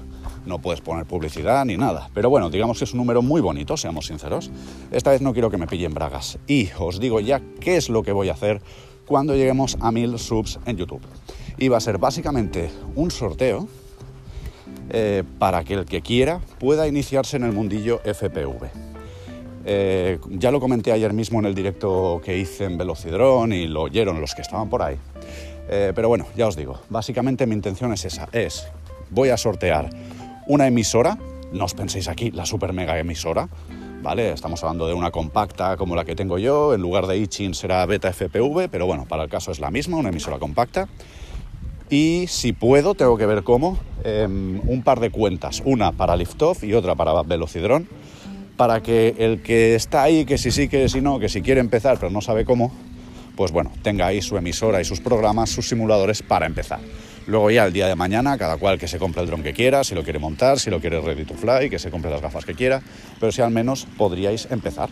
no 0.46 0.58
puedes 0.58 0.80
poner 0.80 1.06
publicidad 1.06 1.64
ni 1.64 1.76
nada. 1.76 2.10
Pero 2.14 2.30
bueno, 2.30 2.50
digamos 2.50 2.78
que 2.78 2.84
es 2.84 2.92
un 2.92 2.98
número 2.98 3.22
muy 3.22 3.40
bonito, 3.40 3.76
seamos 3.76 4.06
sinceros. 4.06 4.50
Esta 4.90 5.10
vez 5.10 5.20
no 5.20 5.32
quiero 5.32 5.50
que 5.50 5.58
me 5.58 5.66
pillen 5.66 5.94
bragas. 5.94 6.38
Y 6.46 6.70
os 6.78 7.00
digo 7.00 7.20
ya 7.20 7.40
qué 7.60 7.76
es 7.76 7.88
lo 7.88 8.02
que 8.02 8.12
voy 8.12 8.28
a 8.28 8.32
hacer 8.32 8.62
cuando 9.06 9.34
lleguemos 9.34 9.76
a 9.80 9.92
mil 9.92 10.18
subs 10.18 10.58
en 10.66 10.76
YouTube. 10.76 11.02
Y 11.58 11.68
va 11.68 11.78
a 11.78 11.80
ser 11.80 11.98
básicamente 11.98 12.70
un 12.94 13.10
sorteo 13.10 13.68
eh, 14.90 15.22
para 15.38 15.64
que 15.64 15.74
el 15.74 15.84
que 15.84 16.02
quiera 16.02 16.40
pueda 16.58 16.86
iniciarse 16.86 17.36
en 17.36 17.44
el 17.44 17.52
mundillo 17.52 18.00
FPV. 18.04 18.94
Eh, 19.66 20.18
ya 20.28 20.50
lo 20.50 20.60
comenté 20.60 20.92
ayer 20.92 21.12
mismo 21.14 21.38
en 21.38 21.46
el 21.46 21.54
directo 21.54 22.20
que 22.22 22.36
hice 22.36 22.64
en 22.64 22.76
Velocidrón 22.76 23.52
y 23.52 23.66
lo 23.66 23.82
oyeron 23.82 24.20
los 24.20 24.34
que 24.34 24.42
estaban 24.42 24.68
por 24.68 24.82
ahí. 24.82 24.96
Eh, 25.68 25.92
pero 25.94 26.08
bueno, 26.08 26.26
ya 26.36 26.46
os 26.46 26.56
digo, 26.56 26.80
básicamente 26.90 27.46
mi 27.46 27.54
intención 27.54 27.92
es 27.92 28.04
esa, 28.04 28.28
es 28.32 28.66
voy 29.10 29.30
a 29.30 29.36
sortear 29.36 29.88
una 30.46 30.66
emisora, 30.66 31.18
no 31.52 31.64
os 31.64 31.74
penséis 31.74 32.08
aquí 32.08 32.30
la 32.30 32.46
super 32.46 32.72
mega 32.72 32.98
emisora, 32.98 33.48
¿vale? 34.02 34.32
Estamos 34.32 34.62
hablando 34.62 34.86
de 34.86 34.94
una 34.94 35.10
compacta 35.10 35.76
como 35.76 35.96
la 35.96 36.04
que 36.04 36.14
tengo 36.14 36.38
yo, 36.38 36.74
en 36.74 36.80
lugar 36.80 37.06
de 37.06 37.16
Ichin 37.18 37.54
será 37.54 37.84
Beta 37.86 38.12
FPV, 38.12 38.68
pero 38.70 38.86
bueno, 38.86 39.06
para 39.08 39.24
el 39.24 39.30
caso 39.30 39.50
es 39.50 39.60
la 39.60 39.70
misma, 39.70 39.96
una 39.96 40.10
emisora 40.10 40.38
compacta. 40.38 40.88
Y 41.90 42.26
si 42.28 42.52
puedo, 42.52 42.94
tengo 42.94 43.16
que 43.16 43.26
ver 43.26 43.44
cómo, 43.44 43.78
em, 44.04 44.60
un 44.68 44.82
par 44.82 45.00
de 45.00 45.10
cuentas, 45.10 45.62
una 45.64 45.92
para 45.92 46.16
Liftoff 46.16 46.64
y 46.64 46.74
otra 46.74 46.94
para 46.94 47.22
Velocidrón, 47.22 47.88
para 48.56 48.82
que 48.82 49.14
el 49.18 49.42
que 49.42 49.74
está 49.74 50.02
ahí, 50.02 50.24
que 50.24 50.38
si 50.38 50.50
sí, 50.50 50.68
que 50.68 50.88
si 50.88 51.00
no, 51.00 51.18
que 51.18 51.28
si 51.28 51.42
quiere 51.42 51.60
empezar 51.60 51.98
pero 51.98 52.10
no 52.10 52.20
sabe 52.20 52.44
cómo, 52.44 52.72
pues 53.36 53.52
bueno, 53.52 53.72
tenga 53.82 54.06
ahí 54.06 54.22
su 54.22 54.36
emisora 54.36 54.80
y 54.80 54.84
sus 54.84 55.00
programas, 55.00 55.50
sus 55.50 55.68
simuladores 55.68 56.22
para 56.22 56.46
empezar. 56.46 56.80
Luego 57.26 57.50
ya 57.50 57.64
el 57.64 57.72
día 57.72 57.88
de 57.88 57.94
mañana, 57.94 58.36
cada 58.36 58.58
cual 58.58 58.78
que 58.78 58.86
se 58.86 58.98
compre 58.98 59.22
el 59.22 59.28
dron 59.28 59.42
que 59.42 59.54
quiera, 59.54 59.82
si 59.82 59.94
lo 59.94 60.02
quiere 60.02 60.18
montar, 60.18 60.58
si 60.58 60.70
lo 60.70 60.80
quiere 60.80 61.00
ready 61.00 61.24
to 61.24 61.34
fly, 61.34 61.70
que 61.70 61.78
se 61.78 61.90
compre 61.90 62.10
las 62.10 62.20
gafas 62.20 62.44
que 62.44 62.54
quiera, 62.54 62.82
pero 63.18 63.32
si 63.32 63.40
al 63.40 63.50
menos 63.50 63.86
podríais 63.96 64.46
empezar. 64.50 64.90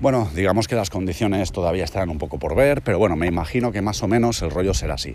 Bueno, 0.00 0.28
digamos 0.34 0.66
que 0.66 0.74
las 0.74 0.90
condiciones 0.90 1.52
todavía 1.52 1.84
están 1.84 2.10
un 2.10 2.18
poco 2.18 2.40
por 2.40 2.56
ver, 2.56 2.82
pero 2.82 2.98
bueno, 2.98 3.14
me 3.14 3.28
imagino 3.28 3.70
que 3.70 3.82
más 3.82 4.02
o 4.02 4.08
menos 4.08 4.42
el 4.42 4.50
rollo 4.50 4.74
será 4.74 4.94
así. 4.94 5.14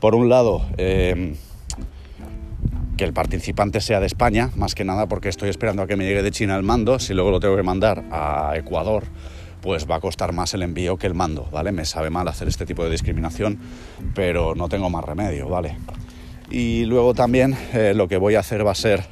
Por 0.00 0.14
un 0.14 0.30
lado, 0.30 0.64
eh, 0.78 1.34
que 3.02 3.06
el 3.06 3.14
participante 3.14 3.80
sea 3.80 3.98
de 3.98 4.06
España, 4.06 4.50
más 4.54 4.76
que 4.76 4.84
nada 4.84 5.08
porque 5.08 5.28
estoy 5.28 5.48
esperando 5.48 5.82
a 5.82 5.88
que 5.88 5.96
me 5.96 6.04
llegue 6.04 6.22
de 6.22 6.30
China 6.30 6.54
el 6.54 6.62
mando, 6.62 7.00
si 7.00 7.14
luego 7.14 7.32
lo 7.32 7.40
tengo 7.40 7.56
que 7.56 7.64
mandar 7.64 8.04
a 8.12 8.52
Ecuador, 8.54 9.02
pues 9.60 9.90
va 9.90 9.96
a 9.96 10.00
costar 10.00 10.32
más 10.32 10.54
el 10.54 10.62
envío 10.62 10.96
que 10.98 11.08
el 11.08 11.14
mando, 11.14 11.48
¿vale? 11.50 11.72
Me 11.72 11.84
sabe 11.84 12.10
mal 12.10 12.28
hacer 12.28 12.46
este 12.46 12.64
tipo 12.64 12.84
de 12.84 12.90
discriminación, 12.90 13.58
pero 14.14 14.54
no 14.54 14.68
tengo 14.68 14.88
más 14.88 15.04
remedio, 15.04 15.48
¿vale? 15.48 15.78
Y 16.48 16.84
luego 16.84 17.12
también 17.12 17.56
eh, 17.74 17.92
lo 17.92 18.06
que 18.06 18.18
voy 18.18 18.36
a 18.36 18.38
hacer 18.38 18.64
va 18.64 18.70
a 18.70 18.76
ser 18.76 19.02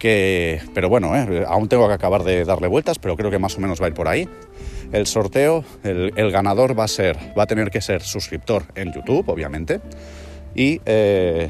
que, 0.00 0.60
pero 0.74 0.88
bueno, 0.88 1.14
eh, 1.14 1.44
aún 1.46 1.68
tengo 1.68 1.86
que 1.86 1.94
acabar 1.94 2.24
de 2.24 2.44
darle 2.44 2.66
vueltas, 2.66 2.98
pero 2.98 3.16
creo 3.16 3.30
que 3.30 3.38
más 3.38 3.56
o 3.56 3.60
menos 3.60 3.80
va 3.80 3.84
a 3.84 3.88
ir 3.90 3.94
por 3.94 4.08
ahí. 4.08 4.28
El 4.90 5.06
sorteo, 5.06 5.64
el, 5.84 6.32
ganador 6.32 6.76
va 6.76 6.82
a 6.82 6.88
ser, 6.88 7.16
va 7.38 7.44
a 7.44 7.46
tener 7.46 7.70
que 7.70 7.80
ser 7.80 8.02
suscriptor 8.02 8.64
en 8.74 8.92
YouTube, 8.92 9.28
obviamente, 9.28 9.80
y 10.56 10.80
eh, 10.84 11.48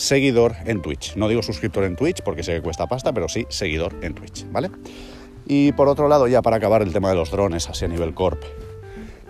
seguidor 0.00 0.56
en 0.64 0.80
Twitch. 0.80 1.14
No 1.16 1.28
digo 1.28 1.42
suscriptor 1.42 1.84
en 1.84 1.94
Twitch 1.94 2.22
porque 2.22 2.42
sé 2.42 2.54
que 2.54 2.62
cuesta 2.62 2.86
pasta, 2.86 3.12
pero 3.12 3.28
sí 3.28 3.46
seguidor 3.50 3.94
en 4.02 4.14
Twitch, 4.14 4.46
¿vale? 4.50 4.70
Y 5.46 5.72
por 5.72 5.88
otro 5.88 6.08
lado, 6.08 6.26
ya 6.26 6.42
para 6.42 6.56
acabar 6.56 6.82
el 6.82 6.92
tema 6.92 7.10
de 7.10 7.16
los 7.16 7.30
drones, 7.30 7.68
así 7.68 7.84
a 7.84 7.88
nivel 7.88 8.14
corp, 8.14 8.42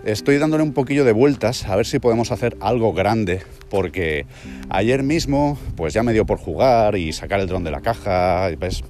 estoy 0.04 0.38
dándole 0.38 0.62
un 0.62 0.72
poquillo 0.72 1.04
de 1.04 1.12
vueltas 1.12 1.64
a 1.66 1.74
ver 1.76 1.86
si 1.86 1.98
podemos 1.98 2.30
hacer 2.30 2.56
algo 2.60 2.92
grande, 2.92 3.42
porque 3.68 4.26
ayer 4.68 5.02
mismo, 5.02 5.58
pues 5.76 5.92
ya 5.92 6.02
me 6.02 6.12
dio 6.12 6.24
por 6.24 6.38
jugar 6.38 6.96
y 6.96 7.12
sacar 7.12 7.40
el 7.40 7.48
dron 7.48 7.64
de 7.64 7.72
la 7.72 7.80
caja, 7.80 8.48
¿ves? 8.58 8.82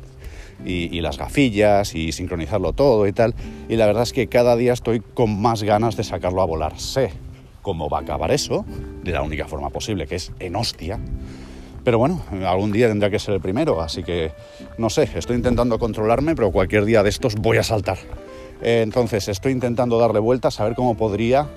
Y, 0.62 0.94
y, 0.94 1.00
las 1.00 1.16
gafillas 1.16 1.94
y 1.94 2.12
sincronizarlo 2.12 2.74
todo 2.74 3.06
y 3.06 3.12
tal. 3.12 3.34
Y 3.70 3.76
la 3.76 3.86
verdad 3.86 4.02
es 4.02 4.12
que 4.12 4.26
cada 4.26 4.56
día 4.56 4.74
estoy 4.74 5.00
con 5.00 5.40
más 5.40 5.62
ganas 5.62 5.96
de 5.96 6.04
sacarlo 6.04 6.42
a 6.42 6.44
volar. 6.44 6.78
Sé 6.78 7.12
cómo 7.62 7.88
va 7.88 8.00
a 8.00 8.00
acabar 8.02 8.30
eso, 8.30 8.66
de 9.02 9.12
la 9.12 9.22
única 9.22 9.46
forma 9.48 9.70
posible, 9.70 10.06
que 10.06 10.16
es 10.16 10.32
en 10.38 10.56
hostia. 10.56 11.00
Pero 11.84 11.98
bueno, 11.98 12.22
algún 12.46 12.72
día 12.72 12.88
tendrá 12.88 13.10
que 13.10 13.18
ser 13.18 13.34
el 13.34 13.40
primero, 13.40 13.80
así 13.80 14.02
que 14.02 14.32
no 14.78 14.90
sé, 14.90 15.08
estoy 15.14 15.36
intentando 15.36 15.78
controlarme, 15.78 16.34
pero 16.34 16.50
cualquier 16.50 16.84
día 16.84 17.02
de 17.02 17.08
estos 17.08 17.36
voy 17.36 17.56
a 17.56 17.62
saltar. 17.62 17.98
Eh, 18.62 18.82
entonces 18.82 19.28
estoy 19.28 19.52
intentando 19.52 19.98
darle 19.98 20.18
vueltas 20.18 20.60
a 20.60 20.64
ver 20.64 20.74
cómo 20.74 20.96
podría 20.96 21.48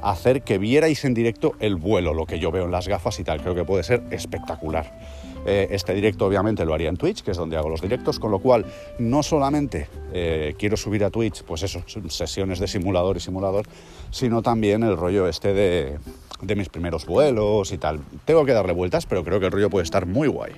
hacer 0.00 0.42
que 0.42 0.58
vierais 0.58 1.04
en 1.04 1.12
directo 1.12 1.54
el 1.60 1.76
vuelo, 1.76 2.14
lo 2.14 2.24
que 2.24 2.38
yo 2.38 2.50
veo 2.50 2.64
en 2.64 2.70
las 2.70 2.88
gafas 2.88 3.18
y 3.20 3.24
tal. 3.24 3.42
Creo 3.42 3.54
que 3.54 3.64
puede 3.64 3.82
ser 3.82 4.02
espectacular. 4.10 4.98
Eh, 5.46 5.68
este 5.70 5.94
directo 5.94 6.26
obviamente 6.26 6.64
lo 6.64 6.74
haría 6.74 6.88
en 6.88 6.96
Twitch, 6.96 7.22
que 7.22 7.30
es 7.30 7.36
donde 7.36 7.56
hago 7.56 7.68
los 7.68 7.80
directos, 7.80 8.18
con 8.18 8.30
lo 8.30 8.38
cual 8.38 8.66
no 8.98 9.22
solamente 9.22 9.88
eh, 10.12 10.54
quiero 10.58 10.76
subir 10.76 11.04
a 11.04 11.10
Twitch, 11.10 11.42
pues 11.42 11.62
eso, 11.62 11.82
sesiones 12.08 12.58
de 12.58 12.68
simulador 12.68 13.16
y 13.16 13.20
simulador, 13.20 13.66
sino 14.10 14.42
también 14.42 14.82
el 14.82 14.96
rollo 14.96 15.28
este 15.28 15.54
de, 15.54 15.98
de 16.40 16.54
mis 16.56 16.68
primeros 16.68 17.06
vuelos 17.06 17.72
y 17.72 17.78
tal. 17.78 18.00
Tengo 18.24 18.44
que 18.44 18.52
darle 18.52 18.72
vueltas, 18.72 19.06
pero 19.06 19.24
creo 19.24 19.40
que 19.40 19.46
el 19.46 19.52
rollo 19.52 19.70
puede 19.70 19.84
estar 19.84 20.06
muy 20.06 20.28
guay. 20.28 20.52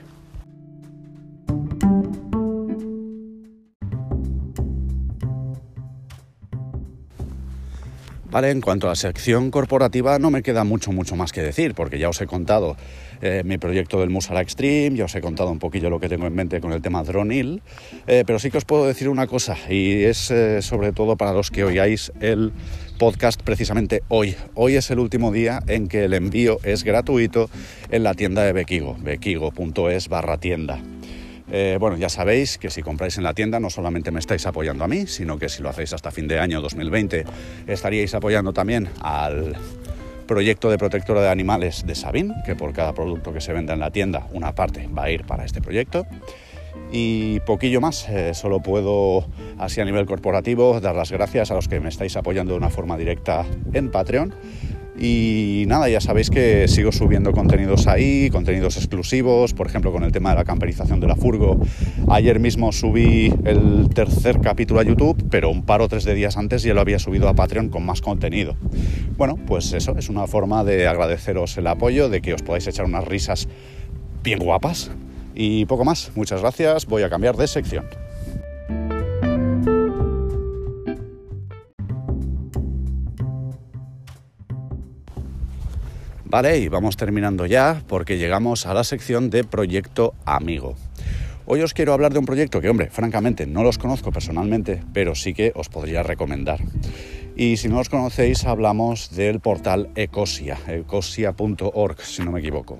Vale, 8.30 8.50
en 8.50 8.60
cuanto 8.60 8.86
a 8.86 8.90
la 8.90 8.96
sección 8.96 9.50
corporativa 9.50 10.20
no 10.20 10.30
me 10.30 10.42
queda 10.42 10.62
mucho, 10.62 10.92
mucho 10.92 11.16
más 11.16 11.32
que 11.32 11.42
decir, 11.42 11.74
porque 11.74 11.98
ya 11.98 12.08
os 12.08 12.20
he 12.20 12.26
contado 12.28 12.76
eh, 13.22 13.42
mi 13.44 13.58
proyecto 13.58 13.98
del 13.98 14.08
Musara 14.08 14.40
Extreme, 14.40 14.96
ya 14.96 15.06
os 15.06 15.14
he 15.16 15.20
contado 15.20 15.50
un 15.50 15.58
poquillo 15.58 15.90
lo 15.90 15.98
que 15.98 16.08
tengo 16.08 16.28
en 16.28 16.34
mente 16.36 16.60
con 16.60 16.72
el 16.72 16.80
tema 16.80 17.02
Dronil, 17.02 17.60
eh, 18.06 18.22
pero 18.24 18.38
sí 18.38 18.52
que 18.52 18.58
os 18.58 18.64
puedo 18.64 18.86
decir 18.86 19.08
una 19.08 19.26
cosa, 19.26 19.56
y 19.68 20.04
es 20.04 20.30
eh, 20.30 20.62
sobre 20.62 20.92
todo 20.92 21.16
para 21.16 21.32
los 21.32 21.50
que 21.50 21.64
oigáis 21.64 22.12
el 22.20 22.52
podcast 22.98 23.42
precisamente 23.42 24.04
hoy. 24.06 24.36
Hoy 24.54 24.76
es 24.76 24.92
el 24.92 25.00
último 25.00 25.32
día 25.32 25.60
en 25.66 25.88
que 25.88 26.04
el 26.04 26.14
envío 26.14 26.58
es 26.62 26.84
gratuito 26.84 27.50
en 27.90 28.04
la 28.04 28.14
tienda 28.14 28.44
de 28.44 28.52
Bequigo, 28.52 28.96
bequigo.es 29.00 30.08
barra 30.08 30.38
tienda. 30.38 30.80
Eh, 31.52 31.78
bueno, 31.80 31.96
ya 31.96 32.08
sabéis 32.08 32.58
que 32.58 32.70
si 32.70 32.82
compráis 32.82 33.18
en 33.18 33.24
la 33.24 33.34
tienda 33.34 33.58
no 33.58 33.70
solamente 33.70 34.10
me 34.10 34.20
estáis 34.20 34.46
apoyando 34.46 34.84
a 34.84 34.88
mí, 34.88 35.06
sino 35.06 35.38
que 35.38 35.48
si 35.48 35.62
lo 35.62 35.68
hacéis 35.68 35.92
hasta 35.92 36.10
fin 36.10 36.28
de 36.28 36.38
año 36.38 36.60
2020 36.60 37.24
estaríais 37.66 38.14
apoyando 38.14 38.52
también 38.52 38.88
al 39.02 39.56
proyecto 40.26 40.70
de 40.70 40.78
protectora 40.78 41.22
de 41.22 41.28
animales 41.28 41.84
de 41.86 41.96
Sabin, 41.96 42.32
que 42.46 42.54
por 42.54 42.72
cada 42.72 42.92
producto 42.92 43.32
que 43.32 43.40
se 43.40 43.52
venda 43.52 43.74
en 43.74 43.80
la 43.80 43.90
tienda 43.90 44.28
una 44.32 44.54
parte 44.54 44.88
va 44.96 45.04
a 45.04 45.10
ir 45.10 45.24
para 45.24 45.44
este 45.44 45.60
proyecto. 45.60 46.06
Y 46.92 47.40
poquillo 47.40 47.80
más, 47.80 48.08
eh, 48.08 48.32
solo 48.34 48.60
puedo 48.60 49.26
así 49.58 49.80
a 49.80 49.84
nivel 49.84 50.06
corporativo 50.06 50.80
dar 50.80 50.94
las 50.94 51.10
gracias 51.10 51.50
a 51.50 51.54
los 51.54 51.66
que 51.66 51.80
me 51.80 51.88
estáis 51.88 52.16
apoyando 52.16 52.52
de 52.52 52.58
una 52.58 52.70
forma 52.70 52.96
directa 52.96 53.44
en 53.72 53.90
Patreon 53.90 54.32
y 55.02 55.64
nada, 55.66 55.88
ya 55.88 56.00
sabéis 56.02 56.28
que 56.28 56.68
sigo 56.68 56.92
subiendo 56.92 57.32
contenidos 57.32 57.86
ahí, 57.86 58.28
contenidos 58.28 58.76
exclusivos, 58.76 59.54
por 59.54 59.66
ejemplo 59.66 59.92
con 59.92 60.04
el 60.04 60.12
tema 60.12 60.30
de 60.30 60.36
la 60.36 60.44
camperización 60.44 61.00
de 61.00 61.06
la 61.06 61.16
furgo. 61.16 61.58
Ayer 62.08 62.38
mismo 62.38 62.70
subí 62.70 63.32
el 63.44 63.88
tercer 63.94 64.40
capítulo 64.40 64.78
a 64.80 64.82
YouTube, 64.82 65.24
pero 65.30 65.48
un 65.48 65.62
par 65.62 65.80
o 65.80 65.88
tres 65.88 66.04
de 66.04 66.14
días 66.14 66.36
antes 66.36 66.62
ya 66.62 66.74
lo 66.74 66.82
había 66.82 66.98
subido 66.98 67.30
a 67.30 67.34
Patreon 67.34 67.70
con 67.70 67.86
más 67.86 68.02
contenido. 68.02 68.56
Bueno, 69.16 69.38
pues 69.46 69.72
eso, 69.72 69.96
es 69.96 70.10
una 70.10 70.26
forma 70.26 70.64
de 70.64 70.86
agradeceros 70.86 71.56
el 71.56 71.66
apoyo, 71.68 72.10
de 72.10 72.20
que 72.20 72.34
os 72.34 72.42
podáis 72.42 72.66
echar 72.66 72.84
unas 72.84 73.06
risas 73.06 73.48
bien 74.22 74.38
guapas. 74.38 74.90
Y 75.34 75.64
poco 75.64 75.86
más, 75.86 76.12
muchas 76.14 76.42
gracias, 76.42 76.84
voy 76.84 77.04
a 77.04 77.08
cambiar 77.08 77.38
de 77.38 77.46
sección. 77.46 77.86
Vale, 86.30 86.58
y 86.58 86.68
vamos 86.68 86.96
terminando 86.96 87.44
ya 87.44 87.82
porque 87.88 88.16
llegamos 88.16 88.64
a 88.64 88.72
la 88.72 88.84
sección 88.84 89.30
de 89.30 89.42
Proyecto 89.42 90.14
Amigo. 90.24 90.76
Hoy 91.44 91.60
os 91.62 91.74
quiero 91.74 91.92
hablar 91.92 92.12
de 92.12 92.20
un 92.20 92.24
proyecto 92.24 92.60
que, 92.60 92.68
hombre, 92.68 92.88
francamente 92.88 93.48
no 93.48 93.64
los 93.64 93.78
conozco 93.78 94.12
personalmente, 94.12 94.80
pero 94.92 95.16
sí 95.16 95.34
que 95.34 95.50
os 95.56 95.68
podría 95.68 96.04
recomendar. 96.04 96.60
Y 97.34 97.56
si 97.56 97.68
no 97.68 97.78
los 97.78 97.88
conocéis, 97.88 98.44
hablamos 98.44 99.10
del 99.16 99.40
portal 99.40 99.90
Ecosia, 99.96 100.56
ecosia.org, 100.68 102.00
si 102.00 102.22
no 102.22 102.30
me 102.30 102.38
equivoco. 102.38 102.78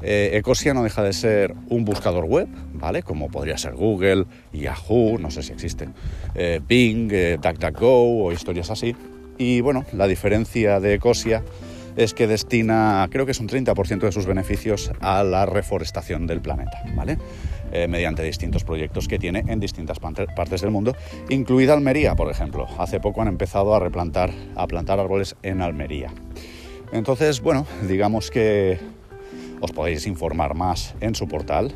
Eh, 0.00 0.30
Ecosia 0.34 0.72
no 0.72 0.84
deja 0.84 1.02
de 1.02 1.12
ser 1.12 1.52
un 1.70 1.84
buscador 1.84 2.26
web, 2.26 2.46
¿vale? 2.74 3.02
Como 3.02 3.32
podría 3.32 3.58
ser 3.58 3.74
Google, 3.74 4.26
Yahoo, 4.52 5.18
no 5.18 5.32
sé 5.32 5.42
si 5.42 5.52
existe, 5.52 5.88
eh, 6.36 6.60
Bing, 6.64 7.10
eh, 7.12 7.36
DuckDuckGo 7.42 8.26
o 8.26 8.30
historias 8.30 8.70
así. 8.70 8.94
Y 9.38 9.60
bueno, 9.60 9.84
la 9.92 10.06
diferencia 10.06 10.78
de 10.78 10.94
Ecosia 10.94 11.42
es 11.96 12.14
que 12.14 12.26
destina, 12.26 13.06
creo 13.10 13.26
que 13.26 13.32
es 13.32 13.40
un 13.40 13.48
30% 13.48 14.00
de 14.00 14.12
sus 14.12 14.26
beneficios 14.26 14.90
a 15.00 15.22
la 15.22 15.46
reforestación 15.46 16.26
del 16.26 16.40
planeta, 16.40 16.82
¿vale? 16.94 17.18
Eh, 17.72 17.86
mediante 17.86 18.22
distintos 18.22 18.64
proyectos 18.64 19.06
que 19.06 19.18
tiene 19.18 19.44
en 19.46 19.60
distintas 19.60 19.98
partes 20.00 20.60
del 20.60 20.70
mundo, 20.70 20.96
incluida 21.28 21.74
Almería, 21.74 22.16
por 22.16 22.30
ejemplo. 22.30 22.66
Hace 22.78 22.98
poco 22.98 23.22
han 23.22 23.28
empezado 23.28 23.74
a 23.74 23.78
replantar, 23.78 24.30
a 24.56 24.66
plantar 24.66 24.98
árboles 24.98 25.36
en 25.42 25.62
Almería. 25.62 26.12
Entonces, 26.92 27.40
bueno, 27.40 27.66
digamos 27.86 28.30
que 28.30 28.78
os 29.60 29.70
podéis 29.72 30.06
informar 30.06 30.54
más 30.54 30.94
en 31.00 31.14
su 31.14 31.28
portal. 31.28 31.72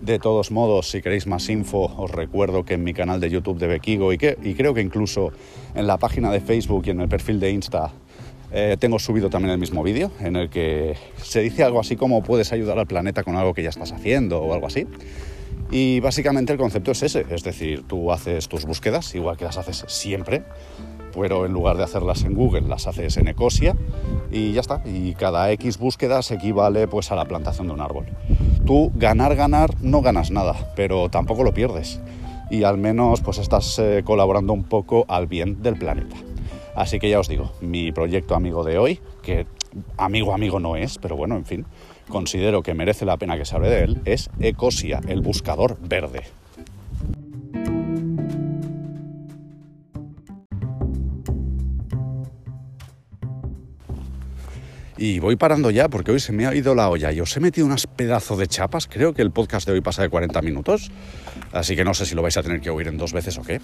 De 0.00 0.18
todos 0.18 0.50
modos, 0.50 0.90
si 0.90 1.00
queréis 1.00 1.26
más 1.26 1.48
info, 1.48 1.92
os 1.96 2.10
recuerdo 2.10 2.64
que 2.64 2.74
en 2.74 2.84
mi 2.84 2.92
canal 2.92 3.20
de 3.20 3.30
YouTube 3.30 3.58
de 3.58 3.68
Bequigo 3.68 4.12
y, 4.12 4.18
que, 4.18 4.36
y 4.42 4.54
creo 4.54 4.74
que 4.74 4.80
incluso 4.80 5.32
en 5.74 5.86
la 5.86 5.96
página 5.96 6.30
de 6.30 6.40
Facebook 6.40 6.84
y 6.86 6.90
en 6.90 7.00
el 7.00 7.08
perfil 7.08 7.38
de 7.40 7.50
Insta 7.50 7.92
eh, 8.52 8.76
tengo 8.78 8.98
subido 8.98 9.30
también 9.30 9.52
el 9.52 9.58
mismo 9.58 9.82
vídeo 9.82 10.10
en 10.20 10.36
el 10.36 10.50
que 10.50 10.94
se 11.16 11.40
dice 11.40 11.62
algo 11.64 11.80
así 11.80 11.96
como 11.96 12.22
puedes 12.22 12.52
ayudar 12.52 12.78
al 12.78 12.86
planeta 12.86 13.22
con 13.22 13.36
algo 13.36 13.54
que 13.54 13.62
ya 13.62 13.70
estás 13.70 13.92
haciendo 13.92 14.40
o 14.42 14.52
algo 14.52 14.66
así. 14.66 14.86
Y 15.70 16.00
básicamente 16.00 16.52
el 16.52 16.58
concepto 16.58 16.90
es 16.90 17.02
ese, 17.02 17.24
es 17.30 17.42
decir, 17.44 17.84
tú 17.86 18.12
haces 18.12 18.48
tus 18.48 18.66
búsquedas 18.66 19.14
igual 19.14 19.38
que 19.38 19.44
las 19.44 19.56
haces 19.56 19.86
siempre, 19.88 20.42
pero 21.18 21.46
en 21.46 21.52
lugar 21.52 21.78
de 21.78 21.84
hacerlas 21.84 22.24
en 22.24 22.34
Google 22.34 22.68
las 22.68 22.86
haces 22.86 23.16
en 23.16 23.28
Ecosia 23.28 23.74
y 24.30 24.52
ya 24.52 24.60
está. 24.60 24.82
Y 24.84 25.14
cada 25.14 25.50
X 25.52 25.78
búsquedas 25.78 26.30
equivale 26.30 26.88
pues 26.88 27.10
a 27.10 27.16
la 27.16 27.24
plantación 27.24 27.68
de 27.68 27.72
un 27.72 27.80
árbol. 27.80 28.04
Tú 28.66 28.92
ganar, 28.94 29.34
ganar, 29.34 29.70
no 29.80 30.02
ganas 30.02 30.30
nada, 30.30 30.72
pero 30.76 31.08
tampoco 31.08 31.42
lo 31.42 31.54
pierdes. 31.54 32.00
Y 32.50 32.64
al 32.64 32.76
menos 32.76 33.22
pues 33.22 33.38
estás 33.38 33.78
eh, 33.78 34.02
colaborando 34.04 34.52
un 34.52 34.64
poco 34.64 35.06
al 35.08 35.26
bien 35.26 35.62
del 35.62 35.76
planeta. 35.76 36.16
Así 36.74 36.98
que 36.98 37.10
ya 37.10 37.20
os 37.20 37.28
digo, 37.28 37.52
mi 37.60 37.92
proyecto 37.92 38.34
amigo 38.34 38.64
de 38.64 38.78
hoy, 38.78 39.00
que 39.22 39.46
amigo 39.96 40.34
amigo 40.34 40.58
no 40.58 40.76
es, 40.76 40.98
pero 40.98 41.16
bueno, 41.16 41.36
en 41.36 41.44
fin, 41.44 41.66
considero 42.08 42.62
que 42.62 42.74
merece 42.74 43.04
la 43.04 43.16
pena 43.16 43.36
que 43.36 43.44
se 43.44 43.54
hable 43.54 43.68
de 43.68 43.84
él, 43.84 44.00
es 44.04 44.30
Ecosia, 44.40 45.00
el 45.06 45.20
buscador 45.20 45.78
verde. 45.80 46.22
Y 55.04 55.18
voy 55.18 55.34
parando 55.34 55.72
ya 55.72 55.88
porque 55.88 56.12
hoy 56.12 56.20
se 56.20 56.30
me 56.30 56.46
ha 56.46 56.54
ido 56.54 56.76
la 56.76 56.88
olla 56.88 57.10
y 57.10 57.20
os 57.20 57.36
he 57.36 57.40
metido 57.40 57.66
unas 57.66 57.88
pedazos 57.88 58.38
de 58.38 58.46
chapas. 58.46 58.86
Creo 58.86 59.14
que 59.14 59.22
el 59.22 59.32
podcast 59.32 59.66
de 59.66 59.72
hoy 59.72 59.80
pasa 59.80 60.02
de 60.02 60.08
40 60.08 60.40
minutos, 60.42 60.92
así 61.50 61.74
que 61.74 61.82
no 61.82 61.92
sé 61.92 62.06
si 62.06 62.14
lo 62.14 62.22
vais 62.22 62.36
a 62.36 62.42
tener 62.44 62.60
que 62.60 62.70
oír 62.70 62.86
en 62.86 62.98
dos 62.98 63.12
veces 63.12 63.36
o 63.36 63.42
qué. 63.42 63.60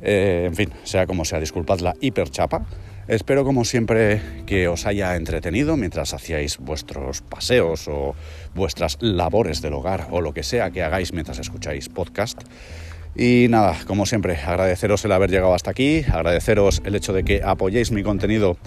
Eh, 0.00 0.44
en 0.46 0.54
fin, 0.54 0.72
sea 0.84 1.08
como 1.08 1.24
sea, 1.24 1.40
disculpad 1.40 1.80
la 1.80 1.96
hiperchapa. 2.00 2.64
Espero 3.08 3.44
como 3.44 3.64
siempre 3.64 4.22
que 4.46 4.68
os 4.68 4.86
haya 4.86 5.16
entretenido 5.16 5.76
mientras 5.76 6.14
hacíais 6.14 6.58
vuestros 6.58 7.20
paseos 7.20 7.88
o 7.88 8.14
vuestras 8.54 8.96
labores 9.00 9.62
del 9.62 9.74
hogar 9.74 10.06
o 10.12 10.20
lo 10.20 10.32
que 10.34 10.44
sea 10.44 10.70
que 10.70 10.84
hagáis 10.84 11.12
mientras 11.12 11.40
escucháis 11.40 11.88
podcast. 11.88 12.42
Y 13.16 13.46
nada, 13.48 13.76
como 13.86 14.04
siempre, 14.06 14.36
agradeceros 14.36 15.04
el 15.06 15.12
haber 15.12 15.30
llegado 15.30 15.54
hasta 15.54 15.70
aquí, 15.70 16.04
agradeceros 16.06 16.82
el 16.84 16.94
hecho 16.94 17.12
de 17.14 17.24
que 17.24 17.42
apoyéis 17.42 17.90
mi 17.90 18.02
contenido 18.02 18.58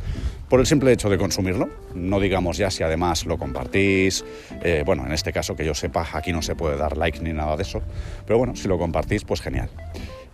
por 0.50 0.60
el 0.60 0.66
simple 0.66 0.92
hecho 0.92 1.10
de 1.10 1.18
consumirlo, 1.18 1.70
no 1.94 2.20
digamos 2.20 2.58
ya 2.58 2.72
si 2.72 2.84
además 2.84 3.26
lo 3.26 3.38
compartís, 3.38 4.26
eh, 4.64 4.84
bueno, 4.86 5.06
en 5.06 5.12
este 5.12 5.32
caso 5.32 5.56
que 5.56 5.64
yo 5.64 5.74
sepa, 5.74 6.08
aquí 6.14 6.34
no 6.34 6.42
se 6.42 6.56
puede 6.56 6.76
dar 6.76 6.98
like 6.98 7.20
ni 7.20 7.34
nada 7.34 7.56
de 7.56 7.64
eso, 7.64 7.82
pero 8.26 8.40
bueno, 8.40 8.56
si 8.56 8.68
lo 8.68 8.78
compartís, 8.78 9.24
pues 9.24 9.42
genial. 9.42 9.70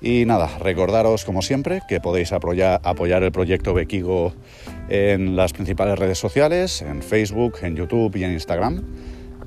Y 0.01 0.25
nada, 0.25 0.57
recordaros 0.59 1.25
como 1.25 1.41
siempre 1.41 1.81
que 1.87 1.99
podéis 1.99 2.31
apoyar, 2.31 3.23
el 3.23 3.31
proyecto 3.31 3.73
Bequigo 3.73 4.33
en 4.87 5.35
las 5.35 5.53
principales 5.53 5.97
redes 5.97 6.19
sociales, 6.19 6.81
en 6.81 7.01
Facebook, 7.01 7.55
en 7.61 7.75
YouTube 7.75 8.15
y 8.15 8.23
en 8.23 8.33
Instagram. 8.33 8.83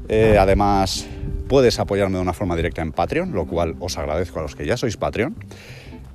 Eh, 0.09 0.37
además, 0.39 1.07
puedes 1.49 1.79
apoyarme 1.79 2.17
de 2.17 2.23
una 2.23 2.33
forma 2.33 2.57
directa 2.57 2.83
en 2.83 2.93
Patreon, 2.93 3.33
lo 3.33 3.47
cual 3.47 3.77
os 3.79 3.99
agradezco 3.99 4.41
a 4.41 4.43
los 4.43 4.57
que 4.57 4.67
ya 4.67 4.77
sois 4.77 4.97
Patreon. 4.97 5.37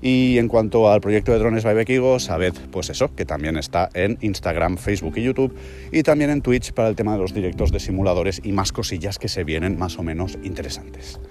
Y 0.06 0.38
en 0.38 0.50
cuanto 0.50 0.92
al 0.92 1.00
proyecto 1.00 1.32
de 1.32 1.40
drones 1.40 1.64
by 1.64 2.20
sabed 2.20 2.54
pues 2.72 2.90
eso, 2.90 3.16
que 3.16 3.24
también 3.24 3.56
está 3.56 3.88
en 3.94 4.18
Instagram, 4.20 4.76
Facebook 4.76 5.14
y 5.16 5.24
YouTube 5.24 5.56
y 5.94 6.04
también 6.04 6.30
en 6.30 6.42
Twitch 6.42 6.74
para 6.74 6.90
el 6.90 6.98
tema 6.98 7.14
de 7.14 7.20
los 7.20 7.34
directos 7.34 7.72
de 7.72 7.80
simuladores 7.80 8.42
y 8.44 8.52
más 8.52 8.74
cosillas 8.74 9.18
que 9.18 9.30
se 9.30 9.46
vienen 9.46 9.80
más 9.80 9.98
o 9.98 10.04
menos 10.04 10.38
interesantes. 10.44 11.22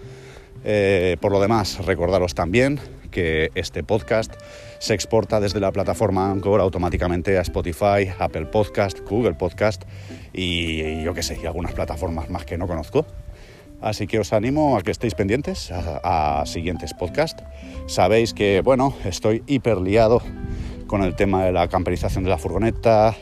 Eh, 0.65 1.19
por 1.21 1.33
lo 1.33 1.41
demás, 1.41 1.85
recordaros 1.85 2.35
también 2.35 2.81
que 3.11 3.51
este 3.55 3.85
podcast 3.85 4.33
se 4.79 4.95
exporta 4.95 5.39
desde 5.39 5.61
la 5.61 5.71
plataforma 5.71 6.31
Anchor 6.31 6.63
automáticamente 6.63 7.37
a 7.37 7.43
Spotify, 7.43 8.09
Apple 8.19 8.47
Podcast, 8.47 9.01
Google 9.01 9.35
Podcast 9.35 9.83
y 10.33 11.03
yo 11.03 11.13
qué 11.13 11.23
sé, 11.23 11.39
y 11.43 11.45
algunas 11.45 11.75
plataformas 11.75 12.31
más 12.31 12.47
que 12.47 12.57
no 12.57 12.67
conozco. 12.67 13.05
Así 13.83 14.07
que 14.07 14.21
os 14.21 14.33
animo 14.33 14.79
a 14.79 14.83
que 14.83 14.93
estéis 14.93 15.15
pendientes 15.15 15.73
a, 15.73 16.45
siguientes 16.47 16.95
podcasts. 16.95 17.43
Sabéis 17.87 18.33
que, 18.33 18.63
bueno, 18.63 18.95
estoy 19.05 19.43
hiper 19.49 19.79
liado 19.79 20.23
con 20.87 21.03
el 21.03 21.17
tema 21.17 21.45
de 21.45 21.51
la 21.51 21.67
camperización 21.67 22.23
de 22.23 22.31
la 22.31 22.39
furgoneta, 22.39 23.17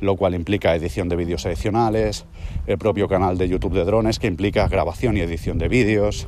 lo 0.00 0.16
cual 0.16 0.34
implica 0.34 0.74
edición 0.74 1.08
de 1.08 1.14
vídeos 1.14 1.46
adicionales, 1.46 2.26
el 2.66 2.76
propio 2.76 3.06
canal 3.06 3.38
de 3.38 3.48
YouTube 3.48 3.74
de 3.74 3.84
drones 3.84 4.18
que 4.18 4.26
implica 4.26 4.66
grabación 4.66 5.16
y 5.16 5.20
edición 5.20 5.58
de 5.58 5.68
vídeos, 5.68 6.26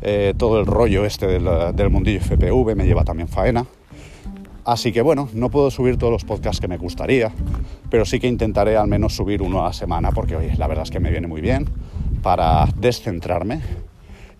eh, 0.00 0.32
todo 0.38 0.58
el 0.58 0.64
rollo 0.64 1.04
este 1.04 1.26
del, 1.26 1.46
del 1.74 1.90
mundillo 1.90 2.20
FPV 2.20 2.74
me 2.74 2.86
lleva 2.86 3.04
también 3.04 3.28
faena. 3.28 3.66
Así 4.64 4.90
que 4.92 5.02
bueno, 5.02 5.28
no 5.34 5.50
puedo 5.50 5.70
subir 5.70 5.98
todos 5.98 6.12
los 6.12 6.24
podcasts 6.24 6.60
que 6.60 6.68
me 6.68 6.78
gustaría, 6.78 7.30
pero 7.90 8.06
sí 8.06 8.20
que 8.20 8.26
intentaré 8.26 8.76
al 8.76 8.86
menos 8.86 9.14
subir 9.14 9.42
uno 9.42 9.60
a 9.60 9.68
la 9.68 9.72
semana 9.74 10.12
porque 10.12 10.36
oye, 10.36 10.54
la 10.56 10.66
verdad 10.66 10.84
es 10.84 10.90
que 10.90 11.00
me 11.00 11.10
viene 11.10 11.26
muy 11.26 11.40
bien 11.40 11.66
para 12.22 12.66
descentrarme 12.76 13.60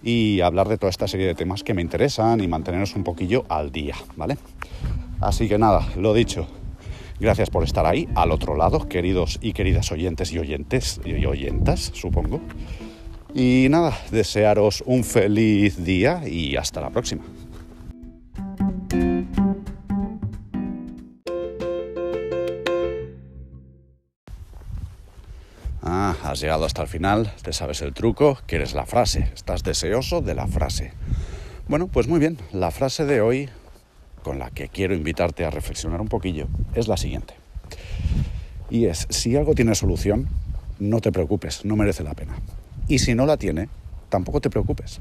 y 0.02 0.40
hablar 0.40 0.68
de 0.68 0.78
toda 0.78 0.90
esta 0.90 1.08
serie 1.08 1.26
de 1.26 1.34
temas 1.34 1.62
que 1.62 1.74
me 1.74 1.82
interesan 1.82 2.40
y 2.40 2.48
mantenernos 2.48 2.94
un 2.96 3.04
poquillo 3.04 3.44
al 3.48 3.72
día, 3.72 3.96
¿vale? 4.16 4.38
Así 5.20 5.48
que 5.48 5.58
nada, 5.58 5.86
lo 5.96 6.14
dicho. 6.14 6.46
Gracias 7.20 7.50
por 7.50 7.64
estar 7.64 7.84
ahí, 7.84 8.08
al 8.14 8.30
otro 8.30 8.56
lado, 8.56 8.88
queridos 8.88 9.38
y 9.42 9.52
queridas 9.52 9.90
oyentes 9.90 10.32
y 10.32 10.38
oyentes 10.38 11.00
y 11.04 11.26
oyentas, 11.26 11.90
supongo. 11.94 12.40
Y 13.34 13.66
nada, 13.70 13.98
desearos 14.12 14.84
un 14.86 15.02
feliz 15.02 15.84
día 15.84 16.22
y 16.28 16.56
hasta 16.56 16.80
la 16.80 16.90
próxima. 16.90 17.24
Llegado 26.40 26.64
hasta 26.64 26.82
el 26.82 26.88
final, 26.88 27.32
te 27.42 27.52
sabes 27.52 27.82
el 27.82 27.94
truco, 27.94 28.38
quieres 28.46 28.74
la 28.74 28.86
frase, 28.86 29.30
estás 29.34 29.62
deseoso 29.62 30.20
de 30.20 30.34
la 30.34 30.46
frase. 30.46 30.92
Bueno, 31.68 31.88
pues 31.88 32.08
muy 32.08 32.18
bien, 32.18 32.38
la 32.52 32.70
frase 32.70 33.04
de 33.04 33.20
hoy, 33.20 33.48
con 34.22 34.38
la 34.38 34.50
que 34.50 34.68
quiero 34.68 34.94
invitarte 34.94 35.44
a 35.44 35.50
reflexionar 35.50 36.00
un 36.00 36.08
poquillo, 36.08 36.48
es 36.74 36.88
la 36.88 36.96
siguiente. 36.96 37.34
Y 38.70 38.86
es, 38.86 39.06
si 39.10 39.36
algo 39.36 39.54
tiene 39.54 39.74
solución, 39.74 40.28
no 40.78 41.00
te 41.00 41.12
preocupes, 41.12 41.64
no 41.64 41.76
merece 41.76 42.04
la 42.04 42.14
pena. 42.14 42.36
Y 42.86 43.00
si 43.00 43.14
no 43.14 43.26
la 43.26 43.36
tiene, 43.36 43.68
tampoco 44.08 44.40
te 44.40 44.50
preocupes. 44.50 45.00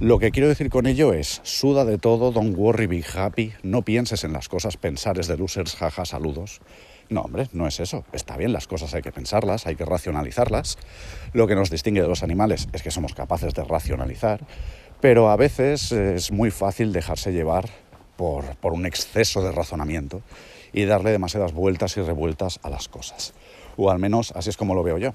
Lo 0.00 0.18
que 0.18 0.32
quiero 0.32 0.48
decir 0.48 0.68
con 0.68 0.86
ello 0.86 1.12
es, 1.12 1.40
suda 1.44 1.84
de 1.84 1.96
todo, 1.96 2.32
don't 2.32 2.56
worry, 2.56 2.86
be 2.86 3.04
happy, 3.14 3.52
no 3.62 3.82
pienses 3.82 4.24
en 4.24 4.32
las 4.32 4.48
cosas, 4.48 4.76
pensar 4.76 5.18
es 5.18 5.28
de 5.28 5.36
losers, 5.36 5.76
jaja, 5.76 6.04
saludos. 6.04 6.60
No, 7.12 7.20
hombre, 7.20 7.46
no 7.52 7.66
es 7.66 7.78
eso. 7.78 8.06
Está 8.14 8.38
bien, 8.38 8.54
las 8.54 8.66
cosas 8.66 8.94
hay 8.94 9.02
que 9.02 9.12
pensarlas, 9.12 9.66
hay 9.66 9.76
que 9.76 9.84
racionalizarlas. 9.84 10.78
Lo 11.34 11.46
que 11.46 11.54
nos 11.54 11.68
distingue 11.68 12.00
de 12.00 12.08
los 12.08 12.22
animales 12.22 12.68
es 12.72 12.82
que 12.82 12.90
somos 12.90 13.12
capaces 13.12 13.52
de 13.52 13.62
racionalizar, 13.64 14.40
pero 15.02 15.28
a 15.28 15.36
veces 15.36 15.92
es 15.92 16.32
muy 16.32 16.50
fácil 16.50 16.90
dejarse 16.90 17.30
llevar 17.30 17.68
por, 18.16 18.56
por 18.56 18.72
un 18.72 18.86
exceso 18.86 19.42
de 19.42 19.52
razonamiento 19.52 20.22
y 20.72 20.86
darle 20.86 21.10
demasiadas 21.10 21.52
vueltas 21.52 21.98
y 21.98 22.00
revueltas 22.00 22.60
a 22.62 22.70
las 22.70 22.88
cosas. 22.88 23.34
O 23.76 23.90
al 23.90 23.98
menos 23.98 24.32
así 24.34 24.48
es 24.48 24.56
como 24.56 24.74
lo 24.74 24.82
veo 24.82 24.96
yo. 24.96 25.12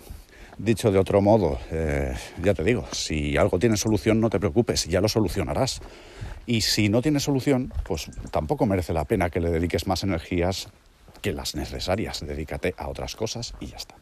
Dicho 0.60 0.92
de 0.92 1.00
otro 1.00 1.20
modo, 1.22 1.58
eh, 1.72 2.14
ya 2.44 2.54
te 2.54 2.64
digo, 2.64 2.86
si 2.92 3.38
algo 3.38 3.58
tiene 3.58 3.76
solución, 3.76 4.22
no 4.22 4.30
te 4.30 4.40
preocupes, 4.40 4.86
ya 4.86 5.02
lo 5.02 5.08
solucionarás. 5.08 5.82
Y 6.46 6.62
si 6.62 6.90
no 6.90 7.02
tiene 7.02 7.20
solución, 7.20 7.74
pues 7.84 8.12
tampoco 8.30 8.68
merece 8.68 8.94
la 8.94 9.06
pena 9.06 9.32
que 9.32 9.40
le 9.40 9.50
dediques 9.50 9.88
más 9.88 10.04
energías 10.04 10.70
las 11.34 11.56
necesarias. 11.56 12.26
Dedícate 12.26 12.74
a 12.78 12.88
otras 12.88 13.16
cosas 13.16 13.54
y 13.60 13.68
ya 13.68 13.78
está. 13.78 13.96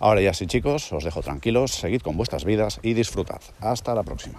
Ahora 0.00 0.20
ya 0.20 0.32
sí, 0.32 0.46
chicos, 0.46 0.92
os 0.92 1.04
dejo 1.04 1.22
tranquilos, 1.22 1.72
seguid 1.72 2.02
con 2.02 2.16
vuestras 2.16 2.44
vidas 2.44 2.78
y 2.82 2.94
disfrutad. 2.94 3.40
Hasta 3.60 3.94
la 3.94 4.04
próxima. 4.04 4.38